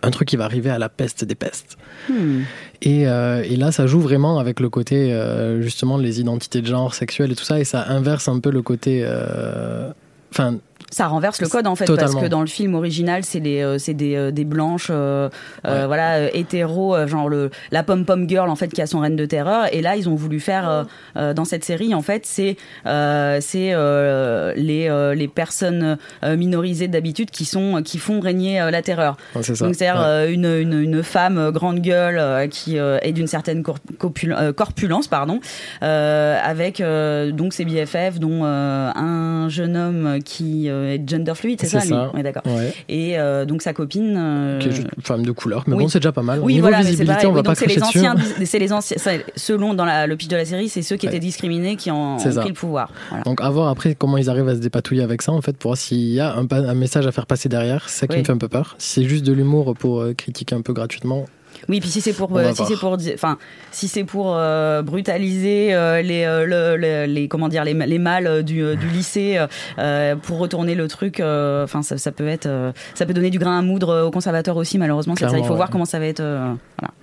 un 0.02 0.12
truc 0.12 0.30
qui 0.30 0.38
va 0.38 0.46
arriver 0.46 0.70
à 0.70 0.80
la 0.80 0.88
peste 0.88 1.26
des 1.26 1.36
pestes. 1.36 1.78
Hmm. 2.10 2.44
Et, 2.82 3.08
euh, 3.08 3.44
et 3.44 3.58
là, 3.58 3.74
ça 3.74 3.86
joue 3.86 4.00
vraiment 4.00 4.40
avec 4.40 4.62
le 4.62 4.70
côté, 4.70 5.12
euh, 5.12 5.62
justement, 5.62 5.98
les 5.98 6.22
identités 6.22 6.62
de 6.62 6.68
genre 6.68 6.94
sexuelles 6.94 7.34
et 7.34 7.36
tout 7.36 7.44
ça, 7.44 7.60
et 7.60 7.66
ça 7.66 7.86
inverse 7.90 8.30
un 8.30 8.40
peu 8.40 8.50
le 8.52 8.62
côté. 8.62 9.02
euh, 9.04 9.92
Enfin, 10.32 10.58
Ça 10.92 11.08
renverse 11.08 11.40
le 11.42 11.48
code 11.48 11.68
en 11.68 11.76
fait 11.76 11.86
Totalement. 11.86 12.12
parce 12.14 12.24
que 12.26 12.30
dans 12.30 12.42
le 12.42 12.48
film 12.48 12.74
original 12.76 13.24
c'est 13.24 13.40
des 13.40 13.62
euh, 13.62 13.78
c'est 13.78 13.94
des, 13.94 14.16
euh, 14.16 14.32
des 14.32 14.46
blanches 14.46 14.88
euh, 14.90 15.30
euh, 15.66 15.82
Ouais. 15.82 15.86
voilà 15.88 16.16
euh, 16.16 16.30
hétéros 16.34 16.96
euh, 16.96 17.08
genre 17.08 17.30
le 17.30 17.52
la 17.72 17.84
pom 17.84 18.06
pom 18.06 18.28
girl 18.28 18.50
en 18.50 18.56
fait 18.56 18.70
qui 18.70 18.82
a 18.82 18.88
son 18.88 19.00
reine 19.00 19.16
de 19.16 19.26
terreur 19.26 19.74
et 19.74 19.82
là 19.82 19.96
ils 19.96 20.10
ont 20.10 20.16
voulu 20.16 20.40
faire 20.40 20.86
dans 21.16 21.46
cette 21.46 21.64
série 21.64 21.94
en 21.94 22.02
fait 22.02 22.26
c'est 22.26 22.58
euh, 22.86 23.38
c'est 23.42 23.70
euh, 23.74 24.54
les 24.56 24.88
euh, 24.90 25.14
les 25.14 25.28
personnes 25.28 25.98
euh, 26.24 26.36
minorisées 26.36 26.88
d'habitude 26.88 27.30
qui 27.30 27.46
sont 27.46 27.82
qui 27.84 27.98
font 27.98 28.20
régner 28.20 28.60
la 28.72 28.82
terreur. 28.82 29.18
Ouais, 29.36 29.44
ça. 29.44 29.54
Donc 29.66 29.76
c'est-à-dire 29.76 30.02
Ouais. 30.02 30.34
une, 30.34 30.46
une 30.46 30.80
une 30.82 31.04
femme 31.04 31.52
grande 31.52 31.80
gueule 31.82 32.48
qui 32.50 32.78
est 32.78 33.12
d'une 33.12 33.28
certaine 33.28 33.64
euh, 33.64 34.54
corpulence 34.54 35.08
pardon 35.08 35.40
euh, 35.84 36.38
avec 36.44 36.82
euh, 36.82 37.32
donc 37.32 37.54
ses 37.54 37.66
BFF 37.66 38.20
dont 38.20 38.42
euh, 38.44 38.92
un 38.96 39.50
jeune 39.50 39.76
homme 39.78 40.20
qui 40.24 40.70
euh, 40.80 40.98
gender 41.06 41.34
fluide, 41.36 41.60
c'est 41.62 41.68
ça, 41.68 41.80
lui 41.82 41.90
ça. 41.90 42.12
On 42.14 42.18
est 42.18 42.24
d'accord. 42.24 42.44
Ouais. 42.48 42.74
Et 42.88 43.20
euh, 43.20 43.46
donc 43.46 43.62
sa 43.62 43.74
copine. 43.74 44.16
euh, 44.18 44.60
Qui 44.60 44.70
est 44.70 44.72
juste 44.72 44.88
femme 45.04 45.26
de 45.26 45.32
couleur. 45.32 45.64
Mais 45.68 45.76
oui. 45.76 45.84
bon, 45.84 45.88
c'est 45.90 46.00
déjà 46.00 46.12
pas 46.12 46.22
mal. 46.22 46.40
Oui, 46.42 46.54
Niveau 46.56 46.68
voilà, 46.68 46.82
visibilité, 46.84 47.28
on 47.28 47.32
va 47.32 47.44
pas 47.44 47.56
c'est 47.60 47.66
les 47.68 47.82
anciens, 47.84 48.16
c'est 48.46 48.60
les 48.60 48.74
anciens, 48.74 48.98
selon 49.36 49.74
dans 49.74 49.86
la, 49.86 50.08
le 50.08 50.16
pitch 50.16 50.30
de 50.30 50.36
la 50.38 50.46
série, 50.46 50.70
c'est 50.70 50.82
ceux 50.82 50.96
qui 50.98 51.06
étaient 51.08 51.20
discriminés 51.20 51.76
qui 51.76 51.92
ont, 51.92 52.16
ont 52.16 52.20
C'est 52.20 52.32
ça. 52.34 52.42
pris 52.42 52.50
le 52.50 52.56
pouvoir. 52.56 52.92
Voilà. 53.10 53.24
Donc 53.24 53.42
à 53.42 53.50
voir 53.50 53.68
après 53.70 53.96
comment 53.96 54.18
ils 54.18 54.30
arrivent 54.30 54.48
à 54.48 54.56
se 54.56 54.60
dépatouiller 54.62 55.04
avec 55.04 55.22
ça 55.22 55.32
en 55.32 55.42
fait 55.42 55.58
pour 55.58 55.70
voir 55.72 55.78
s'il 55.78 55.98
y 56.00 56.20
a 56.20 56.36
un, 56.36 56.48
un 56.52 56.74
message 56.74 57.06
à 57.08 57.12
faire 57.12 57.26
passer 57.26 57.50
derrière. 57.50 57.88
C'est 57.90 58.02
ça 58.02 58.08
qui 58.08 58.18
me 58.18 58.24
fait 58.24 58.32
un 58.32 58.38
peu 58.38 58.48
peur. 58.48 58.76
C'est 58.78 59.04
juste 59.04 59.26
de 59.26 59.34
l'humour 59.34 59.74
pour 59.78 60.02
euh, 60.02 60.14
critiquer 60.14 60.56
un 60.56 60.62
peu 60.62 60.74
gratuitement. 60.74 61.26
Oui, 61.68 61.80
puis 61.80 61.90
si 61.90 62.02
c'est 62.02 62.14
pour, 62.14 62.32
On 62.32 62.36
va 62.36 62.42
euh, 62.42 62.54
si 62.54 62.64
c'est 62.66 62.78
pour, 62.78 62.98
enfin, 63.14 63.38
si 63.72 63.88
c'est 63.88 64.04
pour 64.04 64.34
euh, 64.36 64.82
brutaliser 64.82 65.74
euh, 65.74 66.02
les, 66.02 66.24
euh, 66.24 66.46
le- 66.46 66.78
le- 66.78 67.06
les, 67.12 67.28
comment 67.28 67.48
dire, 67.50 67.64
les, 67.64 67.74
les 67.74 68.00
mâles 68.00 68.44
du, 68.44 68.76
du 68.76 68.88
lycée, 68.88 69.40
euh, 69.78 70.16
pour 70.16 70.38
retourner 70.40 70.76
le 70.76 70.88
truc, 70.88 71.20
euh, 71.20 71.64
enfin, 71.64 71.82
ça, 71.82 71.98
ça 71.98 72.12
peut 72.12 72.28
être, 72.28 72.46
euh, 72.46 72.72
ça 72.96 73.06
peut 73.06 73.14
donner 73.14 73.30
du 73.30 73.40
grain 73.40 73.58
à 73.60 73.62
moudre 73.62 74.04
aux 74.06 74.12
conservateurs 74.12 74.58
aussi, 74.58 74.78
malheureusement. 74.78 75.16
Ça. 75.16 75.28
Il 75.38 75.44
faut 75.46 75.56
voir 75.56 75.70
comment 75.70 75.86
ça 75.86 76.00
va 76.00 76.06
être. 76.06 76.20
euh, 76.22 76.54
voilà. 76.80 76.94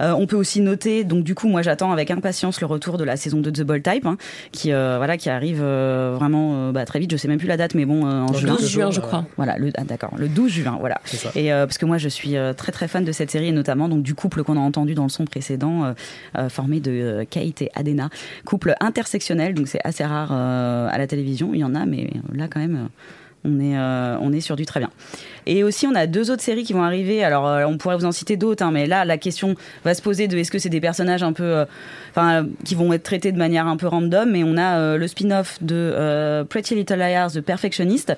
Euh, 0.00 0.16
on 0.18 0.26
peut 0.26 0.36
aussi 0.36 0.60
noter, 0.60 1.04
donc 1.04 1.24
du 1.24 1.34
coup, 1.34 1.48
moi, 1.48 1.62
j'attends 1.62 1.92
avec 1.92 2.10
impatience 2.10 2.60
le 2.60 2.66
retour 2.66 2.98
de 2.98 3.04
la 3.04 3.16
saison 3.16 3.40
2 3.40 3.50
de 3.52 3.62
The 3.62 3.66
Bold 3.66 3.82
Type, 3.82 4.06
hein, 4.06 4.16
qui, 4.52 4.72
euh, 4.72 4.96
voilà, 4.98 5.16
qui 5.16 5.30
arrive 5.30 5.60
euh, 5.62 6.14
vraiment 6.18 6.68
euh, 6.68 6.72
bah, 6.72 6.84
très 6.84 6.98
vite. 6.98 7.10
Je 7.12 7.16
sais 7.16 7.28
même 7.28 7.38
plus 7.38 7.46
la 7.48 7.56
date, 7.56 7.74
mais 7.74 7.84
bon, 7.84 8.04
euh, 8.06 8.22
en 8.22 8.32
Le 8.32 8.38
juin. 8.38 8.56
12 8.58 8.68
juin, 8.70 8.90
je 8.90 9.00
crois. 9.00 9.24
Voilà, 9.36 9.56
le, 9.58 9.70
ah, 9.76 9.84
d'accord, 9.84 10.12
le 10.16 10.28
12 10.28 10.50
juin, 10.50 10.76
voilà. 10.80 11.00
C'est 11.04 11.16
ça. 11.16 11.30
Et 11.36 11.52
euh, 11.52 11.66
parce 11.66 11.78
que 11.78 11.86
moi, 11.86 11.98
je 11.98 12.08
suis 12.08 12.36
euh, 12.36 12.52
très 12.52 12.72
très 12.72 12.88
fan 12.88 13.04
de 13.04 13.12
cette 13.12 13.30
série, 13.30 13.48
et 13.48 13.52
notamment 13.52 13.88
du 13.98 14.14
couple 14.14 14.44
qu'on 14.44 14.56
a 14.56 14.60
entendu 14.60 14.94
dans 14.94 15.04
le 15.04 15.08
son 15.08 15.24
précédent, 15.24 15.84
euh, 15.84 15.92
euh, 16.36 16.48
formé 16.48 16.80
de 16.80 16.90
euh, 16.90 17.24
Kate 17.28 17.62
et 17.62 17.70
Adena, 17.74 18.10
couple 18.44 18.74
intersectionnel, 18.80 19.54
donc 19.54 19.68
c'est 19.68 19.80
assez 19.84 20.04
rare 20.04 20.32
à 20.32 20.96
la 20.98 21.06
télévision. 21.06 21.54
Il 21.54 21.60
y 21.60 21.64
en 21.64 21.74
a, 21.74 21.86
mais 21.86 22.10
là 22.32 22.48
quand 22.48 22.60
même. 22.60 22.88
On 23.44 23.60
est, 23.60 23.76
euh, 23.76 24.16
on 24.20 24.32
est 24.32 24.40
sur 24.40 24.56
du 24.56 24.66
très 24.66 24.80
bien. 24.80 24.90
Et 25.46 25.62
aussi, 25.62 25.86
on 25.86 25.94
a 25.94 26.06
deux 26.06 26.30
autres 26.30 26.42
séries 26.42 26.64
qui 26.64 26.72
vont 26.72 26.82
arriver. 26.82 27.22
Alors, 27.22 27.46
euh, 27.46 27.64
on 27.66 27.76
pourrait 27.76 27.96
vous 27.96 28.06
en 28.06 28.12
citer 28.12 28.36
d'autres, 28.36 28.64
hein, 28.64 28.70
mais 28.72 28.86
là, 28.86 29.04
la 29.04 29.18
question 29.18 29.54
va 29.84 29.94
se 29.94 30.02
poser 30.02 30.28
de 30.28 30.38
est-ce 30.38 30.50
que 30.50 30.58
c'est 30.58 30.70
des 30.70 30.80
personnages 30.80 31.22
un 31.22 31.32
peu, 31.32 31.44
euh, 31.44 31.64
enfin, 32.10 32.46
qui 32.64 32.74
vont 32.74 32.92
être 32.92 33.02
traités 33.02 33.32
de 33.32 33.38
manière 33.38 33.66
un 33.66 33.76
peu 33.76 33.86
random. 33.86 34.30
Mais 34.30 34.42
on 34.44 34.56
a 34.56 34.96
le 34.96 35.08
spin-off 35.08 35.62
de 35.62 36.44
Pretty 36.48 36.74
Little 36.74 36.96
Liars, 36.96 37.32
The 37.32 37.40
Perfectionist, 37.40 38.16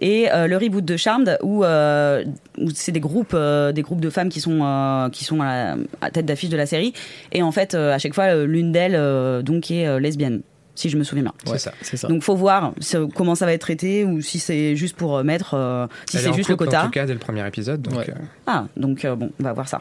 et 0.00 0.28
le 0.32 0.56
reboot 0.56 0.84
de 0.84 0.96
Charmed, 0.96 1.38
où, 1.42 1.64
où 1.64 2.70
c'est 2.74 2.92
des 2.92 3.00
groupes, 3.00 3.34
des 3.36 3.82
groupes 3.82 4.00
de 4.00 4.10
femmes 4.10 4.28
qui 4.28 4.40
sont, 4.40 5.08
qui 5.12 5.24
sont 5.24 5.40
à 5.40 5.76
à 6.00 6.10
tête 6.10 6.26
d'affiche 6.26 6.50
de 6.50 6.56
la 6.56 6.66
série. 6.66 6.92
Et 7.32 7.42
en 7.42 7.52
fait, 7.52 7.74
à 7.74 7.98
chaque 7.98 8.14
fois, 8.14 8.34
l'une 8.44 8.72
d'elles, 8.72 9.42
donc, 9.42 9.70
est 9.70 9.98
lesbienne. 9.98 10.42
Si 10.78 10.88
je 10.88 10.96
me 10.96 11.02
souviens 11.02 11.24
bien. 11.24 11.32
Ouais, 11.52 11.58
ça. 11.58 11.72
C'est 11.82 11.96
ça. 11.96 12.06
Donc 12.06 12.22
faut 12.22 12.36
voir 12.36 12.72
comment 13.16 13.34
ça 13.34 13.46
va 13.46 13.52
être 13.52 13.60
traité 13.62 14.04
ou 14.04 14.20
si 14.20 14.38
c'est 14.38 14.76
juste 14.76 14.94
pour 14.96 15.16
euh, 15.16 15.24
mettre, 15.24 15.54
euh, 15.54 15.88
si 16.08 16.16
Elle 16.16 16.20
est 16.20 16.24
c'est 16.26 16.30
en 16.30 16.34
juste 16.34 16.48
le 16.50 16.54
quota. 16.56 16.82
En 16.82 16.84
tout 16.84 16.90
cas, 16.92 17.04
dès 17.04 17.14
le 17.14 17.18
premier 17.18 17.44
épisode. 17.48 17.82
Donc, 17.82 17.98
Ouais. 17.98 18.10
euh, 18.10 18.14
Ah, 18.46 18.66
donc 18.76 19.04
euh, 19.04 19.16
bon, 19.16 19.30
on 19.40 19.42
va 19.42 19.52
voir 19.54 19.66
ça. 19.68 19.80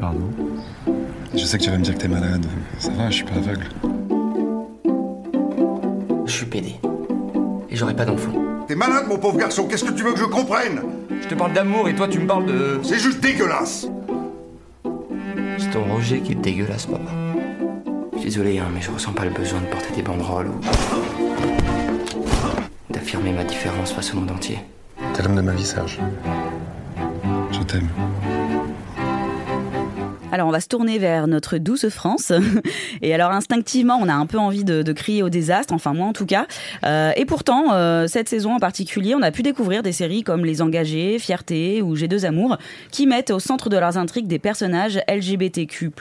Pardon 0.00 0.30
Je 1.34 1.44
sais 1.44 1.58
que 1.58 1.64
tu 1.64 1.70
vas 1.70 1.76
me 1.76 1.82
dire 1.82 1.92
que 1.94 1.98
t'es 2.00 2.08
malade. 2.08 2.46
Ça 2.78 2.90
va, 2.92 3.10
je 3.10 3.16
suis 3.16 3.24
pas 3.24 3.34
aveugle. 3.34 3.66
Je 6.24 6.32
suis 6.32 6.46
pédé. 6.46 6.76
Et 7.68 7.76
j'aurai 7.76 7.94
pas 7.94 8.06
d'enfant. 8.06 8.32
T'es 8.66 8.74
malade, 8.74 9.04
mon 9.06 9.18
pauvre 9.18 9.36
garçon, 9.36 9.66
qu'est-ce 9.68 9.84
que 9.84 9.92
tu 9.92 10.02
veux 10.02 10.14
que 10.14 10.20
je 10.20 10.24
comprenne? 10.24 10.80
Je 11.22 11.28
te 11.28 11.34
parle 11.34 11.52
d'amour 11.52 11.88
et 11.90 11.94
toi 11.94 12.08
tu 12.08 12.18
me 12.20 12.26
parles 12.26 12.46
de. 12.46 12.80
C'est 12.82 12.98
juste 12.98 13.20
dégueulasse 13.20 13.86
C'est 15.58 15.70
ton 15.70 15.84
Roger 15.84 16.20
qui 16.20 16.32
est 16.32 16.36
dégueulasse, 16.36 16.86
papa. 16.86 17.10
Je 18.14 18.20
suis 18.20 18.28
désolé, 18.30 18.58
hein, 18.58 18.68
mais 18.72 18.80
je 18.80 18.90
ressens 18.90 19.12
pas 19.12 19.24
le 19.24 19.30
besoin 19.30 19.60
de 19.60 19.66
porter 19.66 19.92
des 19.94 20.02
banderoles 20.02 20.48
ou. 20.48 20.60
d'affirmer 22.90 23.32
ma 23.32 23.44
différence 23.44 23.92
face 23.92 24.12
au 24.12 24.16
monde 24.16 24.30
entier. 24.30 24.58
T'es 25.12 25.22
l'homme 25.22 25.36
de 25.36 25.40
ma 25.42 25.52
vie, 25.52 25.64
Serge. 25.64 25.98
Je 27.52 27.60
t'aime. 27.62 27.88
Alors 30.34 30.48
on 30.48 30.50
va 30.50 30.58
se 30.58 30.66
tourner 30.66 30.98
vers 30.98 31.28
notre 31.28 31.58
douce 31.58 31.88
France. 31.88 32.32
Et 33.02 33.14
alors 33.14 33.30
instinctivement, 33.30 34.00
on 34.02 34.08
a 34.08 34.12
un 34.14 34.26
peu 34.26 34.36
envie 34.36 34.64
de, 34.64 34.82
de 34.82 34.92
crier 34.92 35.22
au 35.22 35.28
désastre, 35.28 35.72
enfin 35.72 35.94
moi 35.94 36.08
en 36.08 36.12
tout 36.12 36.26
cas. 36.26 36.48
Euh, 36.84 37.12
et 37.14 37.24
pourtant, 37.24 37.72
euh, 37.72 38.08
cette 38.08 38.28
saison 38.28 38.52
en 38.56 38.58
particulier, 38.58 39.14
on 39.14 39.22
a 39.22 39.30
pu 39.30 39.44
découvrir 39.44 39.84
des 39.84 39.92
séries 39.92 40.24
comme 40.24 40.44
Les 40.44 40.60
Engagés, 40.60 41.20
Fierté 41.20 41.82
ou 41.82 41.94
J'ai 41.94 42.08
deux 42.08 42.24
amours, 42.24 42.58
qui 42.90 43.06
mettent 43.06 43.30
au 43.30 43.38
centre 43.38 43.68
de 43.68 43.76
leurs 43.76 43.96
intrigues 43.96 44.26
des 44.26 44.40
personnages 44.40 45.00
LGBTQ+. 45.08 45.92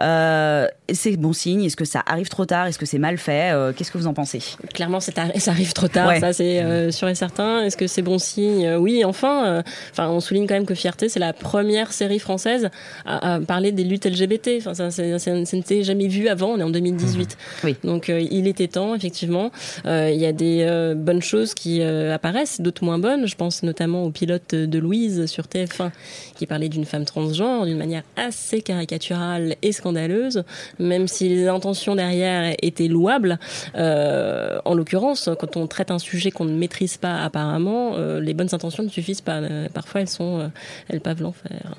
Euh, 0.00 0.66
c'est 0.92 1.16
bon 1.16 1.32
signe 1.32 1.62
Est-ce 1.62 1.76
que 1.76 1.84
ça 1.84 2.02
arrive 2.04 2.28
trop 2.28 2.46
tard? 2.46 2.66
Est-ce 2.66 2.80
que 2.80 2.86
c'est 2.86 2.98
mal 2.98 3.16
fait? 3.16 3.54
Qu'est-ce 3.76 3.92
que 3.92 3.98
vous 3.98 4.08
en 4.08 4.14
pensez? 4.14 4.40
Clairement, 4.74 4.98
ça 4.98 5.12
arrive 5.46 5.72
trop 5.72 5.86
tard, 5.86 6.08
Ouais. 6.08 6.18
ça 6.18 6.32
c'est 6.32 6.60
euh, 6.64 6.90
sûr 6.90 7.08
et 7.08 7.14
certain. 7.14 7.62
Est-ce 7.62 7.76
que 7.76 7.86
c'est 7.86 8.02
bon 8.02 8.18
signe? 8.18 8.74
Oui, 8.74 9.04
enfin, 9.04 9.62
enfin, 9.92 10.08
on 10.08 10.18
souligne 10.18 10.48
quand 10.48 10.54
même 10.54 10.66
que 10.66 10.74
Fierté, 10.74 11.08
c'est 11.08 11.20
la 11.20 11.32
première 11.32 11.92
série 11.92 12.18
française 12.18 12.68
à, 13.06 13.34
à 13.34 13.51
parler 13.54 13.70
des 13.70 13.84
luttes 13.84 14.06
LGBT. 14.06 14.48
Enfin, 14.60 14.72
ça, 14.72 14.90
ça- 14.90 15.18
ça 15.18 15.30
n'était 15.34 15.82
jamais 15.82 16.08
vu 16.08 16.28
avant. 16.28 16.52
On 16.54 16.58
est 16.58 16.62
en 16.62 16.70
2018. 16.70 17.36
Oui. 17.64 17.76
Donc, 17.84 18.08
euh, 18.08 18.18
il 18.30 18.46
était 18.46 18.66
temps, 18.68 18.94
effectivement. 18.94 19.50
Euh, 19.84 20.10
Il 20.10 20.18
y 20.20 20.24
a 20.24 20.32
des 20.32 20.58
euh, 20.62 20.94
bonnes 20.94 21.20
choses 21.22 21.52
qui 21.52 21.82
apparaissent, 21.82 22.60
d'autres 22.62 22.82
moins 22.84 22.98
bonnes. 22.98 23.26
Je 23.26 23.36
pense 23.36 23.62
notamment 23.62 24.04
au 24.04 24.10
pilote 24.10 24.54
de 24.54 24.78
Louise 24.78 25.26
sur 25.26 25.44
TF1 25.48 25.90
qui 26.36 26.46
parlait 26.46 26.70
d'une 26.70 26.86
femme 26.86 27.04
transgenre 27.04 27.66
d'une 27.66 27.76
manière 27.76 28.04
assez 28.16 28.62
caricaturale 28.62 29.56
et 29.60 29.72
scandaleuse, 29.72 30.44
même 30.78 31.06
si 31.08 31.28
les 31.28 31.46
intentions 31.48 31.94
derrière 31.94 32.54
étaient 32.62 32.88
louables. 32.88 33.38
En 33.74 34.74
l'occurrence, 34.74 35.28
quand 35.38 35.56
on 35.58 35.66
traite 35.66 35.90
un 35.90 35.98
sujet 35.98 36.30
qu'on 36.30 36.46
ne 36.46 36.56
maîtrise 36.56 36.96
pas 36.96 37.16
apparemment, 37.22 37.96
les 38.18 38.32
bonnes 38.34 38.52
intentions 38.52 38.82
ne 38.82 38.88
suffisent 38.88 39.20
pas. 39.20 39.40
Parfois, 39.74 40.00
elles 40.00 40.08
sont, 40.08 40.50
elles 40.88 41.00
peuvent 41.02 41.20
l'enfer. 41.22 41.74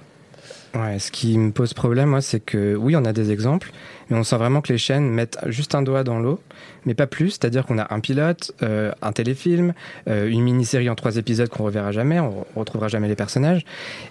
Ouais, 0.75 0.97
ce 0.97 1.12
qui 1.12 1.38
me 1.38 1.51
pose 1.51 1.75
problème, 1.75 2.09
moi, 2.09 2.21
c'est 2.21 2.39
que 2.39 2.75
oui, 2.75 2.95
on 2.95 3.05
a 3.05 3.13
des 3.13 3.31
exemples, 3.31 3.71
mais 4.09 4.17
on 4.17 4.23
sent 4.23 4.38
vraiment 4.38 4.59
que 4.59 4.73
les 4.73 4.79
chaînes 4.79 5.07
mettent 5.07 5.38
juste 5.45 5.75
un 5.75 5.83
doigt 5.83 6.03
dans 6.03 6.17
l'eau, 6.17 6.39
mais 6.86 6.95
pas 6.95 7.05
plus. 7.05 7.31
C'est-à-dire 7.31 7.67
qu'on 7.67 7.77
a 7.77 7.93
un 7.93 7.99
pilote, 7.99 8.53
euh, 8.63 8.91
un 9.03 9.12
téléfilm, 9.12 9.73
euh, 10.07 10.27
une 10.27 10.41
mini-série 10.41 10.89
en 10.89 10.95
trois 10.95 11.17
épisodes 11.17 11.47
qu'on 11.47 11.63
reverra 11.63 11.91
jamais, 11.91 12.19
on 12.19 12.43
retrouvera 12.55 12.88
jamais 12.88 13.07
les 13.07 13.15
personnages, 13.15 13.65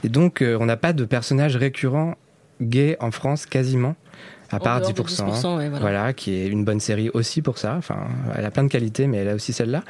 et 0.05 0.09
donc 0.09 0.40
euh, 0.40 0.57
on 0.61 0.66
n'a 0.66 0.77
pas 0.77 0.92
de 0.92 1.05
personnages 1.05 1.57
récurrents 1.57 2.14
gays 2.61 2.96
en 3.01 3.11
France 3.11 3.44
quasiment. 3.44 3.96
À 4.53 4.61
part 4.61 4.81
dehors 4.81 4.93
10%, 4.93 4.95
des 5.25 5.33
10%, 5.33 5.57
ouais, 5.57 5.69
voilà. 5.81 6.12
qui 6.12 6.35
est 6.35 6.47
une 6.47 6.65
bonne 6.65 6.79
série 6.81 7.09
aussi 7.15 7.41
pour 7.43 7.57
ça. 7.59 7.75
Enfin, 7.79 7.97
elle 8.37 8.45
a 8.45 8.51
plein 8.51 8.65
de 8.65 8.69
qualités, 8.69 9.07
mais 9.07 9.17
elle 9.19 9.29
a 9.31 9.35
aussi 9.35 9.53
celle-là. 9.53 9.83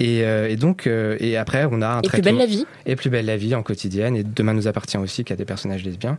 Et, 0.00 0.22
euh, 0.24 0.48
et 0.48 0.56
donc, 0.56 0.86
euh, 0.86 1.16
et 1.20 1.36
après, 1.36 1.66
on 1.70 1.82
a 1.82 1.88
un 1.88 2.00
Et 2.00 2.08
Plus 2.08 2.22
belle 2.22 2.36
la 2.38 2.46
vie. 2.46 2.64
et 2.86 2.96
plus 2.96 3.10
belle 3.10 3.26
la 3.26 3.36
vie 3.36 3.54
en 3.54 3.62
quotidienne. 3.62 4.16
Et 4.16 4.22
demain 4.24 4.54
nous 4.54 4.66
appartient 4.66 4.96
aussi, 4.96 5.24
qui 5.24 5.32
a 5.32 5.36
des 5.36 5.44
personnages 5.44 5.84
lesbiens. 5.84 6.18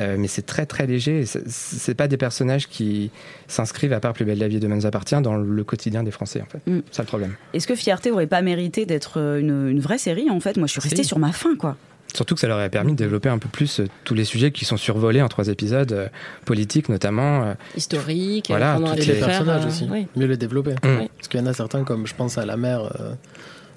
Euh, 0.00 0.16
mais 0.18 0.28
c'est 0.28 0.42
très 0.42 0.66
très 0.66 0.86
léger. 0.86 1.24
c'est- 1.26 1.94
pas 1.94 2.08
des 2.08 2.16
personnages 2.16 2.68
qui 2.68 3.10
s'inscrivent 3.48 3.92
à 3.92 4.00
part 4.00 4.12
plus 4.12 4.24
belle 4.24 4.38
la 4.38 4.48
vie 4.48 4.56
et 4.56 4.60
demain 4.60 4.76
nous 4.76 4.86
appartient 4.86 5.20
dans 5.22 5.36
le 5.36 5.64
quotidien 5.64 6.02
des 6.02 6.10
Français 6.10 6.42
en 6.42 6.46
fait. 6.46 6.70
Mm. 6.70 6.80
C'est 6.90 6.96
ça 6.96 7.02
le 7.02 7.06
problème. 7.06 7.34
Est-ce 7.54 7.66
que 7.66 7.74
Fierté 7.74 8.10
aurait 8.10 8.26
pas 8.26 8.42
mérité 8.42 8.86
d'être 8.86 9.18
une, 9.18 9.68
une 9.68 9.80
vraie 9.80 9.98
série 9.98 10.28
en 10.30 10.40
fait? 10.40 10.56
Moi, 10.56 10.66
je 10.66 10.72
suis 10.72 10.80
restée 10.80 11.02
Si. 11.02 11.08
sur 11.08 11.18
ma 11.18 11.32
faim, 11.32 11.54
quoi. 11.58 11.76
Surtout 12.14 12.34
que 12.34 12.40
ça 12.40 12.46
leur 12.48 12.58
a 12.58 12.68
permis 12.68 12.92
de 12.92 12.96
développer 12.98 13.28
un 13.28 13.38
peu 13.38 13.48
plus 13.48 13.80
euh, 13.80 13.86
tous 14.04 14.14
les 14.14 14.24
sujets 14.24 14.50
qui 14.52 14.64
sont 14.64 14.76
survolés 14.76 15.22
en 15.22 15.28
trois 15.28 15.48
épisodes, 15.48 15.92
euh, 15.92 16.08
politiques 16.44 16.88
notamment. 16.88 17.44
euh, 17.44 17.54
Historique, 17.76 18.46
Voilà, 18.48 18.76
toutes 18.76 18.96
les 18.96 19.02
Et 19.02 19.06
les 19.06 19.14
les- 19.14 19.20
personnages 19.20 19.64
euh, 19.64 19.68
aussi. 19.68 19.86
oui. 19.90 20.06
Mieux 20.16 20.26
les 20.26 20.36
développer. 20.36 20.72
Mm. 20.82 21.06
Parce 21.16 21.28
qu'il 21.28 21.40
y 21.40 21.42
en 21.42 21.46
a 21.46 21.54
certains, 21.54 21.84
comme 21.84 22.06
je 22.06 22.14
pense 22.14 22.36
à 22.38 22.44
la 22.44 22.56
mère 22.56 22.82
euh, 23.00 23.14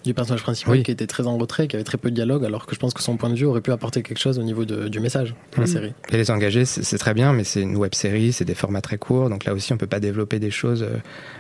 du 0.04 0.14
personnage 0.14 0.44
principal, 0.44 0.74
Oui. 0.76 0.84
qui 0.84 0.92
était 0.92 1.08
très 1.08 1.26
en 1.26 1.36
retrait, 1.38 1.68
qui 1.68 1.76
avait 1.78 1.84
très 1.86 1.98
peu 1.98 2.12
de 2.12 2.16
dialogue, 2.16 2.46
alors 2.46 2.66
que 2.68 2.76
je 2.76 2.80
pense 2.80 2.94
que 2.94 3.02
son 3.02 3.18
point 3.18 3.30
de 3.30 3.36
vue 3.36 3.46
aurait 3.46 3.62
pu 3.62 3.72
apporter 3.72 4.04
quelque 4.04 4.20
chose 4.20 4.38
au 4.38 4.44
niveau 4.44 4.64
de- 4.66 4.88
du 4.90 5.00
message 5.00 5.30
de 5.56 5.62
la 5.62 5.64
Mm. 5.64 5.68
série. 5.68 5.94
Et 6.12 6.18
les 6.18 6.30
engagés, 6.30 6.66
c'est 6.66 6.98
très 6.98 7.14
bien, 7.14 7.32
mais 7.34 7.44
c'est 7.44 7.62
une 7.62 7.76
web 7.78 7.96
série, 7.96 8.32
c'est 8.34 8.46
des 8.46 8.54
formats 8.54 8.82
très 8.82 8.98
courts, 8.98 9.30
donc 9.30 9.46
là 9.46 9.54
aussi 9.54 9.74
on 9.74 9.78
peut 9.78 9.88
pas 9.88 10.00
développer 10.02 10.38
des 10.40 10.52
choses 10.52 10.84
euh, 10.84 10.98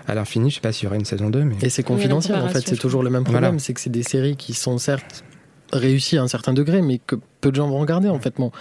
à 0.07 0.15
l'infini. 0.15 0.49
Je 0.49 0.55
sais 0.55 0.61
pas 0.61 0.71
s'il 0.71 0.85
y 0.85 0.87
aura 0.87 0.95
une 0.95 1.05
saison 1.05 1.29
2, 1.29 1.43
mais. 1.43 1.55
Et 1.61 1.69
c'est 1.69 1.83
confidentiel, 1.83 2.37
en 2.41 2.47
fait. 2.47 2.65
C'est 2.65 2.77
toujours 2.77 3.03
le 3.03 3.09
même 3.09 3.23
problème. 3.25 3.43
Voilà. 3.43 3.59
C'est 3.59 3.73
que 3.73 3.81
c'est 3.81 3.91
des 3.91 4.01
séries 4.03 4.35
qui 4.37 4.53
sont 4.53 4.77
certes 4.77 5.23
réussies 5.71 6.17
à 6.17 6.23
un 6.23 6.27
certain 6.27 6.53
degré, 6.53 6.81
mais 6.81 6.99
que 6.99 7.15
peu 7.41 7.51
de 7.51 7.55
gens 7.55 7.67
vont 7.67 7.79
regarder, 7.79 8.09
en 8.09 8.19
fait. 8.19 8.33
Bon, 8.37 8.51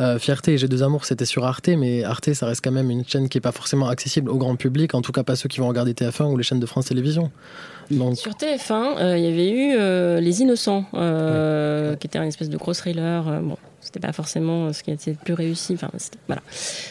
euh, 0.00 0.18
Fierté 0.18 0.54
et 0.54 0.58
J'ai 0.58 0.68
deux 0.68 0.82
amours, 0.82 1.04
c'était 1.04 1.24
sur 1.24 1.44
Arte, 1.44 1.68
mais 1.68 2.04
Arte, 2.04 2.32
ça 2.32 2.46
reste 2.46 2.62
quand 2.64 2.72
même 2.72 2.90
une 2.90 3.06
chaîne 3.06 3.28
qui 3.28 3.38
est 3.38 3.42
pas 3.42 3.52
forcément 3.52 3.88
accessible 3.88 4.30
au 4.30 4.36
grand 4.36 4.56
public, 4.56 4.94
en 4.94 5.02
tout 5.02 5.12
cas 5.12 5.22
pas 5.22 5.36
ceux 5.36 5.48
qui 5.48 5.60
vont 5.60 5.68
regarder 5.68 5.92
TF1 5.92 6.24
ou 6.24 6.36
les 6.36 6.42
chaînes 6.42 6.60
de 6.60 6.66
France 6.66 6.86
Télévisions. 6.86 7.30
Donc, 7.90 8.16
Sur 8.16 8.32
TF1, 8.32 8.98
euh, 8.98 9.18
il 9.18 9.24
y 9.24 9.28
avait 9.28 9.50
eu 9.50 9.74
euh, 9.78 10.20
Les 10.20 10.40
Innocents, 10.40 10.84
qui 10.92 12.06
était 12.06 12.18
un 12.18 12.24
espèce 12.24 12.48
de 12.48 12.56
gros 12.56 12.74
thriller. 12.74 13.24
bon, 13.42 13.56
c'était 13.92 14.06
pas 14.06 14.12
forcément 14.12 14.72
ce 14.72 14.82
qui 14.82 14.90
était 14.90 15.10
le 15.10 15.16
plus 15.22 15.34
réussi. 15.34 15.74
Enfin, 15.74 15.90
voilà. 16.26 16.40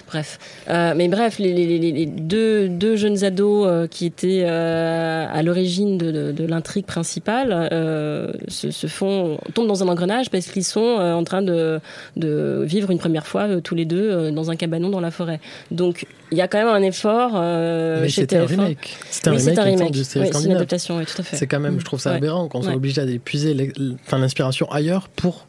Bref. 0.08 0.38
Euh, 0.70 0.94
mais 0.96 1.08
bref, 1.08 1.40
les, 1.40 1.52
les, 1.52 1.80
les, 1.80 2.06
deux, 2.06 2.70
deux, 2.70 2.96
jeunes 2.96 3.24
ados 3.24 3.66
euh, 3.68 3.88
qui 3.88 4.06
étaient 4.06 4.44
euh, 4.46 5.26
à 5.28 5.42
l'origine 5.42 5.98
de, 5.98 6.12
de, 6.12 6.32
de 6.32 6.46
l'intrigue 6.46 6.86
principale 6.86 7.70
euh, 7.72 8.32
se, 8.48 8.70
se, 8.70 8.86
font 8.86 9.40
tombent 9.56 9.68
dans 9.68 9.82
un 9.82 9.88
engrenage 9.88 10.30
parce 10.30 10.48
qu'ils 10.48 10.64
sont 10.64 10.80
en 10.80 11.24
train 11.24 11.42
de, 11.42 11.80
de, 12.18 12.64
vivre 12.66 12.92
une 12.92 13.00
première 13.00 13.26
fois 13.26 13.48
tous 13.62 13.74
les 13.74 13.86
deux 13.86 14.32
dans 14.32 14.52
un 14.52 14.56
cabanon 14.56 14.90
dans 14.90 15.02
la 15.02 15.12
forêt. 15.12 15.40
Donc 15.72 16.06
il 16.32 16.38
y 16.38 16.42
a 16.42 16.48
quand 16.48 16.60
même 16.60 16.68
un 16.68 16.84
effort 16.84 17.34
mais 17.34 18.10
chez 18.10 18.22
c'était 18.22 18.38
un 18.38 18.46
remake. 18.46 18.96
C'était 19.10 19.30
un, 19.30 19.34
remake, 19.34 19.58
un 19.58 19.64
remake. 19.64 19.92
Du 19.92 20.00
oui, 20.00 20.06
c'est 20.06 20.46
une 20.46 20.52
adaptation, 20.52 20.98
oui, 20.98 21.06
tout 21.06 21.20
à 21.20 21.24
fait. 21.24 21.36
C'est 21.36 21.48
quand 21.48 21.60
même, 21.60 21.80
je 21.80 21.86
trouve 21.86 22.00
ça 22.00 22.12
aberrant 22.12 22.48
qu'on 22.48 22.62
soit 22.62 22.76
obligé 22.76 23.04
d'épuiser 23.06 23.74
l'inspiration 24.12 24.72
ailleurs 24.72 25.10
pour 25.10 25.48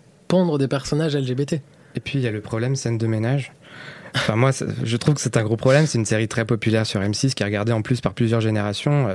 des 0.58 0.68
personnages 0.68 1.16
LGBT. 1.16 1.54
Et 1.94 2.00
puis 2.00 2.18
il 2.18 2.22
y 2.22 2.26
a 2.26 2.30
le 2.30 2.40
problème 2.40 2.74
scène 2.76 2.98
de 2.98 3.06
ménage. 3.06 3.52
Enfin 4.14 4.36
moi, 4.36 4.50
je 4.82 4.96
trouve 4.96 5.14
que 5.14 5.20
c'est 5.20 5.36
un 5.36 5.42
gros 5.42 5.56
problème. 5.56 5.86
C'est 5.86 5.98
une 5.98 6.04
série 6.04 6.28
très 6.28 6.44
populaire 6.44 6.86
sur 6.86 7.00
M6 7.00 7.32
qui 7.34 7.42
est 7.42 7.46
regardée 7.46 7.72
en 7.72 7.82
plus 7.82 8.00
par 8.00 8.12
plusieurs 8.12 8.40
générations. 8.40 9.08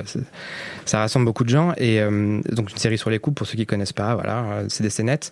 Ça 0.85 0.99
rassemble 0.99 1.25
beaucoup 1.25 1.43
de 1.43 1.49
gens 1.49 1.73
et 1.77 2.01
euh, 2.01 2.41
donc 2.51 2.71
une 2.71 2.77
série 2.77 2.97
sur 2.97 3.09
les 3.09 3.19
couples 3.19 3.37
pour 3.37 3.47
ceux 3.47 3.57
qui 3.57 3.65
connaissent 3.65 3.93
pas. 3.93 4.15
Voilà, 4.15 4.63
c'est 4.69 4.83
des 4.83 4.89
scénettes. 4.89 5.31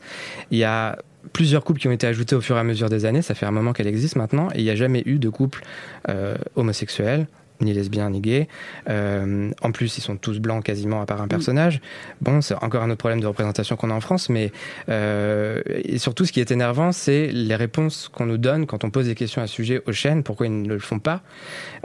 Il 0.51 0.57
y 0.57 0.63
a 0.63 0.97
plusieurs 1.33 1.63
couples 1.63 1.79
qui 1.79 1.87
ont 1.87 1.91
été 1.91 2.05
ajoutés 2.05 2.35
au 2.35 2.41
fur 2.41 2.57
et 2.57 2.59
à 2.59 2.63
mesure 2.63 2.89
des 2.89 3.05
années. 3.05 3.21
Ça 3.21 3.33
fait 3.33 3.45
un 3.45 3.51
moment 3.51 3.73
qu'elle 3.73 3.87
existe 3.87 4.15
maintenant 4.15 4.49
et 4.53 4.59
il 4.59 4.63
n'y 4.63 4.69
a 4.69 4.75
jamais 4.75 5.01
eu 5.05 5.17
de 5.17 5.29
couple 5.29 5.63
euh, 6.09 6.35
homosexuel 6.55 7.27
ni 7.61 7.73
lesbiens 7.73 8.09
ni 8.09 8.21
gays. 8.21 8.47
Euh, 8.89 9.51
en 9.61 9.71
plus, 9.71 9.97
ils 9.97 10.01
sont 10.01 10.17
tous 10.17 10.39
blancs 10.39 10.63
quasiment 10.63 11.01
à 11.01 11.05
part 11.05 11.21
un 11.21 11.27
personnage. 11.27 11.81
Bon, 12.21 12.41
c'est 12.41 12.55
encore 12.55 12.83
un 12.83 12.89
autre 12.89 12.99
problème 12.99 13.21
de 13.21 13.27
représentation 13.27 13.75
qu'on 13.75 13.89
a 13.89 13.93
en 13.93 14.01
France, 14.01 14.29
mais 14.29 14.51
euh, 14.89 15.61
et 15.65 15.97
surtout, 15.97 16.25
ce 16.25 16.31
qui 16.31 16.39
est 16.39 16.51
énervant, 16.51 16.91
c'est 16.91 17.27
les 17.27 17.55
réponses 17.55 18.09
qu'on 18.11 18.25
nous 18.25 18.37
donne 18.37 18.65
quand 18.65 18.83
on 18.83 18.89
pose 18.89 19.05
des 19.05 19.15
questions 19.15 19.41
à 19.41 19.47
ce 19.47 19.53
sujet 19.53 19.81
aux 19.85 19.91
chaînes. 19.91 20.23
Pourquoi 20.23 20.47
ils 20.47 20.61
ne 20.61 20.69
le 20.69 20.79
font 20.79 20.99
pas? 20.99 21.21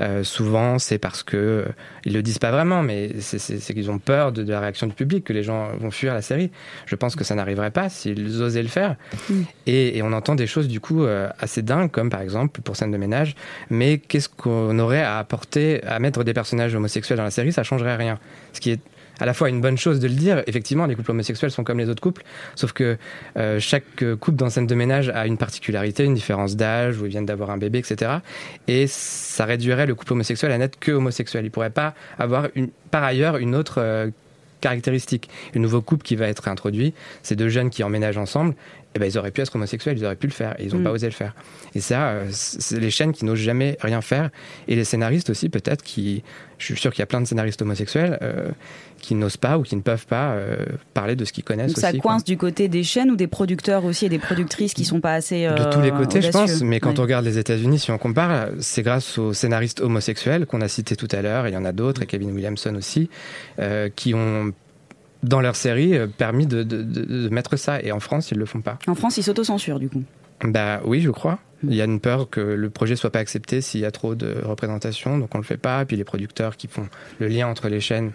Euh, 0.00 0.24
Souvent, 0.24 0.78
c'est 0.78 0.98
parce 0.98 1.22
que 1.22 1.66
ils 2.04 2.12
le 2.12 2.22
disent 2.22 2.38
pas 2.38 2.50
vraiment, 2.50 2.82
mais 2.82 3.20
c'est 3.20 3.74
qu'ils 3.74 3.90
ont 3.90 3.98
peur 3.98 4.32
de, 4.32 4.42
de, 4.42 4.50
la 4.50 4.60
réaction 4.60 4.86
du 4.86 4.94
public, 4.94 5.24
que 5.24 5.32
les 5.32 5.42
gens 5.42 5.70
vont 5.78 5.90
fuir 5.90 6.14
la 6.14 6.22
série. 6.22 6.50
Je 6.86 6.94
pense 6.94 7.16
que 7.16 7.24
ça 7.24 7.34
n'arriverait 7.34 7.70
pas 7.70 7.88
s'ils 7.88 8.42
osaient 8.42 8.62
le 8.62 8.68
faire. 8.68 8.96
Mm. 9.28 9.42
Et, 9.66 9.98
et, 9.98 10.02
on 10.02 10.12
entend 10.12 10.34
des 10.34 10.46
choses 10.46 10.68
du 10.68 10.80
coup 10.80 11.04
assez 11.38 11.62
dingues, 11.62 11.90
comme 11.90 12.10
par 12.10 12.20
exemple 12.20 12.60
pour 12.62 12.76
scène 12.76 12.90
de 12.90 12.96
ménage. 12.96 13.34
Mais 13.68 13.98
qu'est-ce 13.98 14.28
qu'on 14.28 14.78
aurait 14.78 15.02
à 15.02 15.18
apporter 15.18 15.59
à 15.86 15.98
mettre 15.98 16.24
des 16.24 16.34
personnages 16.34 16.74
homosexuels 16.74 17.18
dans 17.18 17.24
la 17.24 17.30
série, 17.30 17.52
ça 17.52 17.62
changerait 17.62 17.96
rien. 17.96 18.18
Ce 18.52 18.60
qui 18.60 18.70
est 18.70 18.80
à 19.20 19.26
la 19.26 19.34
fois 19.34 19.48
une 19.48 19.60
bonne 19.60 19.78
chose 19.78 20.00
de 20.00 20.08
le 20.08 20.14
dire. 20.14 20.42
Effectivement, 20.46 20.86
les 20.86 20.96
couples 20.96 21.10
homosexuels 21.10 21.50
sont 21.50 21.62
comme 21.62 21.78
les 21.78 21.88
autres 21.88 22.02
couples, 22.02 22.22
sauf 22.54 22.72
que 22.72 22.96
euh, 23.36 23.60
chaque 23.60 24.04
couple 24.18 24.36
dans 24.36 24.48
scène 24.50 24.66
de 24.66 24.74
ménage 24.74 25.10
a 25.10 25.26
une 25.26 25.36
particularité, 25.36 26.04
une 26.04 26.14
différence 26.14 26.56
d'âge, 26.56 26.98
où 26.98 27.04
ils 27.04 27.10
viennent 27.10 27.26
d'avoir 27.26 27.50
un 27.50 27.58
bébé, 27.58 27.78
etc. 27.78 28.12
Et 28.66 28.86
ça 28.86 29.44
réduirait 29.44 29.86
le 29.86 29.94
couple 29.94 30.14
homosexuel 30.14 30.52
à 30.52 30.58
n'être 30.58 30.78
que 30.78 30.92
homosexuel. 30.92 31.44
Il 31.44 31.50
pourrait 31.50 31.70
pas 31.70 31.94
avoir 32.18 32.48
par 32.90 33.04
ailleurs 33.04 33.36
une 33.36 33.54
autre 33.54 33.76
euh, 33.78 34.10
caractéristique. 34.60 35.28
Le 35.54 35.60
nouveau 35.60 35.80
couple 35.82 36.04
qui 36.04 36.16
va 36.16 36.28
être 36.28 36.48
introduit, 36.48 36.94
c'est 37.22 37.36
deux 37.36 37.48
jeunes 37.48 37.70
qui 37.70 37.82
emménagent 37.82 38.18
ensemble, 38.18 38.54
eh 38.94 38.98
ben, 38.98 39.06
ils 39.06 39.16
auraient 39.18 39.30
pu 39.30 39.40
être 39.40 39.54
homosexuels, 39.54 39.96
ils 39.98 40.04
auraient 40.04 40.16
pu 40.16 40.26
le 40.26 40.32
faire, 40.32 40.58
et 40.58 40.64
ils 40.64 40.74
n'ont 40.74 40.80
mm. 40.80 40.84
pas 40.84 40.90
osé 40.90 41.06
le 41.06 41.12
faire. 41.12 41.34
Et 41.74 41.80
ça, 41.80 42.08
euh, 42.08 42.28
c'est 42.32 42.80
les 42.80 42.90
chaînes 42.90 43.12
qui 43.12 43.24
n'osent 43.24 43.38
jamais 43.38 43.76
rien 43.80 44.00
faire, 44.00 44.30
et 44.66 44.74
les 44.74 44.84
scénaristes 44.84 45.30
aussi, 45.30 45.48
peut-être, 45.48 45.82
qui, 45.82 46.24
je 46.60 46.66
suis 46.66 46.76
sûr 46.76 46.90
qu'il 46.90 47.00
y 47.00 47.02
a 47.02 47.06
plein 47.06 47.20
de 47.20 47.26
scénaristes 47.26 47.62
homosexuels 47.62 48.18
euh, 48.20 48.50
qui 49.00 49.14
n'osent 49.14 49.36
pas 49.36 49.58
ou 49.58 49.62
qui 49.62 49.76
ne 49.76 49.80
peuvent 49.80 50.06
pas 50.06 50.32
euh, 50.32 50.56
parler 50.92 51.16
de 51.16 51.24
ce 51.24 51.32
qu'ils 51.32 51.44
connaissent. 51.44 51.72
Donc 51.72 51.78
ça 51.78 51.90
aussi, 51.90 51.98
coince 51.98 52.22
quoi. 52.22 52.26
du 52.26 52.36
côté 52.36 52.68
des 52.68 52.82
chaînes 52.82 53.10
ou 53.10 53.16
des 53.16 53.28
producteurs 53.28 53.84
aussi 53.84 54.06
et 54.06 54.08
des 54.08 54.18
productrices 54.18 54.74
qui 54.74 54.84
sont 54.84 55.00
pas 55.00 55.14
assez. 55.14 55.46
Euh, 55.46 55.54
de 55.54 55.72
tous 55.72 55.80
les 55.80 55.90
côtés, 55.90 56.18
audacieux. 56.18 56.20
je 56.22 56.30
pense. 56.30 56.62
Mais 56.62 56.80
quand 56.80 56.90
Ouais. 56.90 56.98
on 56.98 57.02
regarde 57.02 57.24
les 57.24 57.38
États-Unis, 57.38 57.78
si 57.78 57.90
on 57.90 57.98
compare, 57.98 58.48
c'est 58.58 58.82
grâce 58.82 59.16
aux 59.18 59.32
scénaristes 59.32 59.80
homosexuels 59.80 60.46
qu'on 60.46 60.60
a 60.60 60.68
cités 60.68 60.96
tout 60.96 61.08
à 61.12 61.22
l'heure. 61.22 61.48
Il 61.48 61.54
y 61.54 61.56
en 61.56 61.64
a 61.64 61.72
d'autres, 61.72 62.02
et 62.02 62.06
Kevin 62.06 62.32
Williamson 62.32 62.74
aussi, 62.74 63.08
qui 63.96 64.14
ont 64.14 64.52
dans 65.22 65.40
leur 65.40 65.56
série 65.56 65.96
euh, 65.96 66.06
permis 66.06 66.46
de, 66.46 66.62
de, 66.62 66.82
de, 66.82 67.04
de 67.04 67.28
mettre 67.28 67.56
ça. 67.56 67.80
Et 67.82 67.92
en 67.92 68.00
France, 68.00 68.30
ils 68.30 68.38
le 68.38 68.46
font 68.46 68.60
pas. 68.60 68.78
En 68.86 68.94
France, 68.94 69.16
ils 69.18 69.22
s'autocensurent 69.22 69.78
du 69.78 69.88
coup. 69.88 70.02
Bah 70.42 70.80
oui, 70.84 71.00
je 71.00 71.10
crois. 71.10 71.38
Il 71.62 71.74
y 71.74 71.82
a 71.82 71.84
une 71.84 72.00
peur 72.00 72.30
que 72.30 72.40
le 72.40 72.70
projet 72.70 72.96
soit 72.96 73.10
pas 73.10 73.18
accepté 73.18 73.60
s'il 73.60 73.80
y 73.80 73.84
a 73.84 73.90
trop 73.90 74.14
de 74.14 74.36
représentation, 74.42 75.18
donc 75.18 75.34
on 75.34 75.38
le 75.38 75.44
fait 75.44 75.58
pas. 75.58 75.84
Puis 75.84 75.96
les 75.98 76.04
producteurs 76.04 76.56
qui 76.56 76.68
font 76.68 76.88
le 77.18 77.28
lien 77.28 77.48
entre 77.48 77.68
les 77.68 77.80
chaînes 77.80 78.12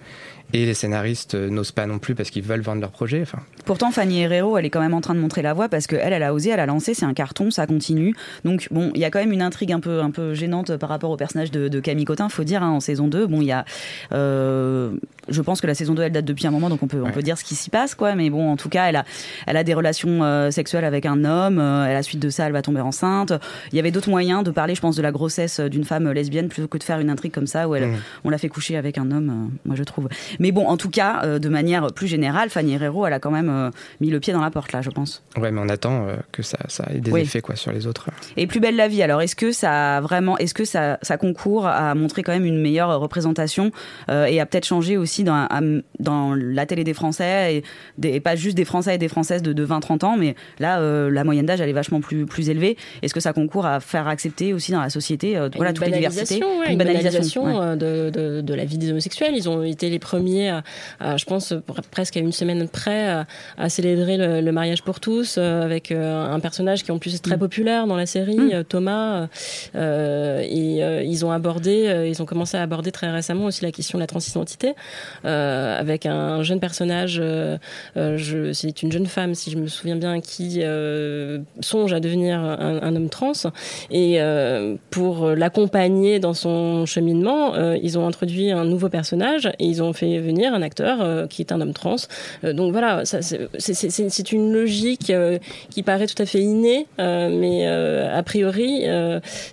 et 0.53 0.65
les 0.65 0.73
scénaristes 0.73 1.35
n'osent 1.35 1.71
pas 1.71 1.85
non 1.85 1.99
plus 1.99 2.15
parce 2.15 2.29
qu'ils 2.29 2.43
veulent 2.43 2.61
vendre 2.61 2.81
leur 2.81 2.91
projet. 2.91 3.21
Enfin, 3.21 3.39
Pourtant, 3.65 3.91
Fanny 3.91 4.21
Herrero, 4.21 4.57
elle 4.57 4.65
est 4.65 4.69
quand 4.69 4.79
même 4.79 4.93
en 4.93 5.01
train 5.01 5.15
de 5.15 5.19
montrer 5.19 5.41
la 5.41 5.53
voie 5.53 5.67
parce 5.69 5.87
qu'elle, 5.87 6.13
elle 6.13 6.23
a 6.23 6.33
osé, 6.33 6.51
elle 6.51 6.59
a 6.59 6.65
lancé, 6.65 6.93
c'est 6.93 7.05
un 7.05 7.13
carton, 7.13 7.51
ça 7.51 7.65
continue. 7.67 8.13
Donc, 8.43 8.67
bon, 8.71 8.91
il 8.93 9.01
y 9.01 9.05
a 9.05 9.09
quand 9.11 9.19
même 9.19 9.31
une 9.31 9.41
intrigue 9.41 9.71
un 9.71 9.79
peu, 9.79 10.01
un 10.01 10.11
peu 10.11 10.33
gênante 10.33 10.77
par 10.77 10.89
rapport 10.89 11.09
au 11.11 11.17
personnage 11.17 11.51
de, 11.51 11.67
de 11.67 11.79
Camille 11.79 12.05
Cotin, 12.05 12.29
faut 12.29 12.43
dire, 12.43 12.63
hein, 12.63 12.69
en 12.69 12.79
saison 12.79 13.07
2. 13.07 13.25
Bon, 13.27 13.41
il 13.41 13.47
y 13.47 13.51
a. 13.51 13.65
Euh, 14.13 14.91
je 15.27 15.41
pense 15.41 15.59
que 15.61 15.67
la 15.67 15.73
saison 15.73 15.93
2, 15.95 16.03
elle 16.03 16.11
date 16.11 16.25
depuis 16.25 16.45
un 16.45 16.51
moment, 16.51 16.69
donc 16.69 16.83
on 16.83 16.87
peut, 16.87 17.01
on 17.03 17.09
peut 17.11 17.23
dire 17.23 17.37
ce 17.37 17.43
qui 17.43 17.55
s'y 17.55 17.69
passe, 17.71 17.95
quoi. 17.95 18.13
Mais 18.15 18.29
bon, 18.29 18.51
en 18.51 18.57
tout 18.57 18.69
cas, 18.69 18.85
elle 18.87 18.95
a, 18.97 19.05
elle 19.47 19.57
a 19.57 19.63
des 19.63 19.73
relations 19.73 20.23
euh, 20.23 20.51
sexuelles 20.51 20.85
avec 20.85 21.05
un 21.05 21.25
homme. 21.25 21.57
Euh, 21.59 21.85
à 21.89 21.93
la 21.93 22.03
suite 22.03 22.19
de 22.19 22.29
ça, 22.29 22.45
elle 22.45 22.53
va 22.53 22.61
tomber 22.61 22.81
enceinte. 22.81 23.33
Il 23.71 23.75
y 23.75 23.79
avait 23.79 23.91
d'autres 23.91 24.09
moyens 24.09 24.43
de 24.43 24.51
parler, 24.51 24.75
je 24.75 24.81
pense, 24.81 24.95
de 24.95 25.01
la 25.01 25.11
grossesse 25.11 25.59
d'une 25.59 25.83
femme 25.83 26.11
lesbienne 26.11 26.47
plutôt 26.47 26.67
que 26.67 26.77
de 26.77 26.83
faire 26.83 26.99
une 26.99 27.09
intrigue 27.09 27.31
comme 27.31 27.47
ça 27.47 27.67
où 27.67 27.75
elle, 27.75 27.85
Mhm. 27.87 27.95
on 28.23 28.29
l'a 28.29 28.37
fait 28.37 28.49
coucher 28.49 28.77
avec 28.77 28.97
un 28.97 29.09
homme, 29.11 29.51
moi 29.65 29.75
je 29.75 29.83
trouve. 29.83 30.07
Mais 30.39 30.51
bon, 30.51 30.67
en 30.67 30.77
tout 30.77 30.89
cas, 30.89 31.21
euh, 31.23 31.39
de 31.39 31.49
manière 31.49 31.87
plus 31.93 32.07
générale, 32.07 32.49
Fanny 32.49 32.73
Herrero, 32.73 33.05
elle 33.05 33.13
a 33.13 33.19
quand 33.19 33.31
même 33.31 33.49
euh, 33.49 33.69
mis 34.01 34.09
le 34.09 34.19
pied 34.19 34.33
dans 34.33 34.41
la 34.41 34.51
porte 34.51 34.71
là, 34.71 34.81
je 34.81 34.89
pense. 34.89 35.23
ouais, 35.37 35.51
mais 35.51 35.61
on 35.63 35.69
attend 35.69 36.07
euh, 36.07 36.15
que 36.31 36.43
ça, 36.43 36.57
ça 36.67 36.85
ait 36.93 36.99
des 36.99 37.11
Oui. 37.11 37.21
effets 37.21 37.41
quoi 37.41 37.55
sur 37.55 37.71
les 37.71 37.87
autres. 37.87 38.09
Et 38.37 38.47
plus 38.47 38.59
belle 38.59 38.75
la 38.75 38.87
vie. 38.87 39.01
Alors, 39.03 39.21
est-ce 39.21 39.35
que 39.35 39.51
ça 39.51 40.01
vraiment, 40.01 40.37
est-ce 40.37 40.53
que 40.53 40.65
ça, 40.65 40.97
ça 41.01 41.17
concourt 41.17 41.67
à 41.67 41.95
montrer 41.95 42.23
quand 42.23 42.31
même 42.33 42.45
une 42.45 42.59
meilleure 42.61 42.99
représentation 42.99 43.71
euh, 44.09 44.25
et 44.25 44.39
à 44.39 44.45
peut-être 44.45 44.65
changer 44.65 44.97
aussi 44.97 45.23
dans, 45.23 45.35
à- 45.49 45.61
dans 45.99 46.33
la 46.35 46.65
télé 46.65 46.83
des 46.83 46.93
Français 46.93 47.55
et, 47.57 47.63
des, 47.97 48.09
et 48.13 48.19
pas 48.19 48.35
juste 48.35 48.55
des 48.57 48.65
Français 48.65 48.95
et 48.95 48.97
des 48.97 49.07
Françaises 49.07 49.41
de, 49.41 49.53
de 49.53 49.65
20-30 49.65 50.05
ans, 50.05 50.17
mais 50.17 50.35
là, 50.59 50.79
euh, 50.79 51.09
la 51.09 51.23
moyenne 51.23 51.45
d'âge 51.45 51.61
elle 51.61 51.69
est 51.69 51.73
vachement 51.73 52.01
plus 52.01 52.25
plus 52.25 52.49
élevée. 52.49 52.77
Est-ce 53.01 53.13
que 53.13 53.19
ça 53.19 53.33
concourt 53.33 53.65
à 53.65 53.79
faire 53.79 54.07
accepter 54.07 54.53
aussi 54.53 54.71
dans 54.71 54.81
la 54.81 54.89
société 54.89 55.37
euh, 55.37 55.49
voilà 55.55 55.73
toutes 55.73 55.85
les 55.85 55.91
diversités, 55.93 56.39
banalisation, 56.39 56.59
ouais, 56.59 56.71
une 56.71 56.77
banalisation, 56.77 57.43
banalisation 57.43 57.69
ouais. 57.71 57.77
de, 57.77 58.09
de, 58.09 58.41
de 58.41 58.53
la 58.53 58.65
vie 58.65 58.77
des 58.77 58.91
homosexuels. 58.91 59.33
Ils 59.35 59.47
ont 59.49 59.63
été 59.63 59.89
les 59.89 59.99
premiers, 59.99 60.24
à, 60.49 60.63
à, 60.99 61.17
je 61.17 61.25
pense, 61.25 61.51
pr- 61.51 61.81
presque 61.91 62.17
à 62.17 62.19
une 62.19 62.31
semaine 62.31 62.67
près, 62.67 63.07
à, 63.07 63.25
à 63.57 63.69
célébrer 63.69 64.17
le, 64.17 64.41
le 64.41 64.51
mariage 64.51 64.83
pour 64.83 64.99
tous 64.99 65.35
euh, 65.37 65.63
avec 65.63 65.91
euh, 65.91 66.25
un 66.33 66.39
personnage 66.39 66.83
qui 66.83 66.91
en 66.91 66.97
plus 66.99 67.15
est 67.15 67.23
très 67.23 67.37
populaire 67.37 67.87
dans 67.87 67.95
la 67.97 68.05
série, 68.05 68.35
Mm. 68.37 68.51
euh, 68.53 68.63
Thomas. 68.63 69.27
euh, 69.75 70.41
et 70.47 70.83
euh, 70.83 71.03
ils 71.03 71.25
ont 71.25 71.31
abordé, 71.31 71.85
euh, 71.87 72.07
ils 72.07 72.21
ont 72.21 72.25
commencé 72.25 72.57
à 72.57 72.61
aborder 72.61 72.91
très 72.91 73.09
récemment 73.11 73.45
aussi 73.45 73.63
la 73.63 73.71
question 73.71 73.97
de 73.97 74.03
la 74.03 74.07
transidentité 74.07 74.73
euh, 75.25 75.79
avec 75.79 76.05
un 76.05 76.43
jeune 76.43 76.59
personnage. 76.59 77.19
euh, 77.21 77.57
euh, 77.97 78.17
je- 78.17 78.53
c'est 78.53 78.81
une 78.83 78.91
jeune 78.91 79.05
femme, 79.05 79.35
si 79.35 79.51
je 79.51 79.57
me 79.57 79.67
souviens 79.67 79.95
bien, 79.95 80.21
qui 80.21 80.59
euh, 80.61 81.39
songe 81.61 81.93
à 81.93 81.99
devenir 81.99 82.39
un, 82.39 82.79
un 82.81 82.95
homme 82.95 83.09
trans. 83.09 83.31
Et 83.91 84.21
euh, 84.21 84.75
pour 84.91 85.29
l'accompagner 85.31 86.19
dans 86.19 86.33
son 86.33 86.85
cheminement, 86.85 87.53
euh, 87.55 87.77
ils 87.81 87.97
ont 87.97 88.07
introduit 88.07 88.51
un 88.51 88.65
nouveau 88.65 88.89
personnage 88.89 89.47
et 89.59 89.65
ils 89.65 89.81
ont 89.83 89.93
fait 89.93 90.14
venir 90.19 90.53
un 90.53 90.61
acteur 90.61 91.01
euh, 91.01 91.27
qui 91.27 91.41
est 91.41 91.51
un 91.51 91.61
homme 91.61 91.73
trans. 91.73 91.95
Euh, 92.43 92.53
donc 92.53 92.71
voilà, 92.71 93.03
c'est- 93.05 93.21
une 94.31 94.51
logique 94.53 95.09
euh, 95.09 95.37
qui 95.69 95.83
paraît 95.83 96.07
tout 96.07 96.21
à 96.21 96.25
fait 96.25 96.39
innée, 96.39 96.87
mais 96.97 97.65
a 97.67 98.23
priori, 98.23 98.83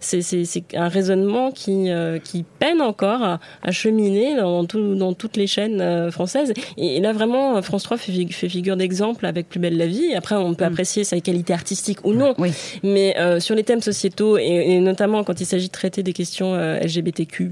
c'est 0.00 0.64
un 0.74 0.88
raisonnement 0.88 1.50
qui, 1.50 1.88
qui 2.24 2.44
peine 2.58 2.80
encore 2.80 3.22
à, 3.22 3.40
à 3.62 3.72
cheminer 3.72 4.36
dans, 4.36 4.64
tout- 4.64 4.94
dans 4.94 5.12
toutes 5.12 5.36
les 5.36 5.46
chaînes 5.46 6.10
françaises. 6.10 6.52
Et, 6.76 7.00
là, 7.00 7.12
vraiment, 7.12 7.60
France 7.62 7.82
3 7.84 7.96
fait, 7.96 8.12
fig- 8.12 8.32
fait 8.32 8.48
figure 8.48 8.76
d'exemple 8.76 9.26
avec 9.26 9.48
Plus 9.48 9.60
belle 9.60 9.76
la 9.76 9.86
vie. 9.86 10.14
Après, 10.14 10.34
on 10.36 10.54
peut 10.54 10.64
apprécier 10.64 11.04
sa 11.04 11.18
qualité 11.20 11.52
artistique 11.52 11.98
ou 12.04 12.12
non. 12.12 12.34
Mais 12.82 13.14
euh, 13.18 13.40
sur 13.40 13.54
les 13.54 13.64
thèmes 13.64 13.80
sociétaux, 13.82 14.38
et, 14.38 14.42
et 14.44 14.80
notamment 14.80 15.24
quand 15.24 15.40
il 15.40 15.46
s'agit 15.46 15.66
de 15.68 15.72
traiter 15.72 16.02
des 16.02 16.12
questions 16.12 16.54
euh, 16.54 16.78
LGBTQ+, 16.80 17.50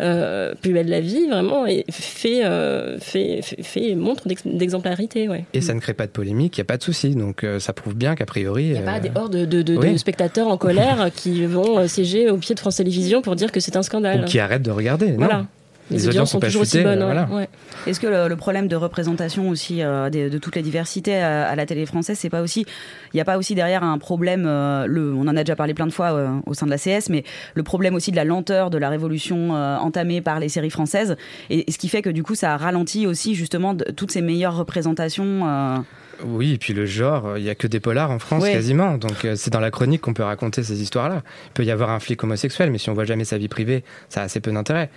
euh, 0.00 0.54
Plus 0.60 0.72
belle 0.72 0.88
la 0.88 1.00
vie, 1.00 1.26
vraiment, 1.28 1.66
et 1.66 1.84
fait, 1.90 2.25
euh, 2.44 2.98
fait, 2.98 3.40
fait, 3.42 3.62
fait 3.62 3.94
montre 3.94 4.26
d'ex- 4.28 4.46
d'exemplarité. 4.46 5.28
Ouais. 5.28 5.44
Et 5.54 5.60
ça 5.60 5.74
ne 5.74 5.80
crée 5.80 5.94
pas 5.94 6.06
de 6.06 6.12
polémique, 6.12 6.56
il 6.56 6.60
n'y 6.60 6.62
a 6.62 6.66
pas 6.66 6.76
de 6.76 6.82
souci. 6.82 7.14
Donc 7.14 7.44
euh, 7.44 7.58
ça 7.58 7.72
prouve 7.72 7.94
bien 7.94 8.14
qu'a 8.14 8.26
priori. 8.26 8.64
Il 8.66 8.72
n'y 8.72 8.78
a 8.78 8.82
pas 8.82 9.00
des 9.00 9.10
hordes 9.14 9.34
de, 9.36 9.44
de, 9.44 9.62
de, 9.62 9.76
oui. 9.76 9.92
de 9.92 9.96
spectateurs 9.96 10.48
en 10.48 10.56
colère 10.56 11.10
qui 11.14 11.44
vont 11.46 11.78
euh, 11.78 11.86
siéger 11.86 12.30
au 12.30 12.36
pied 12.36 12.54
de 12.54 12.60
France 12.60 12.76
Télévisions 12.76 13.22
pour 13.22 13.36
dire 13.36 13.52
que 13.52 13.60
c'est 13.60 13.76
un 13.76 13.82
scandale. 13.82 14.22
Ou 14.22 14.24
qui 14.24 14.38
arrêtent 14.38 14.62
de 14.62 14.70
regarder. 14.70 15.12
non. 15.12 15.46
Les, 15.90 16.08
audiences 16.08 16.32
sont 16.32 16.40
pas 16.40 16.48
toujours 16.48 16.62
aussi 16.62 16.82
bonnes. 16.82 17.02
voilà. 17.02 17.28
Ouais. 17.30 17.48
Est-ce 17.86 18.00
que 18.00 18.06
le, 18.06 18.28
le 18.28 18.36
problème 18.36 18.66
de 18.66 18.76
représentation 18.76 19.48
aussi 19.48 19.82
euh, 19.82 20.10
de, 20.10 20.28
de 20.28 20.38
toutes 20.38 20.56
les 20.56 20.62
diversités 20.62 21.16
à, 21.16 21.48
à 21.48 21.54
la 21.54 21.64
télé 21.66 21.86
française, 21.86 22.18
c'est 22.18 22.30
pas 22.30 22.42
aussi, 22.42 22.66
il 23.12 23.16
n'y 23.16 23.20
a 23.20 23.24
pas 23.24 23.38
aussi 23.38 23.54
derrière 23.54 23.84
un 23.84 23.98
problème, 23.98 24.44
euh, 24.46 24.86
le, 24.86 25.14
on 25.14 25.22
en 25.22 25.36
a 25.36 25.44
déjà 25.44 25.54
parlé 25.54 25.74
plein 25.74 25.86
de 25.86 25.92
fois 25.92 26.12
euh, 26.12 26.28
au 26.46 26.54
sein 26.54 26.66
de 26.66 26.70
la 26.70 26.78
CS, 26.78 27.08
mais 27.08 27.24
le 27.54 27.62
problème 27.62 27.94
aussi 27.94 28.10
de 28.10 28.16
la 28.16 28.24
lenteur 28.24 28.70
de 28.70 28.78
la 28.78 28.88
révolution 28.88 29.50
entamée 29.50 30.20
par 30.20 30.40
les 30.40 30.48
séries 30.48 30.70
françaises, 30.70 31.16
et, 31.50 31.68
et 31.68 31.72
ce 31.72 31.78
qui 31.78 31.88
fait 31.88 32.02
que 32.02 32.10
du 32.10 32.22
coup 32.22 32.34
ça 32.34 32.56
ralentit 32.56 33.06
aussi 33.06 33.34
justement 33.34 33.74
de, 33.74 33.84
toutes 33.84 34.10
ces 34.10 34.22
meilleures 34.22 34.56
représentations. 34.56 35.84
Oui, 36.24 36.52
et 36.52 36.58
puis 36.58 36.72
le 36.72 36.86
genre, 36.86 37.36
il 37.36 37.44
y 37.44 37.50
a 37.50 37.54
que 37.54 37.66
des 37.66 37.80
polars 37.80 38.10
en 38.10 38.18
France 38.18 38.42
Ouais. 38.42 38.52
quasiment, 38.52 38.96
donc 38.96 39.24
euh, 39.24 39.34
c'est 39.36 39.50
dans 39.52 39.60
la 39.60 39.70
chronique 39.70 40.00
qu'on 40.00 40.14
peut 40.14 40.22
raconter 40.22 40.62
ces 40.62 40.80
histoires-là. 40.82 41.22
Il 41.48 41.52
peut 41.52 41.64
y 41.64 41.70
avoir 41.70 41.90
un 41.90 42.00
flic 42.00 42.22
homosexuel, 42.24 42.70
mais 42.70 42.78
si 42.78 42.88
on 42.90 42.94
voit 42.94 43.04
jamais 43.04 43.24
sa 43.24 43.38
vie 43.38 43.48
privée, 43.48 43.84
ça 44.08 44.22
a 44.22 44.24
assez 44.24 44.40
peu 44.40 44.50
d'intérêt. 44.52 44.90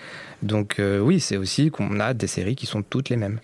Donc 0.44 0.80
euh, 0.80 1.00
oui, 1.00 1.20
c'est 1.20 1.38
aussi 1.38 1.72
qu'on 1.72 2.00
a 2.00 2.14
des 2.14 2.28
séries 2.28 2.56
qui 2.56 2.66
sont 2.66 2.82
toutes 2.84 3.10
les 3.10 3.18
mêmes. 3.18 3.40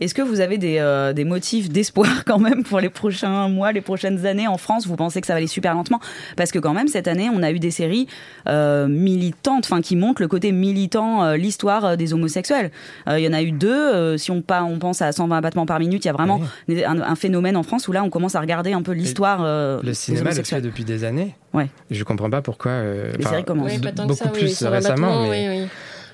Est-ce 0.00 0.14
que 0.14 0.22
vous 0.22 0.40
avez 0.40 0.58
des, 0.58 0.78
euh, 0.78 1.12
des 1.12 1.24
motifs 1.24 1.68
d'espoir 1.70 2.24
quand 2.26 2.38
même 2.38 2.62
pour 2.64 2.80
les 2.80 2.88
prochains 2.88 3.48
mois, 3.48 3.72
les 3.72 3.80
prochaines 3.80 4.26
années 4.26 4.48
en 4.48 4.56
France? 4.58 4.86
Vous 4.86 4.96
pensez 4.96 5.20
que 5.20 5.26
ça 5.26 5.34
va 5.34 5.38
aller 5.38 5.46
super 5.46 5.74
lentement? 5.74 6.00
Parce 6.36 6.50
que 6.52 6.58
quand 6.58 6.72
même, 6.74 6.88
cette 6.88 7.06
année, 7.08 7.28
on 7.32 7.42
a 7.42 7.50
eu 7.50 7.58
des 7.58 7.70
séries 7.70 8.06
euh, 8.48 8.86
militantes, 8.88 9.64
enfin 9.66 9.80
qui 9.80 9.96
montrent 9.96 10.22
le 10.22 10.28
côté 10.28 10.52
militant, 10.52 11.22
euh, 11.24 11.36
l'histoire 11.36 11.84
euh, 11.84 11.96
des 11.96 12.12
homosexuels. 12.14 12.70
Euh, 13.08 13.18
Il 13.18 13.24
y 13.24 13.28
en 13.28 13.32
a 13.32 13.42
eu 13.42 13.52
deux. 13.52 13.70
euh, 13.70 14.16
si 14.16 14.30
on, 14.30 14.40
pas, 14.42 14.62
on 14.64 14.78
pense 14.78 15.02
à 15.02 15.12
120 15.12 15.40
battements 15.40 15.66
par 15.66 15.78
minute, 15.78 16.04
il 16.04 16.08
y 16.08 16.10
a 16.10 16.14
vraiment 16.14 16.40
des- 16.68 16.84
un, 16.84 17.00
un 17.00 17.14
phénomène 17.14 17.56
en 17.56 17.62
France 17.62 17.86
où 17.88 17.92
là, 17.92 18.02
on 18.02 18.10
commence 18.10 18.34
à 18.34 18.40
regarder 18.40 18.72
un 18.72 18.82
peu 18.82 18.92
l'histoire 18.92 19.40
euh, 19.44 19.78
Le 19.82 19.88
des 19.88 19.94
cinéma 19.94 20.20
le 20.20 20.24
fait 20.26 20.30
homosexuels. 20.32 20.62
depuis 20.62 20.84
des 20.84 21.04
années. 21.04 21.34
Ouais. 21.52 21.68
Je 21.90 22.02
comprends 22.04 22.30
pas 22.30 22.42
pourquoi. 22.42 22.70
euh, 22.72 23.12
Les 23.18 23.24
séries 23.24 23.44
commencent. 23.44 23.72
Oui, 23.72 23.78
de- 23.78 23.82
pas 23.84 23.92
tant 23.92 24.04
que 24.04 24.08
beaucoup 24.08 24.18
ça, 24.24 24.30
oui, 24.32 24.38
plus 24.38 24.64
récemment, 24.64 25.06
battement, 25.08 25.22
mais 25.28 25.48
oui, 25.48 25.58
oui. 25.62 25.68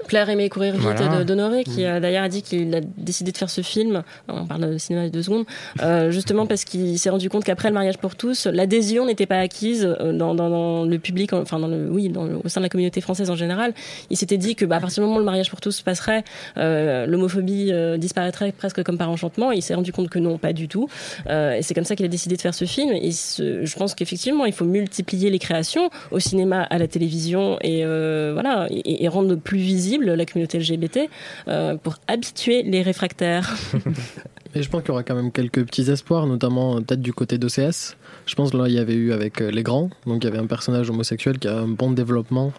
Plaire, 0.07 0.29
aimer, 0.31 0.49
courir 0.49 0.73
vite 0.73 0.83
Voilà. 0.83 1.19
de 1.19 1.25
d'Honoré, 1.25 1.65
qui 1.65 1.85
a 1.85 2.01
d'ailleurs 2.01 2.25
a 2.25 2.29
dit 2.29 2.43
qu'il 2.43 2.75
a 2.75 2.81
décidé 2.97 3.33
de 3.33 3.37
faire 3.37 3.51
ce 3.51 3.61
film. 3.61 4.03
On 4.29 4.47
parle 4.47 4.73
de 4.73 4.79
cinéma 4.79 5.05
de 5.05 5.11
deux 5.11 5.23
secondes, 5.23 5.45
euh, 5.83 6.11
justement 6.11 6.47
parce 6.47 6.65
qu'il 6.65 6.99
s'est 6.99 7.11
rendu 7.11 7.29
compte 7.29 7.45
qu'après 7.45 7.69
le 7.69 7.75
mariage 7.75 7.99
pour 7.99 8.15
tous, 8.17 8.47
l'adhésion 8.47 9.07
n'était 9.07 9.27
pas 9.27 9.39
acquise 9.39 9.85
euh, 10.01 10.13
dans, 10.13 10.35
dans, 10.35 10.49
dans 10.51 10.85
le 10.85 10.99
public, 10.99 11.33
enfin 11.33 11.59
dans 11.59 11.69
le, 11.69 11.89
oui, 11.91 12.09
dans 12.09 12.25
le- 12.25 12.39
au 12.45 12.49
sein 12.49 12.61
de 12.61 12.65
la 12.65 12.69
communauté 12.69 13.01
française 13.01 13.31
en 13.31 13.37
général. 13.37 13.73
Il 14.11 14.17
s'était 14.17 14.37
dit 14.39 14.55
que 14.55 14.65
bah, 14.65 14.77
à 14.77 14.81
partir 14.81 15.03
du 15.03 15.07
moment 15.07 15.17
où 15.17 15.21
le 15.21 15.25
mariage 15.25 15.51
pour 15.51 15.61
tous 15.61 15.83
passerait, 15.83 16.25
euh, 16.57 17.07
l'homophobie 17.07 17.71
euh, 17.73 17.97
disparaîtrait 17.97 18.53
presque 18.53 18.83
comme 18.83 18.99
par 18.99 19.11
enchantement. 19.11 19.53
Il 19.53 19.63
s'est 19.63 19.75
rendu 19.75 19.93
compte 19.93 20.09
que 20.09 20.19
non, 20.19 20.39
pas 20.39 20.53
du 20.53 20.69
tout. 20.69 20.89
Euh, 21.29 21.55
et 21.55 21.63
c'est 21.63 21.75
comme 21.75 21.85
ça 21.85 21.97
qu'il 21.97 22.05
a 22.07 22.09
décidé 22.09 22.37
de 22.37 22.41
faire 22.41 22.55
ce 22.55 22.65
film. 22.65 22.93
Et 22.93 23.13
ce- 23.13 23.65
je 23.65 23.77
pense 23.77 23.95
qu'effectivement, 23.95 24.45
il 24.45 24.53
faut 24.53 24.65
multiplier 24.65 25.31
les 25.31 25.39
créations 25.39 25.91
au 26.11 26.19
cinéma, 26.19 26.63
à 26.63 26.79
la 26.79 26.87
télévision, 26.89 27.59
et 27.63 27.85
euh, 27.85 28.31
voilà, 28.35 28.67
et, 28.71 29.05
et 29.05 29.09
rendre 29.09 29.35
plus 29.37 29.59
visible 29.59 29.96
la 30.05 30.25
communauté 30.27 30.59
LGBT 30.59 31.09
euh, 31.49 31.77
pour 31.77 31.97
habituer 32.07 32.63
les 32.63 32.83
réfractaires. 32.83 33.57
Et 34.55 34.63
je 34.63 34.71
pense 34.71 34.83
qu'il 34.83 34.89
y 34.89 34.93
aura 34.93 35.03
quand 35.03 35.15
même 35.15 35.33
quelques 35.33 35.65
petits 35.67 35.91
espoirs, 35.91 36.27
notamment 36.27 36.77
euh, 36.77 36.81
peut-être 36.81 37.03
du 37.03 37.13
côté 37.13 37.37
d'OCS. 37.37 37.97
Je 38.27 38.35
pense 38.35 38.53
que 38.53 38.57
là, 38.57 38.69
il 38.69 38.75
y 38.75 38.79
avait 38.79 38.95
eu 38.95 39.13
avec 39.13 39.43
euh, 39.43 39.51
Les 39.51 39.63
Grands, 39.63 39.91
donc 40.07 40.25
il 40.25 40.25
y 40.25 40.29
avait 40.29 40.39
un 40.39 40.47
personnage 40.47 40.89
homosexuel 40.89 41.39
qui 41.39 41.49
a 41.49 41.59
un 41.59 41.69
bon 41.69 41.91
développement 41.91 42.53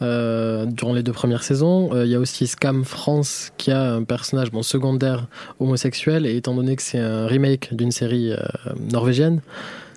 durant 0.00 0.94
les 0.94 1.04
deux 1.04 1.12
premières 1.12 1.44
saisons. 1.44 1.90
Il 2.02 2.10
y 2.10 2.16
a 2.16 2.18
aussi 2.18 2.48
Scam 2.48 2.84
France 2.84 3.52
qui 3.56 3.70
a 3.70 3.94
un 3.94 4.02
personnage 4.02 4.50
bon, 4.50 4.64
secondaire 4.64 5.28
homosexuel, 5.60 6.26
et 6.26 6.34
étant 6.34 6.56
donné 6.56 6.74
que 6.74 6.82
c'est 6.82 6.98
un 6.98 7.28
remake 7.28 7.72
d'une 7.72 7.92
série 7.92 8.32
norvégienne, 8.90 9.40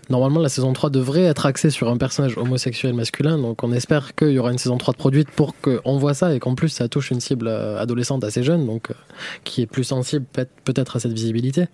Normalement, 0.10 0.39
la 0.39 0.49
saison 0.49 0.72
3 0.74 0.89
devrait 0.91 1.24
être 1.24 1.45
axée 1.45 1.70
sur 1.70 1.89
un 1.89 1.97
personnage 1.97 2.38
homosexuel 2.38 2.93
masculin, 2.93 3.38
donc 3.39 3.64
on 3.64 3.72
espère 3.72 4.14
qu'il 4.16 4.30
y 4.32 4.39
aura 4.39 4.51
une 4.51 4.58
saison 4.58 4.78
3 4.78 4.93
de 4.93 4.97
produite 4.97 5.32
pour 5.32 5.53
qu'on 5.60 5.97
voit 5.97 6.14
ça 6.14 6.34
et 6.36 6.39
qu'en 6.39 6.53
plus 6.56 6.70
ça 6.70 6.88
touche 6.88 7.10
une 7.12 7.20
cible 7.20 7.47
euh, 7.47 7.80
adolescente 7.80 8.24
assez 8.24 8.43
jeune, 8.43 8.66
donc 8.66 8.91
euh, 8.91 8.93
qui 9.43 9.62
est 9.64 9.66
plus 9.68 9.84
sensible 9.84 10.26
peut- 10.32 10.47
peut-être 10.64 10.95
à 10.95 10.99
cette 10.99 11.14
visibilité. 11.14 11.66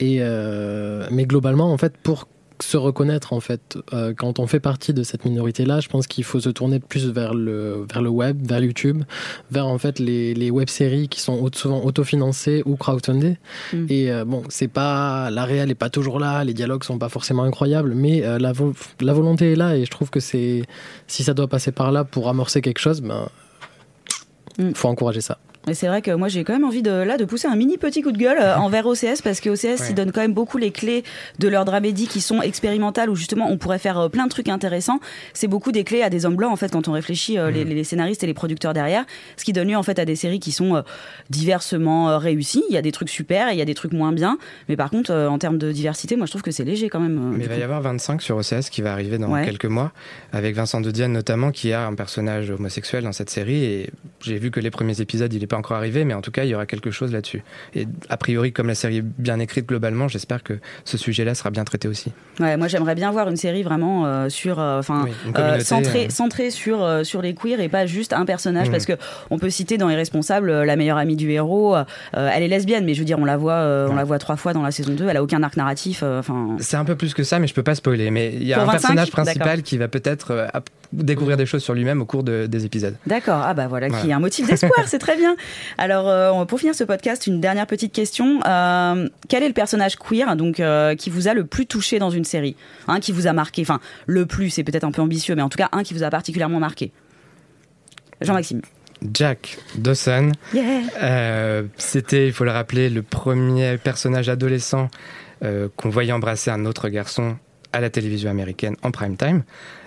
Et 0.00 0.16
euh, 0.20 1.06
mais 1.12 1.24
globalement, 1.26 1.72
en 1.72 1.78
fait, 1.78 1.96
pour 1.96 2.26
se 2.64 2.76
reconnaître, 2.76 3.32
en 3.32 3.40
fait, 3.40 3.78
euh, 3.92 4.12
quand 4.16 4.38
on 4.38 4.46
fait 4.46 4.60
partie 4.60 4.92
de 4.92 5.02
cette 5.02 5.24
minorité-là, 5.24 5.80
je 5.80 5.88
pense 5.88 6.06
qu'il 6.06 6.24
faut 6.24 6.40
se 6.40 6.48
tourner 6.50 6.80
plus 6.80 7.06
vers 7.10 7.34
le, 7.34 7.86
vers 7.92 8.02
le 8.02 8.08
web, 8.10 8.38
vers 8.46 8.60
YouTube, 8.60 9.04
vers 9.50 9.66
en 9.66 9.78
fait 9.78 9.98
les, 9.98 10.34
les 10.34 10.50
web-séries 10.50 11.08
qui 11.08 11.20
sont 11.20 11.48
souvent 11.54 11.82
autofinancées 11.84 12.62
ou 12.66 12.76
crowdfundées. 12.76 13.36
Mm. 13.72 13.86
Et 13.88 14.10
euh, 14.10 14.24
bon, 14.24 14.42
c'est 14.48 14.68
pas 14.68 15.30
la 15.30 15.44
réelle 15.44 15.70
est 15.70 15.74
pas 15.76 15.90
toujours 15.90 16.18
là, 16.18 16.42
les 16.44 16.54
dialogues 16.54 16.84
sont 16.84 16.98
pas 16.98 17.08
forcément 17.08 17.44
incroyables, 17.44 17.94
mais 17.94 18.24
euh, 18.24 18.38
la, 18.38 18.52
vo- 18.52 18.74
la 19.00 19.12
volonté 19.12 19.52
est 19.52 19.56
là 19.56 19.76
et 19.76 19.84
je 19.84 19.90
trouve 19.90 20.10
que 20.10 20.20
c'est 20.20 20.62
si 21.06 21.22
ça 21.22 21.34
doit 21.34 21.48
passer 21.48 21.72
par 21.72 21.92
là 21.92 22.04
pour 22.04 22.28
amorcer 22.28 22.60
quelque 22.60 22.80
chose, 22.80 23.00
ben 23.00 23.28
Mm. 24.56 24.70
faut 24.74 24.86
encourager 24.86 25.20
ça. 25.20 25.38
Mais 25.66 25.74
c'est 25.74 25.86
vrai 25.86 26.02
que 26.02 26.10
moi 26.10 26.28
j'ai 26.28 26.44
quand 26.44 26.52
même 26.52 26.64
envie 26.64 26.82
de 26.82 26.90
là 26.90 27.16
de 27.16 27.24
pousser 27.24 27.48
un 27.48 27.56
mini 27.56 27.78
petit 27.78 28.02
coup 28.02 28.12
de 28.12 28.18
gueule 28.18 28.38
euh, 28.40 28.56
envers 28.58 28.86
OCS 28.86 29.22
parce 29.22 29.40
que 29.40 29.48
OCS 29.50 29.64
Ouais. 29.80 29.86
ils 29.90 29.94
donnent 29.94 30.12
quand 30.12 30.20
même 30.20 30.34
beaucoup 30.34 30.58
les 30.58 30.70
clés 30.70 31.04
de 31.38 31.48
leur 31.48 31.64
dramédie 31.64 32.06
qui 32.06 32.20
sont 32.20 32.42
expérimentales 32.42 33.08
où 33.10 33.16
justement 33.16 33.48
on 33.50 33.56
pourrait 33.56 33.78
faire 33.78 33.98
euh, 33.98 34.08
plein 34.08 34.24
de 34.24 34.30
trucs 34.30 34.48
intéressants. 34.48 35.00
C'est 35.32 35.48
beaucoup 35.48 35.72
des 35.72 35.84
clés 35.84 36.02
à 36.02 36.10
des 36.10 36.26
hommes 36.26 36.36
blancs 36.36 36.52
en 36.52 36.56
fait 36.56 36.70
quand 36.72 36.86
on 36.88 36.92
réfléchit 36.92 37.38
euh, 37.38 37.50
les, 37.50 37.64
les 37.64 37.84
scénaristes 37.84 38.22
et 38.22 38.26
les 38.26 38.34
producteurs 38.34 38.72
derrière, 38.74 39.04
ce 39.36 39.44
qui 39.44 39.52
donne 39.52 39.68
lieu 39.68 39.76
en 39.76 39.82
fait 39.82 39.98
à 39.98 40.04
des 40.04 40.16
séries 40.16 40.40
qui 40.40 40.52
sont 40.52 40.82
diversement 41.30 42.18
réussies. 42.18 42.62
Il 42.68 42.74
y 42.74 42.78
a 42.78 42.82
des 42.82 42.92
trucs 42.92 43.08
super 43.08 43.48
et 43.48 43.52
il 43.52 43.58
y 43.58 43.62
a 43.62 43.64
des 43.64 43.74
trucs 43.74 43.92
moins 43.92 44.12
bien, 44.12 44.38
mais 44.68 44.76
par 44.76 44.90
contre 44.90 45.12
en 45.12 45.38
termes 45.38 45.58
de 45.58 45.72
diversité, 45.72 46.16
moi 46.16 46.26
je 46.26 46.32
trouve 46.32 46.42
que 46.42 46.50
c'est 46.50 46.64
léger 46.64 46.88
quand 46.88 47.00
même. 47.00 47.32
Mais 47.36 47.44
il 47.44 47.48
va 47.48 47.54
coup. 47.54 47.60
y 47.60 47.64
avoir 47.64 47.80
25 47.82 48.22
sur 48.22 48.36
OCS 48.36 48.70
qui 48.70 48.82
va 48.82 48.92
arriver 48.92 49.18
dans 49.18 49.30
Ouais. 49.34 49.44
quelques 49.44 49.64
mois, 49.64 49.92
avec 50.32 50.54
Vincent 50.54 50.80
de 50.80 50.90
Dienne 50.90 51.12
notamment, 51.12 51.50
qui 51.50 51.72
a 51.72 51.86
un 51.86 51.94
personnage 51.94 52.50
homosexuel 52.50 53.02
dans 53.04 53.12
cette 53.12 53.30
série. 53.30 53.64
Et 53.64 53.90
j'ai 54.20 54.38
vu 54.38 54.50
que 54.50 54.60
les 54.60 54.70
premiers 54.70 55.00
épisodes, 55.00 55.32
il 55.32 55.40
n'est 55.40 55.46
pas 55.54 55.58
encore 55.58 55.76
arrivé, 55.76 56.04
mais 56.04 56.14
en 56.14 56.20
tout 56.20 56.30
cas, 56.32 56.42
il 56.44 56.50
y 56.50 56.54
aura 56.54 56.66
quelque 56.66 56.90
chose 56.90 57.12
là-dessus. 57.12 57.42
Et 57.76 57.86
a 58.08 58.16
priori, 58.16 58.52
comme 58.52 58.66
la 58.66 58.74
série 58.74 58.98
est 58.98 59.04
bien 59.04 59.38
écrite 59.38 59.66
globalement, 59.68 60.08
j'espère 60.08 60.42
que 60.42 60.54
ce 60.84 60.96
sujet-là 60.98 61.34
sera 61.34 61.50
bien 61.50 61.62
traité 61.64 61.86
aussi. 61.86 62.10
Ouais, 62.40 62.56
moi 62.56 62.66
j'aimerais 62.66 62.94
bien 62.96 63.12
voir 63.12 63.28
une 63.28 63.36
série 63.36 63.62
vraiment 63.62 64.04
euh, 64.06 64.28
sur, 64.28 64.58
euh, 64.58 64.80
enfin, 64.80 65.06
euh, 65.38 65.60
centrée, 65.60 66.10
centrée 66.10 66.50
sur 66.50 67.04
sur 67.04 67.22
les 67.22 67.34
queers 67.34 67.60
et 67.60 67.68
pas 67.68 67.86
juste 67.86 68.12
un 68.12 68.24
personnage, 68.24 68.66
Mhm. 68.66 68.72
parce 68.72 68.86
que 68.86 68.94
on 69.30 69.38
peut 69.38 69.50
citer 69.50 69.78
dans 69.78 69.88
Irresponsable 69.88 70.50
la 70.62 70.76
meilleure 70.76 70.98
amie 70.98 71.16
du 71.16 71.30
héros, 71.30 71.76
elle 72.12 72.42
est 72.42 72.48
lesbienne, 72.48 72.84
mais 72.84 72.94
je 72.94 72.98
veux 72.98 73.04
dire 73.04 73.18
on 73.18 73.24
la 73.24 73.36
voit, 73.36 73.86
on 73.90 73.94
la 73.94 74.04
voit 74.04 74.18
trois 74.18 74.36
fois 74.36 74.52
dans 74.52 74.62
la 74.62 74.70
saison 74.72 74.92
2, 74.94 75.06
elle 75.08 75.16
a 75.16 75.22
aucun 75.22 75.42
arc 75.42 75.56
narratif, 75.56 76.02
enfin. 76.02 76.56
C'est 76.58 76.76
un 76.76 76.84
peu 76.84 76.96
plus 76.96 77.14
que 77.14 77.22
ça, 77.22 77.38
mais 77.38 77.46
je 77.46 77.54
peux 77.54 77.62
pas 77.62 77.74
spoiler. 77.76 78.10
Mais 78.10 78.32
il 78.34 78.44
y 78.44 78.52
a 78.52 78.56
Pour 78.58 78.70
un 78.70 78.72
25? 78.72 78.80
personnage 78.88 79.10
principal 79.12 79.62
qui 79.62 79.78
va 79.78 79.86
peut-être 79.88 80.48
découvrir 81.02 81.36
des 81.36 81.46
choses 81.46 81.62
sur 81.62 81.74
lui-même 81.74 82.00
au 82.00 82.04
cours 82.04 82.22
de- 82.22 82.46
des 82.46 82.64
épisodes. 82.64 82.96
D'accord, 83.06 83.42
ah 83.44 83.54
bah 83.54 83.66
voilà, 83.68 83.90
qui 83.90 84.10
est 84.10 84.12
un 84.12 84.20
motif 84.20 84.46
d'espoir, 84.48 84.86
c'est 84.86 84.98
très 84.98 85.16
bien. 85.16 85.34
Alors 85.78 86.08
euh, 86.08 86.44
pour 86.44 86.58
finir 86.60 86.74
ce 86.74 86.84
podcast, 86.84 87.26
une 87.26 87.40
dernière 87.40 87.66
petite 87.66 87.92
question 87.92 88.40
Euh, 88.46 89.08
quel 89.28 89.42
est 89.42 89.48
le 89.48 89.54
personnage 89.54 89.96
queer 89.96 90.36
donc 90.36 90.60
euh, 90.60 90.94
qui 90.94 91.10
vous 91.10 91.28
a 91.28 91.34
le 91.34 91.44
plus 91.44 91.66
touché 91.66 91.98
dans 91.98 92.10
une 92.10 92.24
série, 92.24 92.56
un 92.88 93.00
qui 93.00 93.12
vous 93.12 93.26
a 93.26 93.32
marqué, 93.32 93.62
enfin 93.62 93.80
le 94.06 94.26
plus, 94.26 94.50
c'est 94.50 94.64
peut-être 94.64 94.84
un 94.84 94.92
peu 94.92 95.02
ambitieux, 95.02 95.34
mais 95.34 95.42
en 95.42 95.48
tout 95.48 95.58
cas 95.58 95.68
un 95.72 95.82
qui 95.82 95.94
vous 95.94 96.02
a 96.02 96.10
particulièrement 96.10 96.60
marqué. 96.60 96.92
Jean-Maxime. 98.20 98.62
Jack 99.12 99.58
Dawson. 99.76 100.32
Yeah. 100.54 101.62
C'était, 101.76 102.26
il 102.28 102.32
faut 102.32 102.44
le 102.44 102.52
rappeler, 102.52 102.88
le 102.88 103.02
premier 103.02 103.76
personnage 103.76 104.28
adolescent 104.28 104.88
qu'on 105.76 105.90
voyait 105.90 106.12
embrasser 106.12 106.50
un 106.50 106.64
autre 106.64 106.88
garçon 106.88 107.36
à 107.72 107.80
la 107.80 107.90
télévision 107.90 108.30
américaine 108.30 108.76
en 108.82 108.90
prime 108.92 109.16
time. 109.16 109.42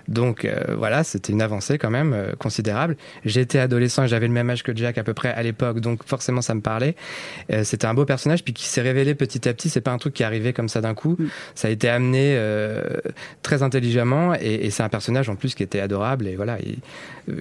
Donc 0.08 0.46
euh, 0.46 0.56
voilà, 0.78 1.04
c'était 1.04 1.34
une 1.34 1.42
avancée 1.42 1.78
quand 1.78 1.90
même 1.90 2.14
euh, 2.14 2.34
considérable. 2.38 2.96
J'étais 3.26 3.60
adolescent 3.60 4.04
et 4.04 4.08
j'avais 4.08 4.28
le 4.28 4.34
même 4.34 4.50
âge 4.50 4.64
que 4.64 4.76
Jack 4.76 4.98
à 4.98 5.04
peu 5.04 5.14
près 5.14 5.30
à 5.34 5.44
l'époque, 5.44 5.80
donc 5.80 6.04
forcément 6.06 6.42
ça 6.42 6.56
me 6.56 6.62
parlait. 6.62 6.96
Euh, 7.52 7.64
c'était 7.64 7.88
un 7.88 7.94
beau 7.94 8.06
personnage, 8.06 8.44
puis 8.44 8.54
qui 8.54 8.66
s'est 8.66 8.82
révélé 8.82 9.16
petit 9.16 9.48
à 9.50 9.54
petit. 9.54 9.70
C'est 9.70 9.82
pas 9.82 9.92
un 9.92 9.98
truc 9.98 10.14
qui 10.14 10.24
est 10.24 10.26
arrivé 10.26 10.54
comme 10.54 10.70
ça 10.70 10.80
d'un 10.82 10.94
coup. 10.94 11.18
Ça 11.56 11.68
a 11.68 11.72
été 11.72 11.90
amené 11.90 12.38
très 13.42 13.64
intelligemment, 13.64 14.34
et, 14.36 14.66
et 14.66 14.70
c'est 14.72 14.84
un 14.84 14.90
personnage 14.90 15.30
en 15.30 15.36
plus 15.36 15.56
qui 15.56 15.64
était 15.64 15.80
adorable 15.80 16.28
et 16.28 16.36
voilà, 16.36 16.58
il- 16.64 16.78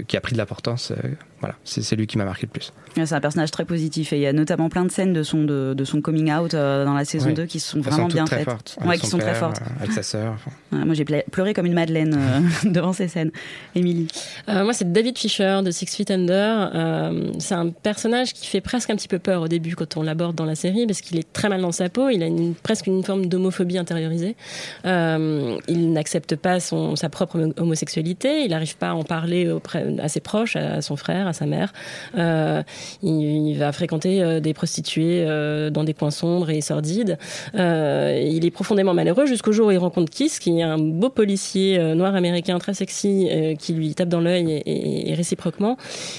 qui 0.08 0.16
a 0.16 0.20
pris 0.20 0.32
de 0.32 0.38
l'importance. 0.38 0.92
voilà, 1.38 1.54
c'est 1.62 1.94
lui 1.94 2.08
qui 2.08 2.18
m'a 2.18 2.24
marqué 2.24 2.46
le 2.46 2.50
plus. 2.50 2.72
C'est 2.96 3.12
un 3.14 3.20
personnage 3.20 3.52
très 3.52 3.64
positif 3.64 4.12
et 4.12 4.16
il 4.16 4.22
y 4.22 4.26
a 4.26 4.32
notamment 4.32 4.68
plein 4.68 4.84
de 4.84 4.90
scènes 4.90 5.12
de 5.12 5.22
son, 5.22 5.44
de, 5.44 5.74
de 5.76 5.84
son 5.84 6.00
coming 6.00 6.32
out 6.32 6.50
dans 6.56 6.92
la 6.94 7.04
saison 7.04 7.28
Oui. 7.28 7.34
2 7.34 7.46
qui 7.46 7.60
sont 7.60 7.76
Elles 7.78 7.84
vraiment 7.84 8.08
bien 8.08 8.24
très 8.24 8.38
faites. 8.38 8.44
fortes. 8.46 8.78
Ouais, 8.84 8.96
qui 8.98 9.06
son 9.06 9.12
sont 9.12 9.18
très 9.18 9.34
fortes. 9.34 9.60
Avec 9.78 9.92
sa 9.92 10.02
sœur. 10.02 10.32
enfin. 10.34 10.50
Ouais, 10.72 10.84
moi 10.84 10.94
j'ai 10.94 11.04
pleuré 11.04 11.54
comme 11.54 11.66
une 11.66 11.74
madeleine 11.74 12.18
devant 12.64 12.92
ces 12.92 13.08
scènes. 13.08 13.30
Émilie. 13.74 14.08
Euh, 14.48 14.64
moi, 14.64 14.72
c'est 14.72 14.90
David 14.90 15.18
Fisher 15.18 15.60
de 15.64 15.70
Six 15.70 15.86
Feet 15.86 16.10
Under. 16.10 16.70
Euh, 16.74 17.30
c'est 17.38 17.54
un 17.54 17.70
personnage 17.70 18.32
qui 18.32 18.46
fait 18.46 18.60
presque 18.60 18.90
un 18.90 18.96
petit 18.96 19.08
peu 19.08 19.18
peur 19.18 19.42
au 19.42 19.48
début 19.48 19.74
quand 19.74 19.96
on 19.96 20.02
l'aborde 20.02 20.36
dans 20.36 20.44
la 20.44 20.54
série 20.54 20.86
parce 20.86 21.00
qu'il 21.00 21.18
est 21.18 21.32
très 21.32 21.48
mal 21.48 21.60
dans 21.60 21.72
sa 21.72 21.88
peau. 21.88 22.08
Il 22.08 22.22
a 22.22 22.26
presque 22.62 22.86
une 22.86 23.02
forme 23.02 23.26
d'homophobie 23.26 23.78
intériorisée. 23.78 24.36
Euh, 24.84 25.56
il 25.68 25.92
n'accepte 25.92 26.36
pas 26.36 26.60
son, 26.60 26.96
sa 26.96 27.08
propre 27.08 27.38
homo- 27.38 27.52
homosexualité. 27.56 28.44
Il 28.44 28.50
n'arrive 28.50 28.76
pas 28.76 28.90
à 28.90 28.94
en 28.94 29.02
parler 29.02 29.50
à 29.98 30.08
ses 30.08 30.20
proches, 30.20 30.56
à 30.56 30.80
son 30.80 30.96
frère, 30.96 31.26
à 31.26 31.32
sa 31.32 31.46
mère. 31.46 31.72
Il, 32.16 32.76
il 33.02 33.58
va 33.58 33.72
fréquenter 33.72 34.40
des 34.40 34.54
prostituées 34.54 35.24
dans 35.70 35.84
des 35.84 35.94
coins 35.94 36.10
sombres 36.10 36.50
et 36.50 36.60
sordides. 36.60 37.18
Il 37.54 38.44
est 38.44 38.50
profondément 38.52 38.94
malheureux 38.94 39.26
jusqu'au 39.26 39.52
jour 39.52 39.68
où 39.68 39.70
il 39.70 39.78
rencontre 39.78 40.10
Kiss, 40.10 40.38
qui 40.38 40.58
est 40.58 40.62
un 40.62 40.78
beau 40.78 41.10
policier 41.10 41.78
noir 41.94 42.14
américain 42.14 42.45
quelqu'un 42.46 42.58
très 42.58 42.74
sexy 42.74 43.28
qui 43.58 43.72
lui 43.72 43.94
tape 43.94 44.08
dans 44.08 44.20
l'œil 44.20 44.62
et, 44.64 45.14
réciproquement. 45.14 45.76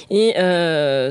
Et 0.10 0.34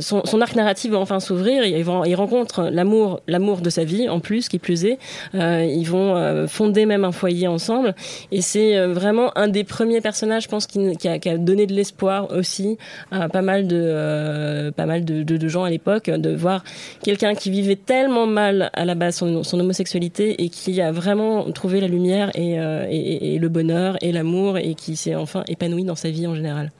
son, 0.00 0.22
son, 0.24 0.40
arc 0.40 0.54
narratif 0.54 0.90
va 0.90 0.98
enfin 0.98 1.20
s'ouvrir. 1.20 1.64
Il, 1.64 1.76
il, 1.76 2.14
rencontre 2.14 2.68
l'amour, 2.70 3.20
l'amour 3.26 3.60
de 3.60 3.70
sa 3.70 3.84
vie 3.84 4.08
en 4.08 4.20
plus, 4.20 4.48
qui 4.48 4.58
plus 4.58 4.84
est. 4.84 4.98
ils 5.34 5.84
vont 5.84 6.46
fonder 6.46 6.86
même 6.86 7.04
un 7.04 7.12
foyer 7.12 7.48
ensemble. 7.48 7.94
Et 8.30 8.42
c'est 8.42 8.86
vraiment 8.86 9.36
un 9.36 9.48
des 9.48 9.64
premiers 9.64 10.00
personnages, 10.00 10.44
je 10.44 10.48
pense, 10.48 10.66
qui, 10.66 11.08
a, 11.08 11.38
donné 11.38 11.66
de 11.66 11.74
l'espoir 11.74 12.30
aussi 12.32 12.76
à 13.10 13.28
pas 13.28 13.42
mal 13.42 13.66
de, 13.66 14.70
pas 14.76 14.86
mal 14.86 15.04
de, 15.04 15.48
gens 15.48 15.64
à 15.64 15.70
l'époque, 15.70 16.10
de 16.10 16.34
voir 16.34 16.64
quelqu'un 17.02 17.34
qui 17.34 17.50
vivait 17.50 17.76
tellement 17.76 18.26
mal 18.26 18.70
à 18.72 18.84
la 18.84 18.94
base 18.94 19.16
son, 19.16 19.60
homosexualité 19.60 20.42
et 20.42 20.48
qui 20.48 20.80
a 20.80 20.92
vraiment 20.92 21.50
trouvé 21.52 21.80
la 21.80 21.88
lumière 21.88 22.30
et, 22.34 22.60
euh, 22.60 22.86
et, 22.90 23.34
et 23.34 23.38
le 23.38 23.48
bonheur 23.48 23.96
et 24.00 24.12
l'amour 24.12 24.58
et 24.58 24.74
qui 24.74 24.96
s'est 25.06 25.14
enfin 25.14 25.44
épanoui 25.48 25.84
dans 25.84 25.94
sa 25.94 26.10
vie 26.10 26.26
en 26.26 26.34
général. 26.34 26.72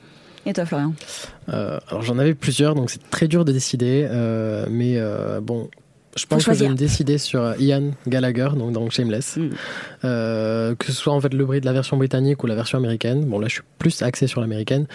Et 0.46 0.52
toi, 0.52 0.64
Florian? 0.64 0.92
Euh, 1.48 1.78
Alors 1.88 2.02
j'en 2.02 2.18
avais 2.18 2.34
plusieurs, 2.34 2.74
donc 2.74 2.90
c'est 2.90 3.10
très 3.10 3.28
dur 3.28 3.44
de 3.44 3.52
décider, 3.52 4.06
euh, 4.08 4.66
mais 4.70 4.94
euh, 4.96 5.40
bon, 5.40 5.68
je 6.16 6.24
pense 6.24 6.46
que 6.46 6.54
je 6.54 6.64
vais 6.64 6.68
me 6.70 6.74
décider 6.74 7.18
sur 7.18 7.60
Ian 7.60 7.90
Gallagher, 8.08 8.48
donc 8.56 8.72
dans 8.72 8.88
Shameless. 8.88 9.36
Mm. 9.36 9.50
Euh, 10.04 10.74
que 10.74 10.86
ce 10.86 10.92
soit 10.92 11.12
en 11.12 11.20
fait 11.20 11.34
le 11.34 11.44
bruit 11.44 11.60
de 11.60 11.66
la 11.66 11.74
version 11.74 11.98
britannique 11.98 12.42
ou 12.42 12.46
la 12.46 12.54
version 12.54 12.78
américaine. 12.78 13.26
Bon 13.26 13.38
là 13.38 13.48
je 13.48 13.54
suis 13.54 13.62
plus 13.78 14.00
axé 14.02 14.26
sur 14.26 14.40
l'américaine. 14.40 14.86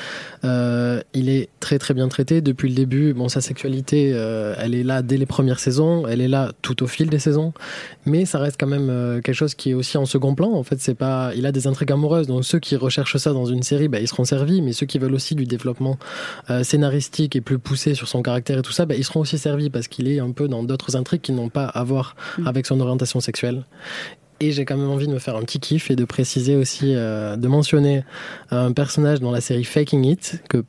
Euh, 0.44 1.02
il 1.14 1.30
est 1.30 1.50
très 1.60 1.78
très 1.78 1.94
bien 1.94 2.08
traité 2.08 2.42
depuis 2.42 2.70
le 2.70 2.76
début. 2.76 3.14
Bon 3.14 3.30
sa 3.30 3.40
sexualité, 3.40 4.12
euh, 4.14 4.56
elle 4.58 4.74
est 4.74 4.84
là 4.84 5.04
dès 5.04 5.18
les 5.18 5.28
premières 5.28 5.60
saisons, 5.60 6.08
elle 6.08 6.22
est 6.22 6.28
là 6.28 6.52
tout 6.64 6.82
au 6.82 6.88
fil 6.88 7.10
des 7.10 7.20
saisons, 7.20 7.54
mais 8.06 8.26
ça 8.26 8.40
reste 8.40 8.58
quand 8.60 8.68
même 8.68 9.22
quelque 9.24 9.36
chose 9.36 9.54
qui 9.54 9.72
est 9.72 9.74
aussi 9.76 9.98
en 9.98 10.08
second 10.08 10.34
plan. 10.34 10.52
En 10.52 10.64
fait 10.64 10.80
c'est 10.80 10.96
pas, 10.96 11.32
il 11.36 11.46
a 11.46 11.52
des 11.52 11.68
intrigues 11.68 11.92
amoureuses. 11.92 12.26
Donc 12.26 12.46
ceux 12.46 12.60
qui 12.60 12.76
recherchent 12.76 13.18
ça 13.18 13.32
dans 13.32 13.46
une 13.46 13.62
série, 13.62 13.90
bah, 13.90 14.00
ils 14.00 14.08
seront 14.08 14.26
servis, 14.26 14.64
mais 14.64 14.74
ceux 14.74 14.88
qui 14.88 14.98
veulent 14.98 15.14
aussi 15.14 15.36
du 15.36 15.46
développement 15.46 16.00
scénaristique 16.64 17.36
et 17.36 17.42
plus 17.42 17.60
poussé 17.60 17.94
sur 17.94 18.08
son 18.08 18.24
caractère 18.24 18.58
et 18.58 18.62
tout 18.64 18.72
ça, 18.72 18.88
bah, 18.88 18.96
ils 18.96 19.04
seront 19.04 19.20
aussi 19.20 19.38
servis 19.38 19.70
parce 19.70 19.88
qu'il 19.88 20.08
est 20.08 20.20
un 20.20 20.32
peu 20.32 20.48
dans 20.48 20.64
d'autres 20.64 20.96
intrigues 20.96 21.11
qui 21.20 21.32
n'ont 21.32 21.50
pas 21.50 21.66
à 21.66 21.84
voir 21.84 22.16
mm. 22.38 22.48
avec 22.48 22.66
son 22.66 22.80
orientation 22.80 23.20
sexuelle. 23.20 23.66
Et 24.42 24.52
j'ai 24.52 24.66
quand 24.66 24.76
même 24.76 24.90
envie 24.90 25.08
de 25.08 25.14
me 25.14 25.20
faire 25.20 25.36
un 25.36 25.44
petit 25.44 25.60
kiff 25.60 25.92
et 25.92 25.96
de 25.96 26.04
préciser 26.04 26.56
aussi, 26.56 26.96
euh, 26.96 27.36
de 27.36 27.48
mentionner 27.48 28.04
un 28.50 28.72
personnage 28.72 29.20
dans 29.20 29.32
la 29.32 29.40
série 29.40 29.64
Faking 29.64 30.04
It 30.04 30.42
que 30.50 30.64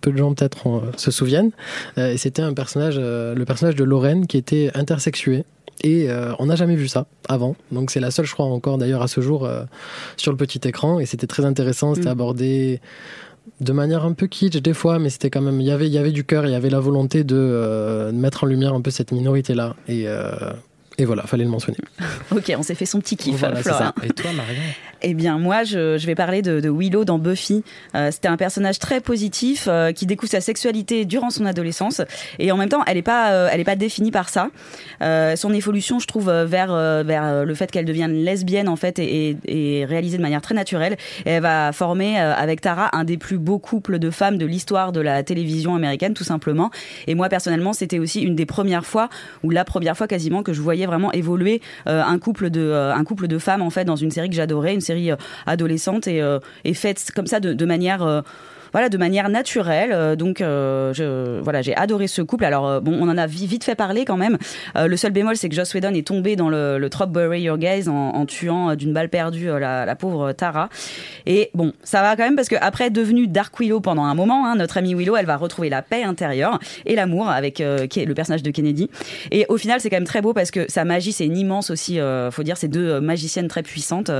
peu 0.00 0.10
de 0.10 0.16
gens 0.16 0.32
peut-être 0.32 0.66
euh, 0.66 0.90
se 0.96 1.10
souviennent. 1.10 1.50
Euh, 1.98 2.12
et 2.12 2.16
c'était 2.16 2.40
un 2.40 2.54
personnage, 2.54 2.98
le 2.98 3.44
personnage 3.44 3.76
de 3.76 3.84
Lorraine 3.84 4.26
qui 4.26 4.38
était 4.38 4.70
intersexué. 4.74 5.44
Et 5.82 6.08
on 6.38 6.46
n'a 6.46 6.56
jamais 6.56 6.76
vu 6.76 6.88
ça 6.88 7.06
avant. 7.26 7.56
Donc 7.72 7.90
c'est 7.90 8.00
la 8.00 8.10
seule, 8.10 8.26
je 8.26 8.34
crois, 8.34 8.44
encore 8.44 8.76
d'ailleurs 8.76 9.00
à 9.00 9.08
ce 9.08 9.22
jour 9.22 9.48
sur 10.18 10.30
le 10.30 10.36
petit 10.36 10.60
écran. 10.68 11.00
Et 11.00 11.06
c'était 11.06 11.26
très 11.26 11.46
intéressant. 11.46 11.94
C'était 11.94 12.08
mm. 12.08 12.12
abordé 12.12 12.80
de 13.60 13.72
manière 13.72 14.04
un 14.04 14.12
peu 14.12 14.26
kitsch 14.26 14.56
des 14.56 14.74
fois, 14.74 14.98
mais 14.98 15.10
c'était 15.10 15.30
quand 15.30 15.42
même, 15.42 15.60
il 15.60 15.66
y 15.66 15.70
avait, 15.70 15.86
il 15.86 15.92
y 15.92 15.98
avait 15.98 16.12
du 16.12 16.24
cœur, 16.24 16.46
il 16.46 16.52
y 16.52 16.54
avait 16.54 16.70
la 16.70 16.80
volonté 16.80 17.24
de, 17.24 18.10
mettre 18.12 18.44
en 18.44 18.46
lumière 18.46 18.74
un 18.74 18.80
peu 18.80 18.90
cette 18.90 19.12
minorité 19.12 19.54
là. 19.54 19.76
Et 19.88 20.06
et 21.00 21.06
voilà, 21.06 21.22
fallait 21.22 21.44
le 21.44 21.50
mentionner. 21.50 21.78
ok, 22.30 22.52
on 22.58 22.62
s'est 22.62 22.74
fait 22.74 22.84
son 22.84 23.00
petit 23.00 23.16
kiff, 23.16 23.36
voilà. 23.36 23.60
Et 24.02 24.10
toi, 24.10 24.32
Marion 24.34 24.60
Eh 25.02 25.14
bien, 25.14 25.38
moi, 25.38 25.64
je, 25.64 26.04
vais 26.06 26.14
parler 26.14 26.42
de, 26.42 26.68
Willow 26.68 27.04
dans 27.04 27.18
Buffy. 27.18 27.64
Euh, 27.94 28.10
C'était 28.10 28.28
un 28.28 28.36
personnage 28.36 28.78
très 28.78 29.00
positif 29.00 29.66
euh, 29.66 29.92
qui 29.92 30.04
découvre 30.04 30.30
sa 30.30 30.40
sexualité 30.40 31.06
durant 31.06 31.30
son 31.30 31.46
adolescence 31.46 32.02
et 32.38 32.52
en 32.52 32.56
même 32.56 32.68
temps, 32.68 32.82
elle 32.86 32.96
n'est 32.96 33.02
pas, 33.02 33.32
euh, 33.32 33.64
pas 33.64 33.76
définie 33.76 34.10
par 34.10 34.28
ça. 34.28 34.50
Son 35.36 35.52
évolution, 35.52 35.98
je 35.98 36.06
trouve, 36.06 36.30
vers 36.30 36.74
vers 37.04 37.44
le 37.44 37.54
fait 37.54 37.70
qu'elle 37.70 37.84
devienne 37.84 38.12
lesbienne 38.12 38.68
en 38.68 38.76
fait 38.76 38.98
est, 38.98 39.84
réalisée 39.88 40.16
de 40.16 40.22
manière 40.22 40.40
très 40.40 40.54
naturelle. 40.54 40.96
Et 41.24 41.30
elle 41.30 41.42
va 41.42 41.72
former 41.72 42.18
avec 42.18 42.60
Tara 42.60 42.94
un 42.96 43.04
des 43.04 43.16
plus 43.16 43.38
beaux 43.38 43.58
couples 43.58 43.98
de 43.98 44.10
femmes 44.10 44.38
de 44.38 44.46
l'histoire 44.46 44.92
de 44.92 45.00
la 45.00 45.22
télévision 45.22 45.74
américaine, 45.74 46.14
tout 46.14 46.24
simplement. 46.24 46.70
Et 47.06 47.14
moi, 47.14 47.28
personnellement, 47.28 47.72
c'était 47.72 47.98
aussi 47.98 48.22
une 48.22 48.34
des 48.34 48.46
premières 48.46 48.86
fois 48.86 49.08
ou 49.42 49.50
la 49.50 49.64
première 49.64 49.96
fois 49.96 50.06
quasiment 50.06 50.42
que 50.42 50.52
je 50.52 50.60
voyais 50.60 50.86
vraiment 50.86 51.12
évoluer 51.12 51.60
un 51.86 52.18
couple 52.18 52.50
de 52.50 52.72
un 52.72 53.04
couple 53.04 53.28
de 53.28 53.38
femmes 53.38 53.62
en 53.62 53.70
fait 53.70 53.84
dans 53.84 53.96
une 53.96 54.10
série 54.10 54.28
que 54.28 54.36
j'adorais, 54.36 54.74
euh, 54.90 55.16
adolescente 55.46 56.06
et, 56.06 56.22
et 56.64 56.74
faite 56.74 57.10
comme 57.14 57.26
ça 57.26 57.40
de, 57.40 57.52
de 57.52 57.64
manière 57.64 58.22
voilà, 58.72 58.88
de 58.88 58.98
manière 58.98 59.28
naturelle. 59.28 59.90
Euh, 59.92 60.16
donc, 60.16 60.40
euh, 60.40 60.92
je, 60.92 61.40
voilà, 61.40 61.62
j'ai 61.62 61.74
adoré 61.76 62.06
ce 62.06 62.22
couple. 62.22 62.44
Alors, 62.44 62.66
euh, 62.66 62.80
bon, 62.80 62.96
on 63.00 63.08
en 63.08 63.18
a 63.18 63.26
vite 63.26 63.64
fait 63.64 63.74
parler 63.74 64.04
quand 64.04 64.16
même. 64.16 64.38
le 64.76 64.96
seul 64.96 65.12
bémol, 65.12 65.36
c'est 65.36 65.48
que 65.48 65.54
Joss 65.54 65.74
Whedon 65.74 65.94
est 65.94 66.06
tombé 66.06 66.36
dans 66.36 66.48
le, 66.48 66.78
le 66.78 66.90
Trop 66.90 67.06
Bury 67.06 67.42
Your 67.42 67.58
Gaze 67.58 67.88
en, 67.88 67.94
en 67.94 68.26
tuant 68.26 68.74
d'une 68.74 68.92
balle 68.92 69.08
perdue 69.08 69.46
la, 69.46 69.84
la, 69.84 69.96
pauvre 69.96 70.32
Tara. 70.32 70.68
Et 71.26 71.50
bon, 71.54 71.72
ça 71.82 72.02
va 72.02 72.16
quand 72.16 72.24
même 72.24 72.36
parce 72.36 72.48
que 72.48 72.56
après 72.60 72.90
devenue 72.90 73.26
Dark 73.26 73.58
Willow 73.58 73.80
pendant 73.80 74.04
un 74.04 74.14
moment, 74.14 74.46
hein, 74.46 74.56
notre 74.56 74.78
amie 74.78 74.94
Willow, 74.94 75.16
elle 75.16 75.26
va 75.26 75.36
retrouver 75.36 75.68
la 75.68 75.82
paix 75.82 76.02
intérieure 76.02 76.58
et 76.86 76.94
l'amour 76.94 77.28
avec 77.28 77.60
euh, 77.60 77.86
le 77.96 78.14
personnage 78.14 78.42
de 78.42 78.50
Kennedy. 78.50 78.90
Et 79.30 79.46
au 79.48 79.56
final, 79.56 79.80
c'est 79.80 79.90
quand 79.90 79.96
même 79.96 80.04
très 80.04 80.22
beau 80.22 80.32
parce 80.32 80.50
que 80.50 80.70
sa 80.70 80.84
magie, 80.84 81.12
c'est 81.12 81.26
une 81.26 81.36
immense 81.36 81.70
aussi. 81.70 82.00
Euh, 82.00 82.30
faut 82.30 82.42
dire, 82.42 82.56
c'est 82.56 82.68
deux 82.68 83.00
magiciennes 83.00 83.48
très 83.48 83.62
puissantes. 83.62 84.10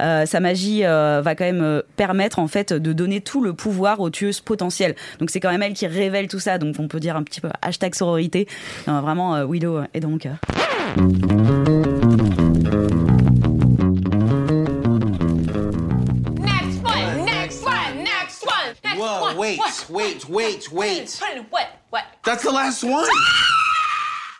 Euh, 0.00 0.26
sa 0.26 0.40
magie 0.40 0.82
va 0.82 1.34
quand 1.34 1.44
même 1.44 1.82
permettre 1.96 2.38
en 2.38 2.48
fait 2.48 2.72
de 2.72 2.92
donner 2.92 3.20
tout 3.20 3.42
le 3.42 3.52
pouvoir 3.52 3.87
aux 3.96 4.10
tueuses 4.10 4.40
potentielles. 4.40 4.94
Donc 5.18 5.30
c'est 5.30 5.40
quand 5.40 5.50
même 5.50 5.62
elle 5.62 5.74
qui 5.74 5.86
révèle 5.86 6.28
tout 6.28 6.40
ça. 6.40 6.58
Donc 6.58 6.76
on 6.78 6.88
peut 6.88 7.00
dire 7.00 7.16
un 7.16 7.22
petit 7.22 7.40
peu 7.40 7.48
hashtag 7.62 7.94
sororité. 7.94 8.46
vraiment, 8.86 9.34
euh, 9.36 9.46
Willow 9.46 9.82
est 9.94 10.00
dans 10.00 10.10
mon 10.10 10.18
cœur. 10.18 10.36
Next 15.48 16.84
one, 16.84 17.24
next 17.24 17.64
one, 17.64 18.04
next 18.04 18.44
one, 18.44 18.74
next 18.84 18.98
Whoa, 18.98 19.22
one. 19.22 19.36
wait, 19.36 19.60
wait, 19.88 20.28
wait, 20.28 20.72
wait. 20.72 21.20
What? 21.50 21.68
What? 21.90 22.04
That's 22.24 22.42
the 22.42 22.50
last 22.52 22.84
one. 22.84 23.06